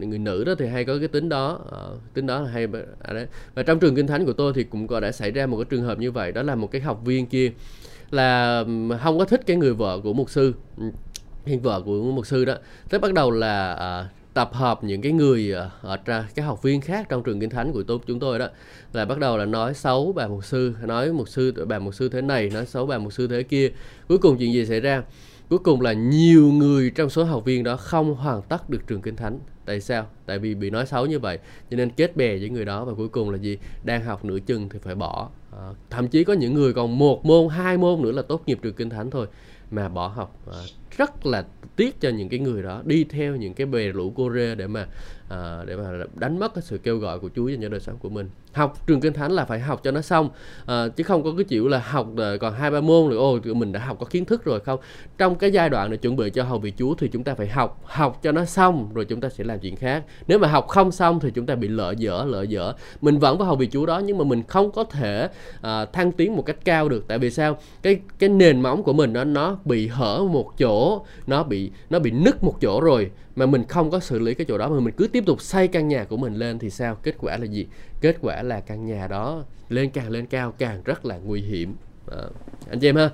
người 0.00 0.18
nữ 0.18 0.44
đó 0.44 0.54
thì 0.58 0.66
hay 0.66 0.84
có 0.84 0.98
cái 0.98 1.08
tính 1.08 1.28
đó 1.28 1.60
uh, 1.66 2.14
tính 2.14 2.26
đó 2.26 2.40
là 2.40 2.50
hay 2.50 2.66
à, 3.02 3.12
đấy. 3.12 3.26
và 3.54 3.62
trong 3.62 3.78
trường 3.78 3.94
kinh 3.94 4.06
thánh 4.06 4.26
của 4.26 4.32
tôi 4.32 4.52
thì 4.54 4.64
cũng 4.64 4.86
có 4.86 5.00
đã 5.00 5.12
xảy 5.12 5.30
ra 5.30 5.46
một 5.46 5.56
cái 5.56 5.64
trường 5.64 5.82
hợp 5.82 5.98
như 5.98 6.10
vậy 6.10 6.32
đó 6.32 6.42
là 6.42 6.54
một 6.54 6.70
cái 6.70 6.80
học 6.80 7.00
viên 7.04 7.26
kia 7.26 7.52
là 8.10 8.64
không 9.02 9.18
có 9.18 9.24
thích 9.24 9.40
cái 9.46 9.56
người 9.56 9.74
vợ 9.74 10.00
của 10.02 10.12
mục 10.12 10.30
sư 10.30 10.54
hiện 11.46 11.60
vợ 11.60 11.82
của 11.84 12.02
mục 12.02 12.26
sư 12.26 12.44
đó 12.44 12.54
thế 12.90 12.98
bắt 12.98 13.12
đầu 13.12 13.30
là 13.30 13.72
uh, 14.00 14.21
tập 14.34 14.50
hợp 14.52 14.84
những 14.84 15.02
cái 15.02 15.12
người 15.12 15.52
ờ, 15.52 15.70
ở 15.82 15.96
các 16.34 16.42
học 16.42 16.62
viên 16.62 16.80
khác 16.80 17.06
trong 17.08 17.22
trường 17.22 17.40
kinh 17.40 17.50
thánh 17.50 17.72
của 17.72 17.82
tôi 17.82 17.98
chúng 18.06 18.20
tôi 18.20 18.38
đó. 18.38 18.48
Là 18.92 19.04
bắt 19.04 19.18
đầu 19.18 19.38
là 19.38 19.44
nói 19.44 19.74
xấu 19.74 20.12
bà 20.12 20.26
mục 20.26 20.44
sư 20.44 20.74
nói 20.82 21.12
mục 21.12 21.28
sư 21.28 21.52
bà 21.68 21.78
mục 21.78 21.94
sư 21.94 22.08
thế 22.08 22.20
này 22.20 22.50
nói 22.50 22.66
xấu 22.66 22.86
bà 22.86 22.98
mục 22.98 23.12
sư 23.12 23.26
thế 23.26 23.42
kia. 23.42 23.70
Cuối 24.08 24.18
cùng 24.18 24.38
chuyện 24.38 24.52
gì 24.52 24.66
xảy 24.66 24.80
ra? 24.80 25.02
Cuối 25.48 25.58
cùng 25.58 25.80
là 25.80 25.92
nhiều 25.92 26.52
người 26.52 26.90
trong 26.90 27.10
số 27.10 27.24
học 27.24 27.44
viên 27.44 27.64
đó 27.64 27.76
không 27.76 28.14
hoàn 28.14 28.42
tất 28.42 28.70
được 28.70 28.86
trường 28.86 29.02
kinh 29.02 29.16
thánh. 29.16 29.38
Tại 29.64 29.80
sao? 29.80 30.06
Tại 30.26 30.38
vì 30.38 30.54
bị 30.54 30.70
nói 30.70 30.86
xấu 30.86 31.06
như 31.06 31.18
vậy 31.18 31.38
cho 31.70 31.76
nên 31.76 31.90
kết 31.90 32.16
bè 32.16 32.36
với 32.36 32.48
người 32.48 32.64
đó 32.64 32.84
và 32.84 32.94
cuối 32.94 33.08
cùng 33.08 33.30
là 33.30 33.38
gì? 33.38 33.58
Đang 33.84 34.04
học 34.04 34.24
nửa 34.24 34.38
chừng 34.38 34.68
thì 34.68 34.78
phải 34.82 34.94
bỏ. 34.94 35.30
À, 35.52 35.68
thậm 35.90 36.08
chí 36.08 36.24
có 36.24 36.32
những 36.32 36.54
người 36.54 36.72
còn 36.72 36.98
một 36.98 37.26
môn 37.26 37.48
hai 37.48 37.76
môn 37.76 38.02
nữa 38.02 38.12
là 38.12 38.22
tốt 38.22 38.42
nghiệp 38.46 38.58
trường 38.62 38.74
kinh 38.74 38.90
thánh 38.90 39.10
thôi 39.10 39.26
mà 39.70 39.88
bỏ 39.88 40.08
học 40.08 40.36
à, 40.52 40.58
rất 40.96 41.26
là 41.26 41.44
tiếc 41.76 42.00
cho 42.00 42.08
những 42.08 42.28
cái 42.28 42.38
người 42.38 42.62
đó 42.62 42.82
đi 42.84 43.04
theo 43.04 43.36
những 43.36 43.54
cái 43.54 43.66
bè 43.66 43.92
lũ 43.92 44.12
cô 44.16 44.32
rê 44.34 44.54
để 44.54 44.66
mà 44.66 44.86
à, 45.28 45.64
để 45.66 45.76
mà 45.76 45.90
đánh 46.14 46.38
mất 46.38 46.54
cái 46.54 46.62
sự 46.62 46.78
kêu 46.78 46.98
gọi 46.98 47.18
của 47.18 47.30
Chúa 47.36 47.48
dành 47.48 47.62
cho 47.62 47.68
đời 47.68 47.80
sống 47.80 47.98
của 47.98 48.08
mình 48.08 48.28
học 48.52 48.86
trường 48.86 49.00
kinh 49.00 49.12
thánh 49.12 49.32
là 49.32 49.44
phải 49.44 49.60
học 49.60 49.80
cho 49.84 49.90
nó 49.90 50.00
xong. 50.00 50.30
À, 50.66 50.88
chứ 50.88 51.04
không 51.04 51.22
có 51.22 51.30
cái 51.36 51.44
chịu 51.44 51.68
là 51.68 51.78
học 51.78 52.06
ờ, 52.16 52.38
còn 52.38 52.54
hai 52.54 52.70
ba 52.70 52.80
môn 52.80 53.08
rồi 53.08 53.18
ôi 53.18 53.54
mình 53.54 53.72
đã 53.72 53.80
học 53.80 53.96
có 54.00 54.06
kiến 54.06 54.24
thức 54.24 54.44
rồi 54.44 54.60
không? 54.60 54.80
Trong 55.18 55.34
cái 55.34 55.50
giai 55.50 55.68
đoạn 55.70 55.90
này 55.90 55.98
chuẩn 55.98 56.16
bị 56.16 56.30
cho 56.30 56.42
hầu 56.42 56.58
vị 56.58 56.72
Chúa 56.76 56.94
thì 56.94 57.08
chúng 57.08 57.24
ta 57.24 57.34
phải 57.34 57.48
học 57.48 57.80
học 57.84 58.20
cho 58.22 58.32
nó 58.32 58.44
xong 58.44 58.94
rồi 58.94 59.04
chúng 59.04 59.20
ta 59.20 59.28
sẽ 59.28 59.44
làm 59.44 59.58
chuyện 59.58 59.76
khác. 59.76 60.04
Nếu 60.26 60.38
mà 60.38 60.48
học 60.48 60.68
không 60.68 60.92
xong 60.92 61.20
thì 61.20 61.30
chúng 61.34 61.46
ta 61.46 61.54
bị 61.54 61.68
lỡ 61.68 61.94
dở 61.98 62.24
lỡ 62.28 62.42
dở. 62.42 62.72
Mình 63.00 63.18
vẫn 63.18 63.38
có 63.38 63.44
hầu 63.44 63.56
vị 63.56 63.68
Chúa 63.72 63.86
đó 63.86 63.98
nhưng 63.98 64.18
mà 64.18 64.24
mình 64.24 64.42
không 64.48 64.70
có 64.70 64.84
thể 64.84 65.28
à, 65.60 65.84
thăng 65.84 66.12
tiến 66.12 66.36
một 66.36 66.42
cách 66.46 66.56
cao 66.64 66.88
được. 66.88 67.04
Tại 67.08 67.18
vì 67.18 67.30
sao? 67.30 67.58
Cái 67.82 68.00
cái 68.18 68.28
nền 68.28 68.60
móng 68.60 68.82
của 68.82 68.92
mình 68.92 69.12
nó 69.12 69.24
nó 69.24 69.58
bị 69.64 69.88
hở 69.88 70.24
một 70.30 70.58
chỗ 70.58 71.04
nó 71.26 71.42
bị 71.42 71.70
nó 71.90 71.98
bị 71.98 72.10
nứt 72.10 72.44
một 72.44 72.54
chỗ 72.60 72.80
rồi 72.80 73.10
mà 73.36 73.46
mình 73.46 73.64
không 73.68 73.90
có 73.90 74.00
xử 74.00 74.18
lý 74.18 74.34
cái 74.34 74.44
chỗ 74.48 74.58
đó 74.58 74.68
mà 74.68 74.80
mình 74.80 74.94
cứ 74.96 75.06
tiếp 75.06 75.24
tục 75.26 75.40
xây 75.40 75.68
căn 75.68 75.88
nhà 75.88 76.04
của 76.04 76.16
mình 76.16 76.34
lên 76.34 76.58
thì 76.58 76.70
sao? 76.70 76.94
Kết 77.02 77.14
quả 77.18 77.36
là 77.36 77.44
gì? 77.44 77.66
Kết 78.00 78.16
quả 78.20 78.41
là 78.42 78.60
căn 78.60 78.86
nhà 78.86 79.08
đó 79.08 79.44
lên 79.68 79.90
càng 79.90 80.10
lên 80.10 80.26
cao 80.26 80.54
càng 80.58 80.82
rất 80.84 81.04
là 81.04 81.16
nguy 81.16 81.40
hiểm. 81.40 81.74
À, 82.10 82.18
anh 82.70 82.80
chị 82.80 82.88
em 82.88 82.96
ha 82.96 83.10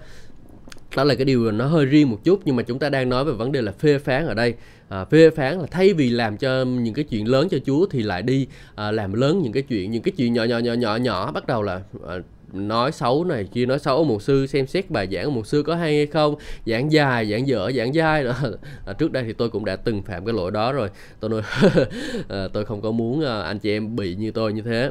đó 0.97 1.05
là 1.05 1.15
cái 1.15 1.25
điều 1.25 1.53
nó 1.53 1.67
hơi 1.67 1.87
riêng 1.87 2.11
một 2.11 2.19
chút 2.25 2.41
nhưng 2.45 2.57
mà 2.57 2.63
chúng 2.63 2.79
ta 2.79 2.89
đang 2.89 3.09
nói 3.09 3.25
về 3.25 3.33
vấn 3.33 3.53
đề 3.53 3.63
là 3.63 3.73
phê 3.73 3.99
phán 3.99 4.27
ở 4.27 4.35
đây. 4.35 4.55
À, 4.89 5.05
phê 5.05 5.31
phán 5.31 5.59
là 5.59 5.67
thay 5.71 5.93
vì 5.93 6.11
làm 6.11 6.37
cho 6.37 6.65
những 6.65 6.95
cái 6.95 7.05
chuyện 7.05 7.29
lớn 7.29 7.49
cho 7.51 7.59
Chúa 7.67 7.87
thì 7.87 8.03
lại 8.03 8.23
đi 8.23 8.47
à, 8.75 8.91
làm 8.91 9.13
lớn 9.13 9.41
những 9.43 9.53
cái 9.53 9.63
chuyện 9.63 9.91
những 9.91 10.03
cái 10.03 10.13
chuyện 10.17 10.33
nhỏ 10.33 10.45
nhỏ 10.45 10.59
nhỏ 10.59 10.73
nhỏ 10.73 10.97
nhỏ. 10.97 11.33
Bắt 11.33 11.47
đầu 11.47 11.63
là 11.63 11.81
à, 12.09 12.17
nói 12.53 12.93
xấu 12.93 13.25
này 13.25 13.49
kia 13.53 13.67
nói 13.67 13.79
xấu 13.79 14.05
một 14.05 14.23
sư 14.23 14.47
xem 14.47 14.67
xét 14.67 14.91
bài 14.91 15.09
giảng 15.13 15.25
của 15.25 15.31
một 15.31 15.47
sư 15.47 15.63
có 15.63 15.75
hay 15.75 15.97
hay 15.97 16.07
không. 16.07 16.35
Giảng 16.67 16.93
dài 16.93 17.31
giảng 17.31 17.49
dở 17.49 17.71
giảng 17.77 17.93
dai 17.93 18.25
đó. 18.25 18.35
À, 18.87 18.93
trước 18.93 19.13
đây 19.13 19.25
thì 19.25 19.33
tôi 19.33 19.51
cũng 19.51 19.65
đã 19.65 19.77
từng 19.77 20.03
phạm 20.03 20.25
cái 20.25 20.35
lỗi 20.35 20.51
đó 20.51 20.73
rồi. 20.73 20.89
Tôi 21.21 21.31
nói 21.31 21.43
à, 22.29 22.49
tôi 22.53 22.65
không 22.65 22.81
có 22.81 22.91
muốn 22.91 23.25
à, 23.25 23.41
anh 23.41 23.59
chị 23.59 23.71
em 23.71 23.97
bị 23.97 24.15
như 24.15 24.31
tôi 24.31 24.53
như 24.53 24.63
thế. 24.63 24.91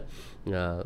uh, 0.54 0.84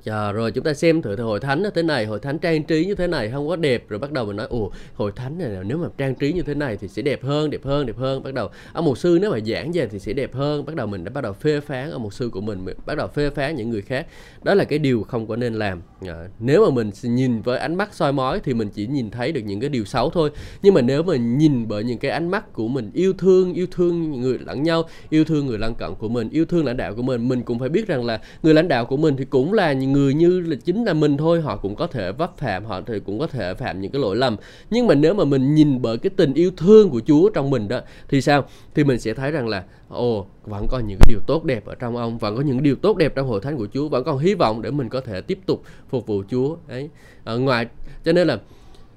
à, 0.00 0.04
Chờ 0.04 0.32
rồi 0.32 0.52
chúng 0.52 0.64
ta 0.64 0.74
xem 0.74 1.02
thử, 1.02 1.16
thử 1.16 1.24
hội 1.24 1.40
thánh 1.40 1.62
như 1.62 1.70
thế 1.70 1.82
này, 1.82 2.06
hội 2.06 2.18
thánh 2.18 2.38
trang 2.38 2.62
trí 2.62 2.84
như 2.84 2.94
thế 2.94 3.06
này 3.06 3.30
không 3.30 3.48
có 3.48 3.56
đẹp 3.56 3.88
rồi 3.88 3.98
bắt 3.98 4.12
đầu 4.12 4.26
mình 4.26 4.36
nói 4.36 4.46
ồ 4.50 4.72
hội 4.94 5.12
thánh 5.16 5.38
này 5.38 5.48
nếu 5.66 5.78
mà 5.78 5.88
trang 5.98 6.14
trí 6.14 6.32
như 6.32 6.42
thế 6.42 6.54
này 6.54 6.76
thì 6.76 6.88
sẽ 6.88 7.02
đẹp 7.02 7.24
hơn, 7.24 7.50
đẹp 7.50 7.64
hơn, 7.64 7.86
đẹp 7.86 7.96
hơn. 7.96 8.22
Bắt 8.22 8.34
đầu 8.34 8.48
ông 8.72 8.84
mục 8.84 8.98
sư 8.98 9.18
nếu 9.20 9.30
mà 9.30 9.38
giảng 9.46 9.72
về 9.72 9.88
thì 9.90 9.98
sẽ 9.98 10.12
đẹp 10.12 10.34
hơn. 10.34 10.64
Bắt 10.64 10.76
đầu 10.76 10.86
mình 10.86 11.04
đã 11.04 11.10
bắt 11.10 11.20
đầu 11.20 11.32
phê 11.32 11.60
phán 11.60 11.90
ông 11.90 12.02
mục 12.02 12.12
sư 12.12 12.30
của 12.32 12.40
mình, 12.40 12.64
mình 12.64 12.76
bắt 12.86 12.94
đầu 12.94 13.08
phê 13.08 13.30
phán 13.30 13.56
những 13.56 13.70
người 13.70 13.82
khác. 13.82 14.06
Đó 14.42 14.54
là 14.54 14.64
cái 14.64 14.78
điều 14.78 15.02
không 15.02 15.26
có 15.26 15.36
nên 15.36 15.54
làm. 15.54 15.82
À, 16.06 16.28
nếu 16.38 16.64
mà 16.64 16.74
mình 16.74 16.90
nhìn 17.02 17.42
với 17.42 17.58
ánh 17.58 17.74
mắt 17.74 17.94
soi 17.94 18.12
mói 18.12 18.40
thì 18.40 18.54
mình 18.54 18.68
chỉ 18.74 18.86
nhìn 18.86 19.10
thấy 19.10 19.32
được 19.32 19.40
những 19.44 19.60
cái 19.60 19.68
điều 19.68 19.84
xấu 19.84 20.10
thôi. 20.10 20.30
Nhưng 20.62 20.74
mà 20.74 20.80
nếu 20.80 21.02
mà 21.02 21.16
nhìn 21.16 21.68
bởi 21.68 21.84
những 21.84 21.98
cái 21.98 22.10
ánh 22.10 22.30
mắt 22.30 22.52
của 22.52 22.68
mình 22.68 22.90
yêu 22.94 23.12
thương, 23.12 23.54
yêu 23.54 23.66
thương 23.70 24.20
người 24.20 24.38
lẫn 24.46 24.62
nhau, 24.62 24.88
yêu 25.10 25.24
thương 25.24 25.46
người 25.46 25.58
lân 25.58 25.74
cận 25.74 25.94
của 25.94 26.08
mình, 26.08 26.30
yêu 26.30 26.44
thương 26.44 26.64
lãnh 26.64 26.76
đạo 26.76 26.94
của 26.94 27.02
mình, 27.02 27.28
mình 27.28 27.42
cũng 27.42 27.58
phải 27.58 27.68
biết 27.68 27.86
rằng 27.86 28.04
là 28.04 28.20
người 28.42 28.54
lãnh 28.54 28.68
đạo 28.68 28.84
của 28.84 28.96
mình 28.96 29.16
thì 29.16 29.24
cũng 29.24 29.52
là 29.52 29.72
những 29.72 29.89
người 29.92 30.14
như 30.14 30.40
là 30.40 30.56
chính 30.64 30.84
là 30.84 30.94
mình 30.94 31.16
thôi, 31.16 31.40
họ 31.40 31.56
cũng 31.56 31.74
có 31.74 31.86
thể 31.86 32.12
vấp 32.12 32.38
phạm, 32.38 32.64
họ 32.64 32.80
thì 32.86 33.00
cũng 33.00 33.18
có 33.18 33.26
thể 33.26 33.54
phạm 33.54 33.80
những 33.80 33.92
cái 33.92 34.02
lỗi 34.02 34.16
lầm. 34.16 34.36
Nhưng 34.70 34.86
mà 34.86 34.94
nếu 34.94 35.14
mà 35.14 35.24
mình 35.24 35.54
nhìn 35.54 35.82
bởi 35.82 35.98
cái 35.98 36.10
tình 36.16 36.34
yêu 36.34 36.50
thương 36.56 36.90
của 36.90 37.00
Chúa 37.06 37.30
trong 37.30 37.50
mình 37.50 37.68
đó, 37.68 37.80
thì 38.08 38.20
sao? 38.20 38.44
Thì 38.74 38.84
mình 38.84 39.00
sẽ 39.00 39.14
thấy 39.14 39.30
rằng 39.30 39.48
là, 39.48 39.64
ồ, 39.88 40.26
vẫn 40.44 40.66
có 40.70 40.78
những 40.78 40.98
cái 41.00 41.06
điều 41.08 41.20
tốt 41.26 41.44
đẹp 41.44 41.66
ở 41.66 41.74
trong 41.74 41.96
ông, 41.96 42.18
vẫn 42.18 42.36
có 42.36 42.42
những 42.42 42.62
điều 42.62 42.76
tốt 42.76 42.96
đẹp 42.96 43.12
trong 43.14 43.28
hội 43.28 43.40
thánh 43.40 43.56
của 43.56 43.68
Chúa, 43.74 43.88
vẫn 43.88 44.04
còn 44.04 44.18
hy 44.18 44.34
vọng 44.34 44.62
để 44.62 44.70
mình 44.70 44.88
có 44.88 45.00
thể 45.00 45.20
tiếp 45.20 45.38
tục 45.46 45.62
phục 45.88 46.06
vụ 46.06 46.22
Chúa, 46.30 46.56
ấy. 46.68 46.88
Ở 47.24 47.38
ngoài, 47.38 47.66
cho 48.04 48.12
nên 48.12 48.26
là, 48.28 48.38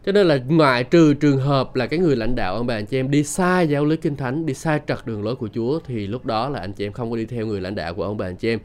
cho 0.06 0.12
nên 0.12 0.28
là 0.28 0.40
ngoại 0.48 0.84
trừ 0.84 1.14
trường 1.14 1.38
hợp 1.38 1.76
là 1.76 1.88
cái 1.88 2.00
người 2.00 2.16
lãnh 2.16 2.36
đạo, 2.36 2.56
ông 2.56 2.68
bà 2.68 2.76
anh 2.76 2.86
chị 2.86 3.00
em 3.00 3.12
đi 3.12 3.24
sai 3.24 3.68
giáo 3.68 3.86
lý 3.86 3.96
kinh 3.96 4.16
thánh, 4.16 4.46
đi 4.46 4.54
sai 4.54 4.80
trật 4.88 5.06
đường 5.06 5.24
lối 5.24 5.36
của 5.36 5.50
Chúa, 5.54 5.80
thì 5.86 6.08
lúc 6.08 6.26
đó 6.26 6.50
là 6.50 6.60
anh 6.60 6.74
chị 6.74 6.86
em 6.86 6.92
không 6.92 7.12
có 7.12 7.18
đi 7.18 7.26
theo 7.26 7.46
người 7.46 7.62
lãnh 7.62 7.76
đạo 7.76 7.94
của 7.94 8.04
ông 8.04 8.18
bà 8.18 8.26
anh 8.26 8.36
chị 8.36 8.50
em 8.50 8.60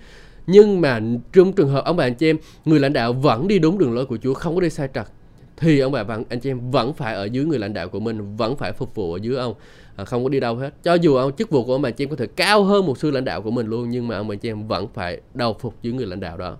nhưng 0.48 0.80
mà 0.80 1.00
trong 1.32 1.52
trường 1.52 1.68
hợp 1.68 1.84
ông 1.84 1.96
bà 1.96 2.04
anh 2.04 2.14
chị 2.14 2.30
em 2.30 2.36
người 2.64 2.80
lãnh 2.80 2.92
đạo 2.92 3.12
vẫn 3.12 3.48
đi 3.48 3.58
đúng 3.58 3.78
đường 3.78 3.94
lối 3.94 4.06
của 4.06 4.18
Chúa 4.22 4.34
không 4.34 4.54
có 4.54 4.60
đi 4.60 4.70
sai 4.70 4.88
trật 4.94 5.06
thì 5.56 5.80
ông 5.80 5.92
bà 5.92 6.02
vẫn 6.02 6.24
anh 6.28 6.40
chị 6.40 6.50
em 6.50 6.70
vẫn 6.70 6.92
phải 6.92 7.14
ở 7.14 7.24
dưới 7.24 7.44
người 7.44 7.58
lãnh 7.58 7.74
đạo 7.74 7.88
của 7.88 8.00
mình 8.00 8.36
vẫn 8.36 8.56
phải 8.56 8.72
phục 8.72 8.94
vụ 8.94 9.12
ở 9.12 9.18
dưới 9.22 9.36
ông 9.36 9.54
à, 9.96 10.04
không 10.04 10.22
có 10.22 10.28
đi 10.28 10.40
đâu 10.40 10.56
hết. 10.56 10.74
Cho 10.82 10.94
dù 10.94 11.14
ông 11.14 11.36
chức 11.36 11.50
vụ 11.50 11.64
của 11.64 11.72
ông 11.72 11.82
bà 11.82 11.88
anh 11.88 11.94
chị 11.94 12.04
em 12.04 12.10
có 12.10 12.16
thể 12.16 12.26
cao 12.26 12.64
hơn 12.64 12.86
một 12.86 12.98
sư 12.98 13.10
lãnh 13.10 13.24
đạo 13.24 13.42
của 13.42 13.50
mình 13.50 13.66
luôn 13.66 13.90
nhưng 13.90 14.08
mà 14.08 14.16
ông 14.16 14.28
bà 14.28 14.34
anh 14.34 14.38
chị 14.38 14.50
em 14.50 14.68
vẫn 14.68 14.86
phải 14.94 15.20
đầu 15.34 15.56
phục 15.60 15.74
dưới 15.82 15.92
người 15.92 16.06
lãnh 16.06 16.20
đạo 16.20 16.36
đó. 16.36 16.56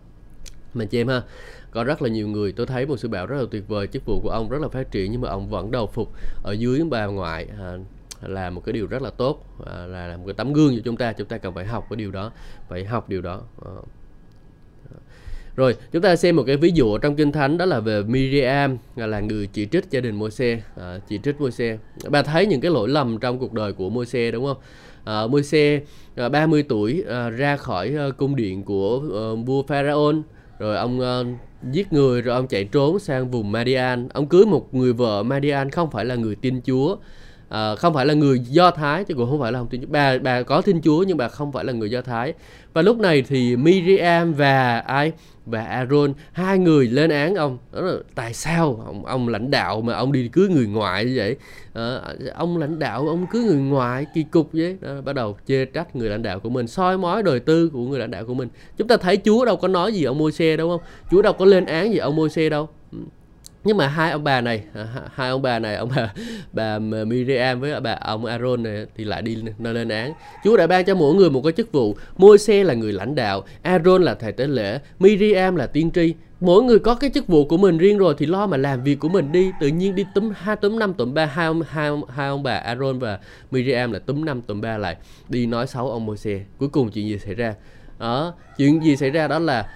Mà 0.75 0.85
chị 0.85 1.01
em 1.01 1.09
ha 1.09 1.23
có 1.71 1.85
rất 1.85 2.03
là 2.03 2.09
nhiều 2.09 2.29
người 2.29 2.53
tôi 2.53 2.67
thấy 2.67 2.87
một 2.87 2.97
sư 2.97 3.09
bảo 3.09 3.27
rất 3.27 3.37
là 3.41 3.45
tuyệt 3.51 3.69
vời 3.69 3.87
chức 3.87 4.03
vụ 4.07 4.21
của 4.23 4.31
ông 4.31 4.49
rất 4.49 4.63
là 4.63 4.69
phát 4.69 4.91
triển 4.91 5.13
nhưng 5.13 5.21
mà 5.21 5.29
ông 5.29 5.49
vẫn 5.49 5.71
đầu 5.71 5.87
phục 5.87 6.13
ở 6.43 6.53
dưới 6.53 6.85
bà 6.91 7.07
ngoại 7.07 7.47
à, 7.59 7.79
là 8.23 8.51
một 8.51 8.65
cái 8.65 8.73
điều 8.73 8.87
rất 8.87 9.03
là 9.03 9.11
tốt 9.11 9.47
à, 9.67 9.87
là, 9.87 10.07
là 10.07 10.17
một 10.17 10.23
cái 10.27 10.35
tấm 10.35 10.53
gương 10.53 10.77
cho 10.77 10.83
chúng 10.85 10.97
ta. 10.97 11.13
Chúng 11.13 11.29
ta 11.29 11.39
cần 11.39 11.55
phải 11.55 11.67
học 11.67 11.87
cái 11.91 11.97
điều 11.97 12.11
đó 12.11 12.33
phải 12.69 12.85
học 12.85 13.09
điều 13.09 13.21
đó. 13.21 13.41
À. 13.65 13.73
rồi 15.57 15.77
chúng 15.93 16.03
ta 16.03 16.17
xem 16.17 16.37
một 16.37 16.43
cái 16.47 16.57
ví 16.57 16.71
dụ 16.75 16.99
trong 16.99 17.17
kinh 17.17 17.33
thánh 17.33 17.59
đó 17.59 17.65
là 17.65 17.81
về 17.81 18.03
Miriam 18.03 18.79
à, 18.97 19.07
là 19.07 19.21
người 19.21 19.47
chỉ 19.47 19.67
trích 19.67 19.91
gia 19.91 20.01
đình 20.01 20.17
Môi-se 20.17 20.63
à, 20.77 20.99
chỉ 21.09 21.21
trích 21.25 21.41
Môi-se. 21.41 21.79
Bà 22.09 22.23
thấy 22.23 22.47
những 22.47 22.61
cái 22.61 22.71
lỗi 22.71 22.89
lầm 22.89 23.19
trong 23.19 23.39
cuộc 23.39 23.53
đời 23.53 23.73
của 23.73 23.91
Môi-se 23.91 24.31
đúng 24.31 24.45
không? 24.45 24.59
À, 25.05 25.27
Môi-se 25.27 25.81
à, 26.17 26.29
30 26.29 26.63
tuổi 26.63 27.05
à, 27.09 27.31
ra 27.31 27.57
khỏi 27.57 27.95
à, 27.99 28.07
cung 28.17 28.37
điện 28.37 28.63
của 28.63 29.03
à, 29.15 29.25
vua 29.47 29.63
Pharaon 29.63 30.23
rồi 30.59 30.77
ông 30.77 31.01
à, 31.01 31.23
giết 31.73 31.93
người 31.93 32.23
rồi 32.23 32.35
ông 32.35 32.49
chạy 32.49 32.65
trốn 32.65 32.99
sang 32.99 33.31
vùng 33.31 33.53
Madian. 33.53 34.09
Ông 34.09 34.27
cưới 34.27 34.45
một 34.47 34.75
người 34.75 34.93
vợ 34.93 35.23
Madian 35.23 35.71
không 35.71 35.91
phải 35.91 36.05
là 36.05 36.15
người 36.15 36.35
tin 36.35 36.61
Chúa 36.67 36.97
à, 37.49 37.75
không 37.75 37.95
phải 37.95 38.07
là 38.07 38.15
người 38.15 38.39
Do 38.39 38.71
Thái 38.71 39.05
chứ 39.05 39.15
cũng 39.15 39.31
không 39.31 39.41
phải 39.41 39.53
là 39.53 39.59
không 39.59 39.69
tin 39.69 39.81
Chúa. 39.81 39.87
Bà 39.91 40.19
bà 40.19 40.43
có 40.43 40.61
tin 40.61 40.81
Chúa 40.81 41.03
nhưng 41.03 41.17
bà 41.17 41.29
không 41.29 41.53
phải 41.53 41.65
là 41.65 41.73
người 41.73 41.91
Do 41.91 42.01
Thái. 42.01 42.35
Và 42.73 42.83
lúc 42.83 42.99
này 42.99 43.23
thì 43.23 43.57
Miriam 43.57 44.33
và 44.33 44.79
ai? 44.79 45.13
Và 45.47 45.63
Aaron 45.63 46.13
hai 46.33 46.59
người 46.59 46.87
lên 46.87 47.11
án 47.11 47.35
ông. 47.35 47.59
Đó 47.73 47.81
là 47.81 47.95
tại 48.15 48.35
sao 48.35 48.83
ông, 48.87 49.07
ông 49.07 49.29
lãnh 49.29 49.51
đạo 49.51 49.81
mà 49.81 49.95
ông 49.95 50.13
đi 50.13 50.29
cưới 50.29 50.49
người 50.49 50.67
ngoại 50.67 51.05
như 51.05 51.13
vậy? 51.17 51.37
À, 51.75 52.01
ông 52.35 52.59
lãnh 52.59 52.79
đạo 52.79 53.09
ông 53.09 53.27
cưới 53.31 53.43
người 53.43 53.57
ngoại 53.57 54.07
kỳ 54.15 54.23
cục 54.23 54.51
vậy. 54.53 54.77
Đó, 54.81 55.01
bắt 55.05 55.13
đầu 55.13 55.37
chê 55.47 55.65
trách 55.65 55.97
người 55.97 56.11
lãnh 56.11 56.23
đạo 56.23 56.41
của 56.41 56.51
mình 56.51 56.67
soi 56.67 56.99
mói 56.99 57.23
đời 57.23 57.41
tư 57.41 57.71
của 57.73 57.87
người 57.87 57.99
lãnh 57.99 58.11
đạo 58.11 58.25
của 58.27 58.35
mình. 58.35 58.49
Chúng 58.77 58.89
ta 58.89 58.97
thấy 58.97 59.17
Chúa 59.17 59.45
đâu 59.45 59.57
có 59.57 59.69
nói 59.69 59.93
gì 59.93 60.05
ông 60.05 60.19
môi 60.19 60.33
xe 60.33 60.57
đâu 60.57 60.69
không? 60.69 60.81
Chúa 61.11 61.23
đâu 61.23 61.33
có 61.33 61.45
lên 61.45 61.65
án 61.65 61.93
gì 61.93 61.99
ông 61.99 62.17
môi 62.17 62.31
xe 62.31 62.49
đâu 62.49 62.69
nhưng 63.65 63.77
mà 63.77 63.89
hai 63.89 64.11
ông 64.11 64.25
bà 64.25 64.41
này 64.41 64.63
à, 64.75 64.87
hai 65.15 65.31
ông 65.31 65.43
bà 65.43 65.59
này, 65.59 65.77
ông 65.77 65.91
bà 65.97 66.13
bà 66.53 66.79
Miriam 66.79 67.61
với 67.61 67.81
bà 67.81 67.93
ông 67.93 68.25
Aaron 68.25 68.63
này 68.63 68.87
thì 68.97 69.05
lại 69.05 69.23
đi 69.23 69.37
lên 69.59 69.89
án. 69.89 70.13
Chúa 70.45 70.57
đã 70.57 70.67
ban 70.67 70.85
cho 70.85 70.95
mỗi 70.95 71.15
người 71.15 71.31
một 71.31 71.43
cái 71.43 71.53
chức 71.53 71.73
vụ. 71.73 71.97
Môi 72.17 72.39
xe 72.39 72.65
là 72.65 72.75
người 72.75 72.93
lãnh 72.93 73.15
đạo, 73.15 73.45
Aaron 73.63 74.03
là 74.03 74.15
thầy 74.15 74.33
tế 74.33 74.47
lễ, 74.47 74.81
Miriam 74.99 75.57
là 75.57 75.67
tiên 75.67 75.91
tri. 75.95 76.15
Mỗi 76.41 76.63
người 76.63 76.79
có 76.79 76.95
cái 76.95 77.11
chức 77.15 77.27
vụ 77.27 77.45
của 77.45 77.57
mình 77.57 77.79
riêng 77.79 77.99
rồi 77.99 78.15
thì 78.19 78.27
lo 78.27 78.47
mà 78.47 78.57
làm 78.57 78.85
việc 78.85 78.99
của 78.99 79.09
mình 79.09 79.33
đi. 79.33 79.51
Tự 79.61 79.69
nhiên 79.69 79.95
đi 79.95 80.05
túm 80.15 80.31
hai, 80.37 80.57
túm 80.57 80.79
năm, 80.79 80.95
túm 80.95 81.15
ba, 81.15 81.27
hai 81.27 81.47
ông 81.47 81.63
hai 81.69 81.89
ông 81.89 82.03
hai 82.09 82.29
ông 82.29 82.43
bà 82.43 82.55
Aaron 82.55 82.99
và 82.99 83.19
Miriam 83.51 83.93
là 83.93 83.99
túm 83.99 84.25
năm, 84.25 84.43
túm 84.43 84.61
ba 84.61 84.79
lại, 84.79 84.97
đi 85.29 85.47
nói 85.47 85.67
xấu 85.67 85.91
ông 85.91 86.07
môi 86.07 86.17
xe 86.17 86.41
cuối 86.59 86.69
cùng 86.69 86.91
chuyện 86.91 87.09
gì 87.09 87.19
xảy 87.19 87.35
ra? 87.35 87.55
Đó 87.99 88.35
chuyện 88.59 88.85
gì 88.85 88.97
xảy 88.97 89.11
ra 89.11 89.29
đó 89.29 89.39
là 89.39 89.71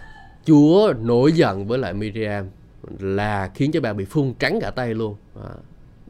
Chúa 0.44 0.92
nổi 1.00 1.32
giận 1.32 1.66
với 1.66 1.78
lại 1.78 1.94
Miriam 1.94 2.44
là 2.98 3.50
khiến 3.54 3.72
cho 3.72 3.80
bà 3.80 3.92
bị 3.92 4.04
phun 4.04 4.34
trắng 4.38 4.58
cả 4.60 4.70
tay 4.70 4.94
luôn. 4.94 5.16
À. 5.42 5.50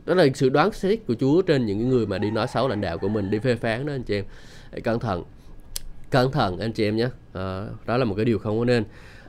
đó 0.07 0.15
là 0.15 0.27
sự 0.35 0.49
đoán 0.49 0.73
xét 0.73 1.07
của 1.07 1.15
Chúa 1.21 1.43
trên 1.43 1.67
những 1.67 1.89
người 1.89 2.07
mà 2.07 2.19
đi 2.19 2.31
nói 2.31 2.47
xấu 2.47 2.69
lãnh 2.69 2.81
đạo 2.81 2.99
của 2.99 3.09
mình 3.09 3.31
đi 3.31 3.39
phê 3.39 3.55
phán 3.57 3.87
đó 3.87 3.93
anh 3.93 4.03
chị 4.03 4.15
em. 4.15 4.25
Cẩn 4.83 5.01
thận 5.01 5.25
cẩn 6.11 6.33
thận 6.33 6.59
anh 6.59 6.73
chị 6.73 6.85
em 6.85 6.97
nhé. 6.97 7.09
À, 7.33 7.67
đó 7.87 7.97
là 7.97 8.05
một 8.05 8.15
cái 8.15 8.25
điều 8.25 8.39
không 8.39 8.59
có 8.59 8.65
nên. 8.65 8.85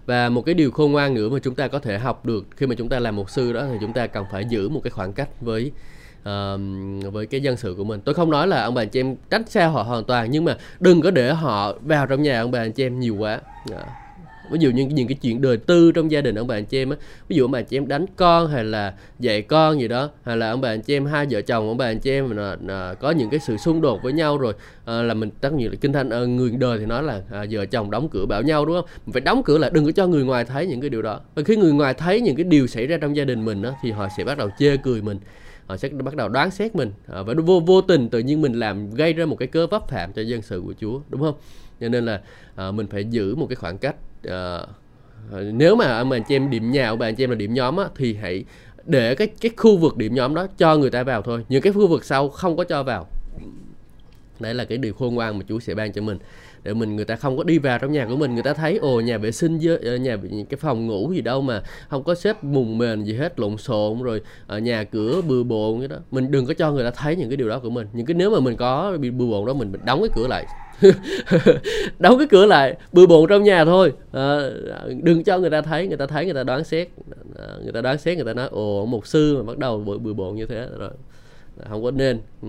Và 0.05 0.29
một 0.29 0.41
cái 0.41 0.55
điều 0.55 0.71
khôn 0.71 0.91
ngoan 0.91 1.13
nữa 1.13 1.29
mà 1.29 1.39
chúng 1.39 1.55
ta 1.55 1.67
có 1.67 1.79
thể 1.79 1.99
học 1.99 2.25
được 2.25 2.45
khi 2.55 2.67
mà 2.67 2.75
chúng 2.75 2.89
ta 2.89 2.99
làm 2.99 3.15
một 3.15 3.29
sư 3.29 3.53
đó 3.53 3.65
thì 3.71 3.77
chúng 3.81 3.93
ta 3.93 4.07
cần 4.07 4.25
phải 4.31 4.45
giữ 4.49 4.69
một 4.69 4.81
cái 4.83 4.91
khoảng 4.91 5.13
cách 5.13 5.29
với 5.41 5.71
uh, 6.19 6.59
với 7.13 7.25
cái 7.25 7.41
dân 7.41 7.57
sự 7.57 7.75
của 7.77 7.83
mình. 7.83 8.01
Tôi 8.01 8.15
không 8.15 8.31
nói 8.31 8.47
là 8.47 8.63
ông 8.63 8.73
bà 8.73 8.81
anh 8.81 8.89
chị 8.89 8.99
em 8.99 9.15
tránh 9.29 9.47
xa 9.47 9.67
họ 9.67 9.83
hoàn 9.83 10.03
toàn 10.03 10.31
nhưng 10.31 10.45
mà 10.45 10.57
đừng 10.79 11.01
có 11.01 11.11
để 11.11 11.33
họ 11.33 11.73
vào 11.81 12.07
trong 12.07 12.23
nhà 12.23 12.41
ông 12.41 12.51
bà 12.51 12.59
anh 12.59 12.71
chị 12.71 12.85
em 12.85 12.99
nhiều 12.99 13.15
quá. 13.15 13.41
Uh, 13.71 13.77
ví 14.51 14.59
dụ 14.59 14.71
như 14.71 14.85
những 14.85 15.07
cái 15.07 15.17
chuyện 15.21 15.41
đời 15.41 15.57
tư 15.57 15.91
trong 15.91 16.11
gia 16.11 16.21
đình 16.21 16.35
ông 16.35 16.47
bà 16.47 16.55
anh 16.55 16.65
chị 16.65 16.81
em 16.81 16.89
á 16.89 16.97
ví 17.27 17.35
dụ 17.35 17.45
ông 17.45 17.51
bà 17.51 17.59
anh 17.59 17.65
chị 17.65 17.77
em 17.77 17.87
đánh 17.87 18.05
con 18.15 18.47
hay 18.47 18.63
là 18.63 18.93
dạy 19.19 19.41
con 19.41 19.79
gì 19.79 19.87
đó 19.87 20.09
hay 20.23 20.37
là 20.37 20.49
ông 20.49 20.61
bà 20.61 20.69
anh 20.69 20.81
chị 20.81 20.95
em 20.95 21.05
hai 21.05 21.27
vợ 21.29 21.41
chồng 21.41 21.67
ông 21.67 21.77
bà 21.77 21.85
anh 21.85 21.99
chị 21.99 22.11
em 22.11 22.37
là, 22.37 22.57
là 22.65 22.93
có 22.93 23.11
những 23.11 23.29
cái 23.29 23.39
sự 23.39 23.57
xung 23.57 23.81
đột 23.81 24.03
với 24.03 24.13
nhau 24.13 24.37
rồi 24.37 24.53
à, 24.85 25.01
là 25.01 25.13
mình 25.13 25.29
tất 25.41 25.53
nhiên 25.53 25.69
là 25.69 25.75
kinh 25.81 25.93
thánh 25.93 26.09
ờ, 26.09 26.27
người 26.27 26.51
đời 26.51 26.79
thì 26.79 26.85
nói 26.85 27.03
là 27.03 27.21
à, 27.31 27.45
vợ 27.51 27.65
chồng 27.65 27.91
đóng 27.91 28.09
cửa 28.11 28.25
bảo 28.25 28.41
nhau 28.41 28.65
đúng 28.65 28.75
không? 28.75 28.85
Mình 29.05 29.13
phải 29.13 29.21
đóng 29.21 29.43
cửa 29.43 29.57
là 29.57 29.69
đừng 29.69 29.85
có 29.85 29.91
cho 29.91 30.07
người 30.07 30.23
ngoài 30.23 30.45
thấy 30.45 30.67
những 30.67 30.81
cái 30.81 30.89
điều 30.89 31.01
đó. 31.01 31.19
Và 31.35 31.43
khi 31.43 31.55
người 31.55 31.73
ngoài 31.73 31.93
thấy 31.93 32.21
những 32.21 32.35
cái 32.35 32.43
điều 32.43 32.67
xảy 32.67 32.87
ra 32.87 32.97
trong 32.97 33.15
gia 33.15 33.23
đình 33.23 33.45
mình 33.45 33.61
đó, 33.61 33.75
thì 33.83 33.91
họ 33.91 34.07
sẽ 34.17 34.23
bắt 34.23 34.37
đầu 34.37 34.49
chê 34.59 34.77
cười 34.77 35.01
mình 35.01 35.19
họ 35.65 35.77
sẽ 35.77 35.89
bắt 35.89 36.15
đầu 36.15 36.29
đoán 36.29 36.51
xét 36.51 36.75
mình 36.75 36.91
à, 37.07 37.21
và 37.21 37.33
vô 37.33 37.59
vô 37.59 37.81
tình 37.81 38.09
tự 38.09 38.19
nhiên 38.19 38.41
mình 38.41 38.53
làm 38.53 38.89
gây 38.89 39.13
ra 39.13 39.25
một 39.25 39.35
cái 39.35 39.47
cớ 39.47 39.67
vấp 39.67 39.89
phạm 39.89 40.13
cho 40.13 40.21
dân 40.21 40.41
sự 40.41 40.61
của 40.65 40.73
Chúa 40.81 40.99
đúng 41.09 41.21
không? 41.21 41.35
Cho 41.79 41.89
nên 41.89 42.05
là 42.05 42.21
à, 42.55 42.71
mình 42.71 42.87
phải 42.87 43.05
giữ 43.05 43.35
một 43.35 43.45
cái 43.49 43.55
khoảng 43.55 43.77
cách 43.77 43.95
uh, 44.27 44.69
nếu 45.53 45.75
mà 45.75 45.97
ông 45.97 46.09
bà 46.09 46.17
anh 46.17 46.23
chị 46.27 46.35
em 46.35 46.49
điểm 46.49 46.71
nhà 46.71 46.91
của 46.91 46.97
bà 46.97 47.07
anh 47.07 47.15
chị 47.15 47.23
em 47.23 47.29
là 47.29 47.35
điểm 47.35 47.53
nhóm 47.53 47.77
á, 47.77 47.85
thì 47.95 48.13
hãy 48.13 48.45
để 48.85 49.15
cái 49.15 49.27
cái 49.27 49.51
khu 49.57 49.77
vực 49.77 49.97
điểm 49.97 50.15
nhóm 50.15 50.35
đó 50.35 50.47
cho 50.57 50.77
người 50.77 50.89
ta 50.89 51.03
vào 51.03 51.21
thôi. 51.21 51.45
Những 51.49 51.61
cái 51.61 51.73
khu 51.73 51.87
vực 51.87 52.05
sau 52.05 52.29
không 52.29 52.57
có 52.57 52.63
cho 52.63 52.83
vào. 52.83 53.07
Đấy 54.39 54.53
là 54.53 54.65
cái 54.65 54.77
điều 54.77 54.93
khôn 54.93 55.15
ngoan 55.15 55.37
mà 55.37 55.45
Chúa 55.49 55.59
sẽ 55.59 55.75
ban 55.75 55.93
cho 55.93 56.01
mình. 56.01 56.17
Để 56.63 56.73
mình 56.73 56.95
người 56.95 57.05
ta 57.05 57.15
không 57.15 57.37
có 57.37 57.43
đi 57.43 57.57
vào 57.57 57.79
trong 57.79 57.91
nhà 57.91 58.05
của 58.05 58.15
mình 58.15 58.33
người 58.33 58.43
ta 58.43 58.53
thấy 58.53 58.77
ồ 58.77 59.01
nhà 59.01 59.17
vệ 59.17 59.31
sinh 59.31 59.59
với 59.61 59.77
ờ, 59.77 59.95
nhà 59.95 60.17
cái 60.49 60.57
phòng 60.57 60.87
ngủ 60.87 61.11
gì 61.13 61.21
đâu 61.21 61.41
mà 61.41 61.61
không 61.89 62.03
có 62.03 62.15
xếp 62.15 62.43
mùng 62.43 62.77
mền 62.77 63.03
gì 63.03 63.13
hết 63.13 63.39
lộn 63.39 63.57
xộn 63.57 64.01
rồi 64.01 64.21
ở 64.47 64.59
nhà 64.59 64.83
cửa 64.83 65.21
bừa 65.27 65.43
bộn 65.43 65.79
cái 65.79 65.87
đó. 65.87 65.95
Mình 66.11 66.31
đừng 66.31 66.45
có 66.45 66.53
cho 66.53 66.71
người 66.71 66.83
ta 66.83 66.91
thấy 66.91 67.15
những 67.15 67.29
cái 67.29 67.37
điều 67.37 67.49
đó 67.49 67.59
của 67.59 67.69
mình. 67.69 67.87
Những 67.93 68.05
cái 68.05 68.15
nếu 68.15 68.31
mà 68.31 68.39
mình 68.39 68.55
có 68.55 68.97
bị 68.99 69.11
bừa 69.11 69.25
bộn 69.25 69.45
đó 69.45 69.53
mình 69.53 69.71
đóng 69.85 69.99
cái 69.99 70.09
cửa 70.15 70.27
lại. 70.27 70.45
đóng 71.99 72.17
cái 72.17 72.27
cửa 72.29 72.45
lại 72.45 72.77
bừa 72.93 73.05
bộn 73.05 73.29
trong 73.29 73.43
nhà 73.43 73.65
thôi. 73.65 73.93
À, 74.11 74.37
đừng 75.03 75.23
cho 75.23 75.39
người 75.39 75.49
ta 75.49 75.61
thấy 75.61 75.87
người 75.87 75.97
ta 75.97 76.05
thấy 76.05 76.25
người 76.25 76.33
ta 76.33 76.43
đoán 76.43 76.63
xét. 76.63 76.87
À, 77.37 77.47
người 77.63 77.71
ta 77.71 77.81
đoán 77.81 77.97
xét 77.97 78.17
người 78.17 78.25
ta 78.25 78.33
nói 78.33 78.47
ồ 78.51 78.85
một 78.85 79.07
sư 79.07 79.37
mà 79.37 79.43
bắt 79.43 79.57
đầu 79.57 79.79
bừa, 79.79 79.97
bừa 79.97 80.13
bộn 80.13 80.35
như 80.35 80.45
thế. 80.45 80.67
Rồi 80.77 80.89
không 81.69 81.83
có 81.83 81.91
nên. 81.91 82.19
Ừ. 82.41 82.47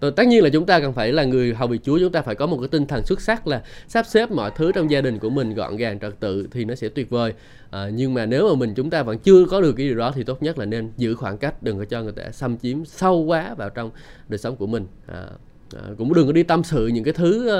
Rồi 0.00 0.10
tất 0.10 0.26
nhiên 0.26 0.42
là 0.42 0.50
chúng 0.52 0.66
ta 0.66 0.80
cần 0.80 0.92
phải 0.92 1.12
là 1.12 1.24
người 1.24 1.54
hầu 1.54 1.68
việc 1.68 1.80
Chúa 1.84 1.98
chúng 1.98 2.12
ta 2.12 2.22
phải 2.22 2.34
có 2.34 2.46
một 2.46 2.56
cái 2.60 2.68
tinh 2.68 2.86
thần 2.86 3.04
xuất 3.04 3.20
sắc 3.20 3.46
là 3.46 3.62
sắp 3.88 4.06
xếp 4.06 4.30
mọi 4.30 4.50
thứ 4.56 4.72
trong 4.72 4.90
gia 4.90 5.00
đình 5.00 5.18
của 5.18 5.30
mình 5.30 5.54
gọn 5.54 5.76
gàng 5.76 5.98
trật 6.00 6.20
tự 6.20 6.48
thì 6.50 6.64
nó 6.64 6.74
sẽ 6.74 6.88
tuyệt 6.88 7.10
vời. 7.10 7.32
À, 7.70 7.90
nhưng 7.94 8.14
mà 8.14 8.26
nếu 8.26 8.48
mà 8.48 8.54
mình 8.54 8.74
chúng 8.74 8.90
ta 8.90 9.02
vẫn 9.02 9.18
chưa 9.18 9.46
có 9.50 9.60
được 9.60 9.72
cái 9.72 9.86
điều 9.86 9.96
đó 9.96 10.12
thì 10.14 10.24
tốt 10.24 10.42
nhất 10.42 10.58
là 10.58 10.64
nên 10.64 10.92
giữ 10.96 11.14
khoảng 11.14 11.38
cách 11.38 11.62
đừng 11.62 11.78
có 11.78 11.84
cho 11.84 12.02
người 12.02 12.12
ta 12.12 12.30
xâm 12.32 12.58
chiếm 12.58 12.84
sâu 12.84 13.20
quá 13.20 13.54
vào 13.54 13.70
trong 13.70 13.90
đời 14.28 14.38
sống 14.38 14.56
của 14.56 14.66
mình. 14.66 14.86
À, 15.06 15.26
À, 15.72 15.82
cũng 15.98 16.14
đừng 16.14 16.26
có 16.26 16.32
đi 16.32 16.42
tâm 16.42 16.64
sự 16.64 16.86
những 16.86 17.04
cái 17.04 17.14
thứ 17.14 17.48
ờ, 17.48 17.58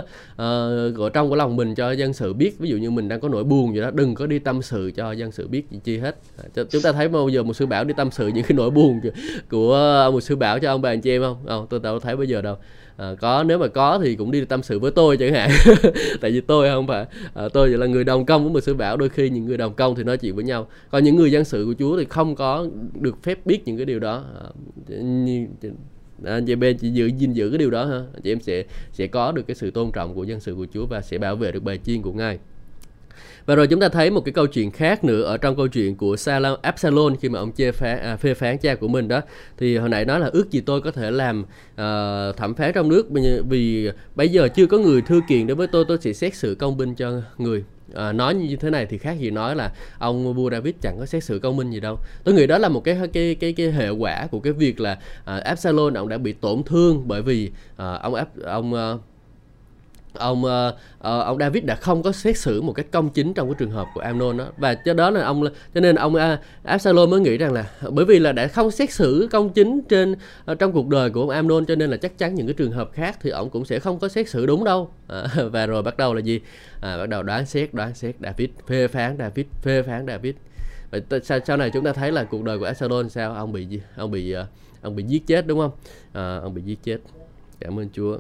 uh, 0.89 0.99
ở 1.01 1.09
trong 1.09 1.29
của 1.29 1.37
lòng 1.37 1.57
mình 1.57 1.75
cho 1.75 1.93
dân 1.93 2.13
sự 2.13 2.33
biết. 2.33 2.59
Ví 2.59 2.69
dụ 2.69 2.77
như 2.77 2.91
mình 2.91 3.09
đang 3.09 3.21
có 3.21 3.29
nỗi 3.29 3.45
buồn 3.45 3.75
gì 3.75 3.81
đó 3.81 3.91
đừng 3.91 4.15
có 4.15 4.27
đi 4.27 4.39
tâm 4.39 4.63
sự 4.63 4.93
cho 4.97 5.13
dân 5.13 5.33
sự 5.33 5.49
biết 5.49 5.71
gì 5.71 5.79
chi 5.85 5.99
hết. 5.99 6.17
À, 6.37 6.65
chúng 6.71 6.83
ta 6.83 6.93
thấy 6.93 7.09
bao 7.09 7.29
giờ 7.29 7.43
một 7.43 7.55
sư 7.55 7.67
bảo 7.67 7.85
đi 7.85 7.95
tâm 7.97 8.11
sự 8.11 8.29
những 8.29 8.45
cái 8.45 8.57
nỗi 8.57 8.71
buồn 8.71 9.01
của 9.51 10.11
một 10.13 10.21
sư 10.21 10.37
bảo 10.37 10.59
cho 10.59 10.71
ông 10.71 10.83
bà 10.83 10.91
anh 10.91 11.01
chị 11.01 11.11
em 11.11 11.23
không? 11.23 11.37
Không 11.47 11.67
tôi 11.71 11.81
đâu 11.81 12.01
thấy 12.01 12.17
bây 12.17 12.27
giờ 12.27 12.43
đâu. 12.43 12.57
À, 12.97 13.15
có 13.21 13.45
nếu 13.45 13.59
mà 13.59 13.69
có 13.69 13.99
thì 14.03 14.17
cũng 14.17 14.31
đi 14.31 14.45
tâm 14.45 14.63
sự 14.63 14.79
với 14.79 14.91
tôi 14.91 15.17
chẳng 15.17 15.33
hạn. 15.35 15.51
Tại 16.21 16.31
vì 16.31 16.41
tôi 16.41 16.69
không 16.69 16.87
phải 16.87 17.07
à, 17.35 17.49
tôi 17.53 17.69
là 17.69 17.87
người 17.87 18.05
đồng 18.05 18.27
công 18.27 18.45
với 18.45 18.53
một 18.53 18.61
sư 18.61 18.75
bảo 18.75 18.97
đôi 18.97 19.09
khi 19.09 19.31
những 19.31 19.45
người 19.45 19.57
đồng 19.57 19.75
công 19.75 19.95
thì 19.95 20.03
nói 20.03 20.17
chuyện 20.17 20.35
với 20.35 20.45
nhau. 20.45 20.67
Còn 20.91 21.05
những 21.05 21.17
người 21.17 21.33
dân 21.33 21.45
sự 21.45 21.65
của 21.67 21.75
chúa 21.79 21.99
thì 21.99 22.05
không 22.05 22.37
có 22.37 22.67
được 23.01 23.23
phép 23.23 23.47
biết 23.47 23.63
những 23.65 23.77
cái 23.77 23.87
điều 23.87 23.99
đó. 23.99 24.25
À, 24.41 24.47
anh 26.25 26.45
Jb 26.45 26.75
chỉ 26.81 26.91
giữ 26.91 27.07
gìn 27.07 27.33
giữ 27.33 27.51
cái 27.51 27.59
điều 27.59 27.71
đó 27.71 27.85
ha. 27.85 28.01
Chị 28.23 28.33
em 28.33 28.41
sẽ 28.41 28.65
sẽ 28.93 29.07
có 29.07 29.33
được 29.33 29.43
cái 29.47 29.55
sự 29.55 29.71
tôn 29.71 29.93
trọng 29.93 30.15
của 30.15 30.25
dân 30.25 30.41
sự 30.41 30.55
của 30.55 30.67
Chúa 30.75 30.87
và 30.87 31.01
sẽ 31.01 31.19
bảo 31.19 31.37
vệ 31.37 31.53
được 31.53 31.63
bài 31.63 31.79
chiên 31.85 32.03
của 32.03 32.13
ngài. 32.13 32.39
Và 33.47 33.55
rồi 33.55 33.67
chúng 33.67 33.81
ta 33.81 33.89
thấy 33.89 34.11
một 34.11 34.21
cái 34.25 34.33
câu 34.33 34.47
chuyện 34.47 34.71
khác 34.71 35.05
nữa 35.05 35.23
ở 35.23 35.37
trong 35.37 35.57
câu 35.57 35.69
chuyện 35.69 35.97
của 35.97 36.17
Salam 36.17 36.57
Absalom 36.63 37.17
khi 37.17 37.29
mà 37.29 37.39
ông 37.39 37.53
chê 37.53 37.73
phán, 37.73 37.99
à, 37.99 38.17
phê 38.17 38.35
phán 38.35 38.59
cha 38.59 38.75
của 38.75 38.89
mình 38.89 39.09
đó. 39.09 39.21
Thì 39.59 39.77
hồi 39.77 39.89
nãy 39.89 40.05
nói 40.05 40.21
là 40.21 40.31
ước 40.33 40.51
gì 40.51 40.61
tôi 40.61 40.81
có 40.81 40.91
thể 40.91 41.11
làm 41.11 41.41
uh, 41.41 42.37
thẩm 42.37 42.55
phán 42.57 42.73
trong 42.75 42.89
nước 42.89 43.07
vì 43.49 43.91
bây 44.15 44.29
giờ 44.29 44.49
chưa 44.49 44.67
có 44.67 44.79
người 44.79 45.03
thư 45.03 45.21
kiện 45.29 45.47
đối 45.47 45.55
với 45.55 45.67
tôi 45.67 45.85
tôi 45.89 45.99
sẽ 46.01 46.13
xét 46.13 46.35
xử 46.35 46.55
công 46.55 46.77
bình 46.77 46.95
cho 46.95 47.23
người 47.39 47.65
à, 47.95 48.13
nói 48.13 48.35
như 48.35 48.57
thế 48.57 48.71
này 48.71 48.87
thì 48.87 48.99
khác 48.99 49.13
gì 49.19 49.31
nói 49.31 49.57
là 49.57 49.73
ông 49.99 50.35
vua 50.35 50.51
David 50.51 50.75
chẳng 50.81 50.97
có 50.99 51.07
xét 51.07 51.25
xử 51.25 51.39
công 51.39 51.57
minh 51.57 51.71
gì 51.71 51.81
đâu. 51.81 51.99
Tôi 52.25 52.35
nghĩ 52.35 52.47
đó 52.47 52.59
là 52.59 52.69
một 52.69 52.85
cái 52.85 52.99
cái 53.13 53.35
cái 53.35 53.53
cái 53.53 53.73
hệ 53.73 53.89
quả 53.89 54.27
của 54.31 54.41
cái 54.41 54.53
việc 54.53 54.81
là 54.81 54.99
ờ, 55.25 55.37
à, 55.37 55.43
Absalom 55.45 55.95
ông 55.95 56.09
đã 56.09 56.19
bị 56.19 56.33
tổn 56.33 56.63
thương 56.63 57.03
bởi 57.09 57.23
vì 57.23 57.51
à, 57.77 57.93
ông 58.03 58.15
ông 58.45 58.75
à, 58.75 58.95
ông 60.15 60.45
uh, 60.45 60.75
uh, 60.75 61.01
ông 61.01 61.39
David 61.39 61.65
đã 61.65 61.75
không 61.75 62.03
có 62.03 62.13
xét 62.13 62.39
xử 62.39 62.63
một 62.63 62.73
cách 62.73 62.87
công 62.93 63.11
chính 63.11 63.35
trong 63.35 63.49
cái 63.49 63.55
trường 63.59 63.71
hợp 63.71 63.87
của 63.95 64.01
Amnon 64.01 64.37
đó. 64.37 64.47
Và 64.57 64.75
cho 64.75 64.95
đó 64.95 65.11
là 65.11 65.25
ông 65.25 65.45
cho 65.75 65.81
nên 65.81 65.97
ông 65.97 66.15
uh, 66.15 66.39
Absalom 66.63 67.11
mới 67.11 67.21
nghĩ 67.21 67.39
rằng 67.39 67.53
là 67.53 67.71
bởi 67.91 68.05
vì 68.05 68.19
là 68.19 68.33
đã 68.33 68.47
không 68.47 68.71
xét 68.71 68.93
xử 68.93 69.29
công 69.31 69.53
chính 69.53 69.81
trên 69.89 70.13
uh, 70.13 70.59
trong 70.59 70.73
cuộc 70.73 70.89
đời 70.89 71.11
của 71.11 71.21
ông 71.21 71.31
Amnon 71.31 71.67
cho 71.67 71.75
nên 71.75 71.91
là 71.91 71.97
chắc 71.97 72.19
chắn 72.19 72.35
những 72.35 72.47
cái 72.47 72.55
trường 72.55 72.73
hợp 72.73 72.91
khác 72.93 73.19
thì 73.23 73.31
ông 73.31 73.51
cũng 73.51 73.65
sẽ 73.65 73.79
không 73.79 73.99
có 73.99 74.09
xét 74.09 74.29
xử 74.29 74.47
đúng 74.47 74.65
đâu. 74.65 74.91
À, 75.09 75.27
và 75.53 75.67
rồi 75.67 75.83
bắt 75.83 75.97
đầu 75.97 76.15
là 76.15 76.21
gì? 76.21 76.41
À, 76.81 76.99
bắt 76.99 77.09
đầu 77.09 77.23
đoán 77.23 77.47
xét 77.47 77.75
đoán 77.75 77.95
xét 77.95 78.15
David 78.21 78.49
phê 78.67 78.89
phán 78.89 79.19
David 79.19 79.47
phê 79.63 79.83
phán 79.83 80.07
David. 80.07 80.35
Và 80.91 81.19
sau, 81.23 81.39
sau 81.47 81.57
này 81.57 81.71
chúng 81.75 81.85
ta 81.85 81.93
thấy 81.93 82.13
là 82.13 82.25
cuộc 82.25 82.45
đời 82.45 82.59
của 82.59 82.65
Absalom 82.65 83.09
sao? 83.09 83.35
Ông 83.35 83.53
bị 83.53 83.81
ông 83.97 84.11
bị 84.11 84.37
uh, 84.37 84.47
ông 84.83 84.97
bị 84.97 85.03
giết 85.03 85.27
chết 85.27 85.47
đúng 85.47 85.59
không? 85.59 85.73
À, 86.13 86.39
ông 86.43 86.55
bị 86.55 86.63
giết 86.63 86.79
chết. 86.83 86.99
Cảm 87.61 87.79
ơn 87.79 87.89
Chúa 87.93 88.19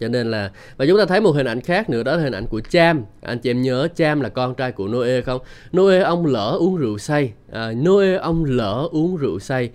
cho 0.00 0.08
nên 0.08 0.30
là 0.30 0.50
và 0.76 0.86
chúng 0.86 0.98
ta 0.98 1.06
thấy 1.06 1.20
một 1.20 1.30
hình 1.30 1.46
ảnh 1.46 1.60
khác 1.60 1.90
nữa 1.90 2.02
đó 2.02 2.16
là 2.16 2.22
hình 2.22 2.32
ảnh 2.32 2.46
của 2.46 2.60
Cham. 2.60 3.04
Anh 3.22 3.38
chị 3.38 3.50
em 3.50 3.62
nhớ 3.62 3.88
Cham 3.96 4.20
là 4.20 4.28
con 4.28 4.54
trai 4.54 4.72
của 4.72 4.88
Noe 4.88 5.20
không? 5.20 5.40
Noe 5.76 5.98
ông 5.98 6.26
lỡ 6.26 6.56
uống 6.58 6.76
rượu 6.76 6.98
say. 6.98 7.32
À, 7.52 7.72
Noe 7.72 8.14
ông 8.14 8.44
lỡ 8.44 8.88
uống 8.92 9.16
rượu 9.16 9.38
say. 9.38 9.70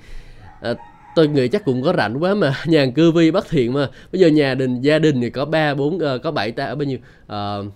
À, 0.61 0.73
tôi 1.15 1.27
nghĩ 1.27 1.47
chắc 1.47 1.65
cũng 1.65 1.83
có 1.83 1.93
rảnh 1.97 2.23
quá 2.23 2.33
mà 2.33 2.55
nhà 2.65 2.85
cư 2.95 3.11
vi 3.11 3.31
bất 3.31 3.49
thiện 3.49 3.73
mà. 3.73 3.89
Bây 4.11 4.19
giờ 4.19 4.27
nhà 4.27 4.55
đình 4.55 4.81
gia 4.81 4.99
đình 4.99 5.21
thì 5.21 5.29
có 5.29 5.45
ba 5.45 5.73
bốn 5.73 5.95
uh, 5.95 6.01
có 6.23 6.31
bảy 6.31 6.51
ta 6.51 6.65
ở 6.65 6.75
bao 6.75 6.85
nhiêu? 6.85 6.97
Uh, 7.25 7.73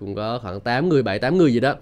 cũng 0.00 0.14
có 0.14 0.38
khoảng 0.42 0.60
8 0.60 0.88
người 0.88 1.02
bảy 1.02 1.18
tám 1.18 1.38
người 1.38 1.52
gì 1.52 1.60
đó 1.60 1.74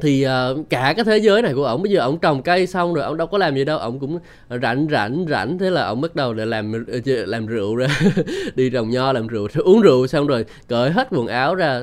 thì 0.00 0.26
uh, 0.26 0.70
cả 0.70 0.94
cái 0.96 1.04
thế 1.04 1.18
giới 1.18 1.42
này 1.42 1.54
của 1.54 1.64
ổng 1.64 1.82
bây 1.82 1.92
giờ 1.92 2.00
ổng 2.00 2.18
trồng 2.18 2.42
cây 2.42 2.66
xong 2.66 2.94
rồi 2.94 3.04
ổng 3.04 3.16
đâu 3.16 3.26
có 3.26 3.38
làm 3.38 3.54
gì 3.54 3.64
đâu 3.64 3.78
ổng 3.78 4.00
cũng 4.00 4.18
rảnh 4.62 4.86
rảnh 4.90 5.26
rảnh. 5.28 5.58
Thế 5.58 5.70
là 5.70 5.86
ổng 5.86 6.00
bắt 6.00 6.14
đầu 6.14 6.34
để 6.34 6.46
làm 6.46 6.84
ờ, 7.06 7.26
làm 7.26 7.46
rượu 7.46 7.76
ra 7.76 7.86
đi 8.54 8.70
trồng 8.70 8.90
nho 8.90 9.12
làm 9.12 9.26
rượu 9.26 9.48
uống 9.64 9.80
rượu 9.80 10.06
xong 10.06 10.26
rồi 10.26 10.44
cởi 10.68 10.90
hết 10.90 11.08
quần 11.10 11.26
áo 11.26 11.54
ra 11.54 11.80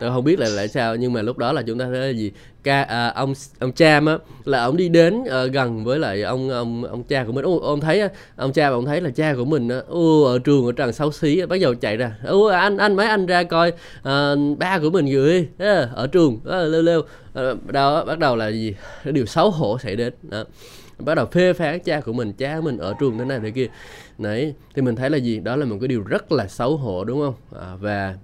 tôi 0.00 0.10
không 0.10 0.24
biết 0.24 0.38
là 0.38 0.48
tại 0.56 0.68
sao 0.68 0.96
nhưng 0.96 1.12
mà 1.12 1.22
lúc 1.22 1.38
đó 1.38 1.52
là 1.52 1.62
chúng 1.62 1.78
ta 1.78 1.84
thấy 1.84 1.98
là 1.98 2.08
gì? 2.08 2.32
Ca 2.62 2.82
à, 2.82 3.08
ông 3.08 3.32
ông 3.58 3.72
cha 3.72 4.00
á 4.06 4.18
là 4.44 4.64
ông 4.64 4.76
đi 4.76 4.88
đến 4.88 5.24
à, 5.30 5.44
gần 5.44 5.84
với 5.84 5.98
lại 5.98 6.22
ông 6.22 6.50
ông 6.50 6.84
ông 6.84 7.04
cha 7.04 7.24
của 7.24 7.32
mình. 7.32 7.44
Ô, 7.44 7.58
ông 7.58 7.80
thấy 7.80 8.02
ông 8.36 8.52
cha 8.52 8.68
ông 8.68 8.84
thấy 8.84 9.00
là 9.00 9.10
cha 9.10 9.34
của 9.34 9.44
mình 9.44 9.68
á 9.68 9.76
ở 10.26 10.38
trường 10.44 10.66
ở 10.66 10.72
trần 10.72 10.92
xấu 10.92 11.12
xí 11.12 11.46
bắt 11.46 11.60
đầu 11.60 11.74
chạy 11.74 11.96
ra. 11.96 12.16
Ô 12.26 12.44
anh 12.44 12.76
anh 12.76 12.96
mấy 12.96 13.06
anh 13.06 13.26
ra 13.26 13.42
coi 13.42 13.72
à, 14.02 14.34
ba 14.58 14.78
của 14.78 14.90
mình 14.90 15.06
gửi 15.06 15.48
ở 15.94 16.06
trường 16.12 16.40
à, 16.50 16.58
lêu 16.58 16.82
lêu. 16.82 17.02
À, 17.34 17.42
đó 17.66 18.04
bắt 18.04 18.18
đầu 18.18 18.36
là 18.36 18.48
gì? 18.48 18.74
Điều 19.04 19.26
xấu 19.26 19.50
hổ 19.50 19.78
xảy 19.78 19.96
đến 19.96 20.12
đó. 20.22 20.44
Bắt 20.98 21.14
đầu 21.14 21.26
phê 21.26 21.52
phán 21.52 21.80
cha 21.80 22.00
của 22.00 22.12
mình 22.12 22.32
cha 22.32 22.60
mình 22.60 22.78
ở 22.78 22.94
trường 23.00 23.18
thế 23.18 23.24
này 23.24 23.40
thế 23.42 23.50
kia. 23.50 23.66
Đấy 24.18 24.54
thì 24.74 24.82
mình 24.82 24.96
thấy 24.96 25.10
là 25.10 25.16
gì? 25.16 25.40
Đó 25.40 25.56
là 25.56 25.66
một 25.66 25.76
cái 25.80 25.88
điều 25.88 26.02
rất 26.02 26.32
là 26.32 26.46
xấu 26.46 26.76
hổ 26.76 27.04
đúng 27.04 27.20
không? 27.20 27.34
À, 27.60 27.76
và 27.80 28.14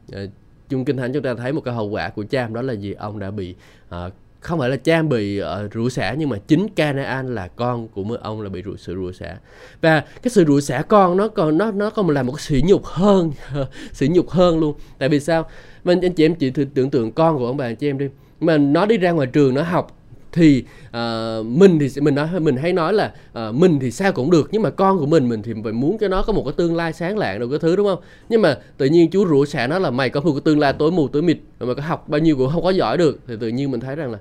chung 0.73 0.85
kinh 0.85 0.97
thánh 0.97 1.13
chúng 1.13 1.23
ta 1.23 1.35
thấy 1.35 1.53
một 1.53 1.61
cái 1.61 1.75
hậu 1.75 1.89
quả 1.89 2.09
của 2.09 2.25
cham 2.31 2.55
đó 2.55 2.63
là 2.63 2.73
gì? 2.73 2.93
Ông 2.93 3.19
đã 3.19 3.31
bị 3.31 3.55
à, 3.89 4.11
không 4.41 4.59
phải 4.59 4.71
là 4.71 4.77
cham 4.77 5.09
bị 5.09 5.43
uh, 5.43 5.75
rủa 5.75 5.89
xả 5.89 6.15
nhưng 6.19 6.29
mà 6.29 6.39
chính 6.47 6.69
Canaan 6.69 7.35
là 7.35 7.49
con 7.49 7.89
của 7.89 8.19
ông 8.23 8.43
là 8.43 8.49
bị 8.49 8.63
rủa 8.63 8.77
sự 8.77 8.95
rủa 8.95 9.13
xả. 9.13 9.37
Và 9.81 10.01
cái 10.01 10.31
sự 10.31 10.45
rủa 10.45 10.61
xả 10.61 10.83
con 10.83 11.17
nó 11.17 11.29
còn 11.29 11.59
nó 11.59 11.71
nó 11.71 11.91
còn 11.91 12.11
là 12.11 12.23
một 12.23 12.33
cái 12.33 12.43
sỉ 12.43 12.63
nhục 12.69 12.85
hơn 12.85 13.33
sỉ 13.93 14.09
nhục 14.09 14.31
hơn 14.31 14.61
luôn. 14.61 14.75
Tại 14.99 15.09
vì 15.09 15.21
sao? 15.21 15.49
Mình 15.85 16.01
anh 16.01 16.13
chị 16.13 16.25
em 16.25 16.35
chỉ 16.35 16.51
tưởng 16.51 16.91
tượng 16.91 17.13
con 17.13 17.39
của 17.39 17.47
ông 17.47 17.57
bà 17.57 17.65
anh 17.65 17.77
chị 17.77 17.91
em 17.91 17.99
đi. 17.99 18.07
Mà 18.41 18.59
nó 18.59 18.87
đi 18.87 18.97
ra 18.97 19.11
ngoài 19.11 19.27
trường 19.27 19.55
nó 19.55 19.63
học 19.63 20.02
thì 20.33 20.65
uh, 20.89 21.47
mình 21.47 21.79
thì 21.79 22.01
mình 22.01 22.15
nói 22.15 22.41
mình 22.41 22.57
hay 22.57 22.73
nói 22.73 22.93
là 22.93 23.13
uh, 23.49 23.55
mình 23.55 23.79
thì 23.81 23.91
sao 23.91 24.13
cũng 24.13 24.31
được 24.31 24.49
nhưng 24.53 24.63
mà 24.63 24.71
con 24.71 24.99
của 24.99 25.07
mình 25.07 25.29
mình 25.29 25.43
thì 25.43 25.53
phải 25.65 25.73
muốn 25.73 25.99
cho 25.99 26.09
nó 26.09 26.23
có 26.23 26.33
một 26.33 26.43
cái 26.45 26.53
tương 26.57 26.77
lai 26.77 26.93
sáng 26.93 27.19
lạng 27.19 27.39
đâu 27.39 27.49
cái 27.49 27.59
thứ 27.59 27.77
đúng 27.77 27.87
không? 27.87 28.01
Nhưng 28.29 28.43
mà 28.43 28.59
tự 28.77 28.87
nhiên 28.87 29.11
chú 29.11 29.27
rủa 29.29 29.45
xả 29.45 29.67
nó 29.67 29.79
là 29.79 29.91
mày 29.91 30.11
có 30.11 30.21
một 30.21 30.33
cái 30.33 30.41
tương 30.45 30.59
lai 30.59 30.73
tối 30.73 30.91
mù 30.91 31.09
tối 31.09 31.23
mịt 31.23 31.39
mà 31.61 31.75
có 31.75 31.83
học 31.83 32.09
bao 32.09 32.19
nhiêu 32.19 32.37
cũng 32.37 32.51
không 32.53 32.63
có 32.63 32.71
giỏi 32.71 32.99
được. 32.99 33.21
Thì 33.27 33.35
tự 33.41 33.49
nhiên 33.49 33.71
mình 33.71 33.81
thấy 33.81 33.97
rằng 33.97 34.13
là 34.13 34.19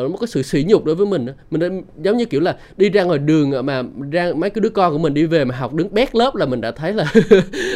uh, 0.00 0.10
một 0.10 0.16
cái 0.20 0.26
sự 0.26 0.42
sỉ 0.42 0.64
nhục 0.68 0.84
đối 0.84 0.94
với 0.94 1.06
mình 1.06 1.26
mình 1.50 1.60
đã, 1.60 1.68
giống 2.02 2.16
như 2.16 2.24
kiểu 2.24 2.40
là 2.40 2.56
đi 2.76 2.90
ra 2.90 3.04
ngoài 3.04 3.18
đường 3.18 3.66
mà 3.66 3.82
ra 4.10 4.32
mấy 4.36 4.50
cái 4.50 4.60
đứa 4.60 4.70
con 4.70 4.92
của 4.92 4.98
mình 4.98 5.14
đi 5.14 5.26
về 5.26 5.44
mà 5.44 5.56
học 5.56 5.74
đứng 5.74 5.94
bét 5.94 6.14
lớp 6.14 6.34
là 6.34 6.46
mình 6.46 6.60
đã 6.60 6.70
thấy 6.70 6.92
là 6.92 7.12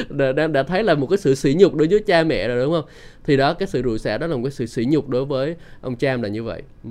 đã, 0.33 0.47
đã 0.47 0.63
thấy 0.63 0.83
là 0.83 0.95
một 0.95 1.07
cái 1.07 1.19
sự 1.19 1.35
sỉ 1.35 1.55
nhục 1.59 1.75
đối 1.75 1.89
với 1.89 2.01
cha 2.07 2.25
mẹ 2.25 2.49
rồi 2.49 2.65
đúng 2.65 2.73
không? 2.73 2.85
Thì 3.25 3.37
đó 3.37 3.55
cái 3.55 3.69
sự 3.69 3.83
rủa 3.83 3.97
xả 3.97 4.19
đó 4.19 4.27
là 4.27 4.37
một 4.37 4.43
cái 4.45 4.53
sự 4.53 4.67
sỉ 4.67 4.85
nhục 4.89 5.09
đối 5.09 5.25
với 5.25 5.57
ông 5.81 5.97
cha 5.97 6.17
là 6.17 6.29
như 6.29 6.43
vậy. 6.43 6.63
Ừ 6.85 6.91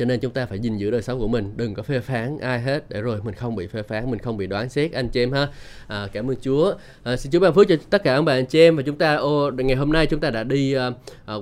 cho 0.00 0.06
nên 0.06 0.20
chúng 0.20 0.32
ta 0.32 0.46
phải 0.46 0.58
gìn 0.58 0.76
giữ 0.76 0.90
đời 0.90 1.02
sống 1.02 1.18
của 1.18 1.28
mình. 1.28 1.52
Đừng 1.56 1.74
có 1.74 1.82
phê 1.82 2.00
phán 2.00 2.38
ai 2.38 2.60
hết. 2.60 2.90
Để 2.90 3.00
rồi 3.00 3.20
mình 3.24 3.34
không 3.34 3.56
bị 3.56 3.66
phê 3.66 3.82
phán 3.82 4.10
mình 4.10 4.18
không 4.18 4.36
bị 4.36 4.46
đoán 4.46 4.68
xét. 4.68 4.92
Anh 4.92 5.08
chị 5.08 5.22
em 5.22 5.32
ha. 5.32 5.48
À, 5.86 6.08
cảm 6.12 6.30
ơn 6.30 6.36
Chúa. 6.40 6.74
À, 7.02 7.16
xin 7.16 7.32
Chúa 7.32 7.40
ban 7.40 7.54
phước 7.54 7.68
cho 7.68 7.76
tất 7.90 8.02
cả 8.04 8.16
các 8.16 8.22
bạn 8.22 8.38
anh 8.38 8.46
chị 8.46 8.60
em 8.60 8.76
và 8.76 8.82
chúng 8.82 8.96
ta 8.96 9.14
ô, 9.14 9.50
ngày 9.50 9.76
hôm 9.76 9.92
nay 9.92 10.06
chúng 10.06 10.20
ta 10.20 10.30
đã 10.30 10.44
đi 10.44 10.76
uh, 10.76 10.82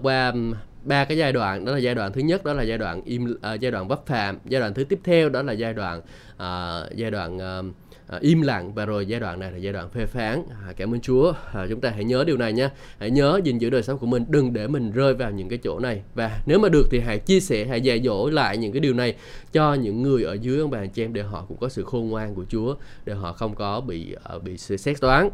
qua 0.03 0.33
ba 0.85 1.05
cái 1.05 1.19
giai 1.19 1.33
đoạn. 1.33 1.65
Đó 1.65 1.73
là 1.73 1.79
giai 1.79 1.95
đoạn 1.95 2.13
thứ 2.13 2.21
nhất 2.21 2.45
đó 2.45 2.53
là 2.53 2.63
giai 2.63 2.79
đoạn 2.79 3.03
im 3.05 3.25
uh, 3.25 3.61
giai 3.61 3.73
đoạn 3.73 3.89
vấp 3.89 4.07
phạm. 4.07 4.39
Giai 4.45 4.61
đoạn 4.61 4.75
thứ 4.75 4.85
tiếp 4.85 5.01
theo 5.05 5.29
đó 5.29 5.43
là 5.43 5.53
giai 5.53 5.75
đoạn 5.75 5.99
uh, 6.33 6.97
giai 6.97 7.11
đoạn 7.11 7.37
uh, 7.37 7.75
à, 8.09 8.19
im 8.21 8.43
lặng. 8.43 8.75
Và 8.75 8.87
rồi 8.87 9.07
giai 9.07 9.21
đoạn 9.21 9.41
này 9.41 9.53
là 9.53 9.59
giai 9.59 9.73
đoạn 9.73 9.91
phê 9.91 10.07
phán. 10.07 10.43
À, 10.67 10.73
cảm 10.77 10.95
ơn 10.95 11.01
Chúa. 11.01 11.33
À, 11.53 11.67
chúng 11.69 11.81
ta 11.81 11.91
hãy 11.91 12.05
nhớ 12.05 12.25
điều 12.25 12.37
này 12.37 12.53
nha 12.53 12.71
hãy 12.99 13.11
nhớ 13.11 13.41
gìn 13.45 13.59
giữ 13.59 13.71
đời 13.71 13.83
sống 13.83 13.99
của 13.99 14.07
mình. 14.07 14.25
Đừng 14.29 14.53
để 14.53 14.67
mình 14.67 14.91
rơi 14.91 15.15
vào 15.15 15.31
những 15.31 15.49
cái 15.49 15.59
chỗ 15.65 15.79
này. 15.79 16.03
Và 16.15 16.41
nếu 16.47 16.59
mà 16.59 16.69
được 16.69 16.89
thì 16.91 17.01
hãy 17.01 17.19
chia 17.19 17.41
sẻ 17.41 17.65
hãy 17.65 17.81
dạy 17.81 18.03
dỗ 18.05 18.31
lại 18.31 18.57
những 18.57 18.73
cái 18.73 18.81
điều 18.81 18.95
này 18.95 19.15
cho 19.53 19.75
những 19.75 20.03
người 20.03 20.23
ở 20.23 20.33
dưới 20.33 20.59
ông 20.59 20.71
bà 20.71 20.79
anh 20.79 20.91
chị 20.91 21.05
em 21.05 21.13
để 21.13 21.23
họ 21.23 21.45
cũng 21.49 21.57
có 21.57 21.69
sự 21.69 21.85
khôn 21.85 22.09
ngoan 22.09 22.35
của 22.35 22.45
Chúa 22.49 22.75
để 23.05 23.15
họ 23.15 23.33
không 23.33 23.55
có 23.55 23.81
bị 23.81 24.15
uh, 24.37 24.43
bị 24.43 24.59
xét 24.59 25.01
toán 25.01 25.29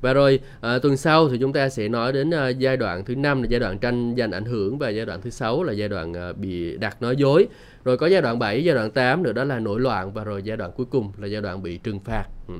và 0.00 0.12
rồi 0.12 0.40
à, 0.60 0.78
tuần 0.78 0.96
sau 0.96 1.28
thì 1.28 1.38
chúng 1.38 1.52
ta 1.52 1.68
sẽ 1.68 1.88
nói 1.88 2.12
đến 2.12 2.30
à, 2.30 2.48
giai 2.48 2.76
đoạn 2.76 3.04
thứ 3.04 3.14
năm 3.14 3.42
là 3.42 3.48
giai 3.50 3.60
đoạn 3.60 3.78
tranh 3.78 4.14
giành 4.18 4.32
ảnh 4.32 4.44
hưởng 4.44 4.78
và 4.78 4.88
giai 4.88 5.06
đoạn 5.06 5.20
thứ 5.22 5.30
sáu 5.30 5.62
là 5.62 5.72
giai 5.72 5.88
đoạn 5.88 6.16
à, 6.16 6.32
bị 6.32 6.76
đặt 6.76 7.02
nói 7.02 7.16
dối. 7.16 7.48
Rồi 7.84 7.96
có 7.96 8.06
giai 8.06 8.22
đoạn 8.22 8.38
7, 8.38 8.64
giai 8.64 8.74
đoạn 8.74 8.90
8 8.90 9.22
nữa 9.22 9.32
đó 9.32 9.44
là 9.44 9.58
nổi 9.58 9.80
loạn 9.80 10.12
và 10.12 10.24
rồi 10.24 10.42
giai 10.42 10.56
đoạn 10.56 10.72
cuối 10.76 10.86
cùng 10.90 11.12
là 11.18 11.26
giai 11.26 11.42
đoạn 11.42 11.62
bị 11.62 11.78
trừng 11.78 12.00
phạt. 12.00 12.24
Ừ. 12.48 12.54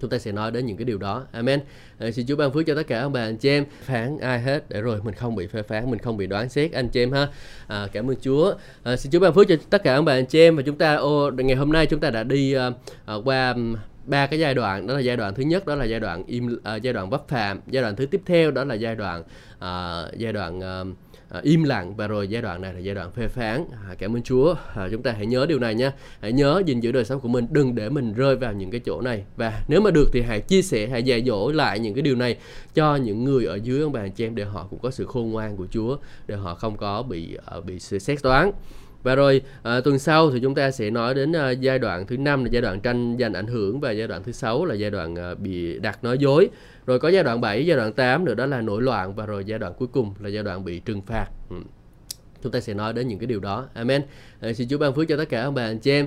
chúng 0.00 0.10
ta 0.10 0.18
sẽ 0.18 0.32
nói 0.32 0.50
đến 0.50 0.66
những 0.66 0.76
cái 0.76 0.84
điều 0.84 0.98
đó. 0.98 1.26
Amen. 1.32 1.60
À, 1.98 2.10
xin 2.10 2.26
chúa 2.26 2.36
ban 2.36 2.52
phước 2.52 2.66
cho 2.66 2.74
tất 2.74 2.86
cả 2.86 3.00
ông 3.00 3.12
bà 3.12 3.20
anh 3.20 3.36
chị 3.36 3.48
em. 3.48 3.64
Phán 3.82 4.18
ai 4.18 4.40
hết? 4.40 4.68
Để 4.68 4.80
rồi 4.80 5.00
mình 5.04 5.14
không 5.14 5.34
bị 5.34 5.46
phê 5.46 5.62
phán 5.62 5.90
mình 5.90 5.98
không 5.98 6.16
bị 6.16 6.26
đoán 6.26 6.48
xét 6.48 6.72
anh 6.72 6.88
chị 6.88 7.02
em 7.02 7.12
ha. 7.12 7.28
À, 7.66 7.86
cảm 7.92 8.10
ơn 8.10 8.16
chúa. 8.20 8.54
À, 8.82 8.96
xin 8.96 9.12
chúa 9.12 9.20
ban 9.20 9.34
phước 9.34 9.48
cho 9.48 9.56
tất 9.70 9.82
cả 9.82 9.94
ông 9.94 10.04
bà 10.04 10.12
anh 10.12 10.26
chị 10.26 10.40
em. 10.40 10.56
Và 10.56 10.62
chúng 10.62 10.78
ta 10.78 10.94
ô, 10.94 11.30
ngày 11.30 11.56
hôm 11.56 11.72
nay 11.72 11.86
chúng 11.86 12.00
ta 12.00 12.10
đã 12.10 12.22
đi 12.22 12.52
à, 12.52 12.70
à 13.06 13.14
qua 13.24 13.54
ba 14.08 14.26
cái 14.26 14.38
giai 14.38 14.54
đoạn 14.54 14.86
đó 14.86 14.94
là 14.94 15.00
giai 15.00 15.16
đoạn 15.16 15.34
thứ 15.34 15.42
nhất 15.42 15.66
đó 15.66 15.74
là 15.74 15.84
giai 15.84 16.00
đoạn 16.00 16.24
im 16.26 16.46
uh, 16.46 16.82
giai 16.82 16.92
đoạn 16.92 17.10
vấp 17.10 17.28
phạm 17.28 17.60
giai 17.66 17.82
đoạn 17.82 17.96
thứ 17.96 18.06
tiếp 18.06 18.22
theo 18.26 18.50
đó 18.50 18.64
là 18.64 18.74
giai 18.74 18.94
đoạn 18.94 19.20
uh, 19.54 20.18
giai 20.18 20.32
đoạn 20.32 20.58
uh, 20.58 20.96
à, 21.30 21.40
im 21.42 21.64
lặng 21.64 21.96
và 21.96 22.06
rồi 22.06 22.28
giai 22.28 22.42
đoạn 22.42 22.62
này 22.62 22.74
là 22.74 22.78
giai 22.78 22.94
đoạn 22.94 23.12
phê 23.12 23.28
phán. 23.28 23.64
À, 23.88 23.94
cảm 23.98 24.16
ơn 24.16 24.22
Chúa. 24.22 24.54
À, 24.74 24.88
chúng 24.90 25.02
ta 25.02 25.12
hãy 25.12 25.26
nhớ 25.26 25.46
điều 25.48 25.58
này 25.58 25.74
nha. 25.74 25.92
Hãy 26.20 26.32
nhớ 26.32 26.62
gìn 26.66 26.80
giữ 26.80 26.92
đời 26.92 27.04
sống 27.04 27.20
của 27.20 27.28
mình 27.28 27.46
đừng 27.50 27.74
để 27.74 27.88
mình 27.88 28.12
rơi 28.12 28.36
vào 28.36 28.52
những 28.52 28.70
cái 28.70 28.80
chỗ 28.86 29.00
này. 29.00 29.24
Và 29.36 29.62
nếu 29.68 29.80
mà 29.80 29.90
được 29.90 30.08
thì 30.12 30.22
hãy 30.22 30.40
chia 30.40 30.62
sẻ 30.62 30.86
hãy 30.86 31.02
dạy 31.02 31.22
dỗ 31.26 31.52
lại 31.52 31.78
những 31.78 31.94
cái 31.94 32.02
điều 32.02 32.16
này 32.16 32.36
cho 32.74 32.96
những 32.96 33.24
người 33.24 33.44
ở 33.44 33.54
dưới 33.54 33.80
ông 33.80 33.92
bà 33.92 34.00
anh 34.00 34.12
chị 34.12 34.26
em 34.26 34.34
để 34.34 34.44
họ 34.44 34.66
cũng 34.70 34.78
có 34.78 34.90
sự 34.90 35.06
khôn 35.06 35.30
ngoan 35.30 35.56
của 35.56 35.66
Chúa 35.70 35.96
để 36.26 36.36
họ 36.36 36.54
không 36.54 36.76
có 36.76 37.02
bị 37.02 37.36
uh, 37.58 37.64
bị 37.64 37.78
sự 37.78 37.98
xét 37.98 38.22
toán 38.22 38.50
và 39.02 39.14
rồi 39.14 39.42
à, 39.62 39.80
tuần 39.80 39.98
sau 39.98 40.30
thì 40.30 40.40
chúng 40.42 40.54
ta 40.54 40.70
sẽ 40.70 40.90
nói 40.90 41.14
đến 41.14 41.32
à, 41.32 41.50
giai 41.50 41.78
đoạn 41.78 42.06
thứ 42.06 42.16
năm 42.16 42.44
là 42.44 42.50
giai 42.52 42.62
đoạn 42.62 42.80
tranh 42.80 43.16
giành 43.20 43.34
ảnh 43.34 43.46
hưởng 43.46 43.80
và 43.80 43.90
giai 43.90 44.08
đoạn 44.08 44.22
thứ 44.22 44.32
sáu 44.32 44.64
là 44.64 44.74
giai 44.74 44.90
đoạn 44.90 45.16
à, 45.16 45.34
bị 45.34 45.78
đặt 45.78 46.04
nói 46.04 46.18
dối. 46.18 46.48
Rồi 46.86 46.98
có 46.98 47.08
giai 47.08 47.24
đoạn 47.24 47.40
7, 47.40 47.66
giai 47.66 47.76
đoạn 47.76 47.92
8 47.92 48.24
nữa 48.24 48.34
đó 48.34 48.46
là 48.46 48.60
nổi 48.60 48.82
loạn 48.82 49.14
và 49.14 49.26
rồi 49.26 49.44
giai 49.44 49.58
đoạn 49.58 49.72
cuối 49.78 49.88
cùng 49.92 50.14
là 50.20 50.28
giai 50.28 50.42
đoạn 50.42 50.64
bị 50.64 50.78
trừng 50.80 51.02
phạt. 51.02 51.26
Ừ. 51.50 51.56
chúng 52.42 52.52
ta 52.52 52.60
sẽ 52.60 52.74
nói 52.74 52.92
đến 52.92 53.08
những 53.08 53.18
cái 53.18 53.26
điều 53.26 53.40
đó. 53.40 53.68
Amen. 53.74 54.02
À, 54.40 54.52
xin 54.52 54.68
chúa 54.68 54.78
ban 54.78 54.94
phước 54.94 55.08
cho 55.08 55.16
tất 55.16 55.28
cả 55.28 55.42
ông 55.42 55.54
bà 55.54 55.62
anh 55.62 55.78
chị 55.78 55.90
em. 55.90 56.06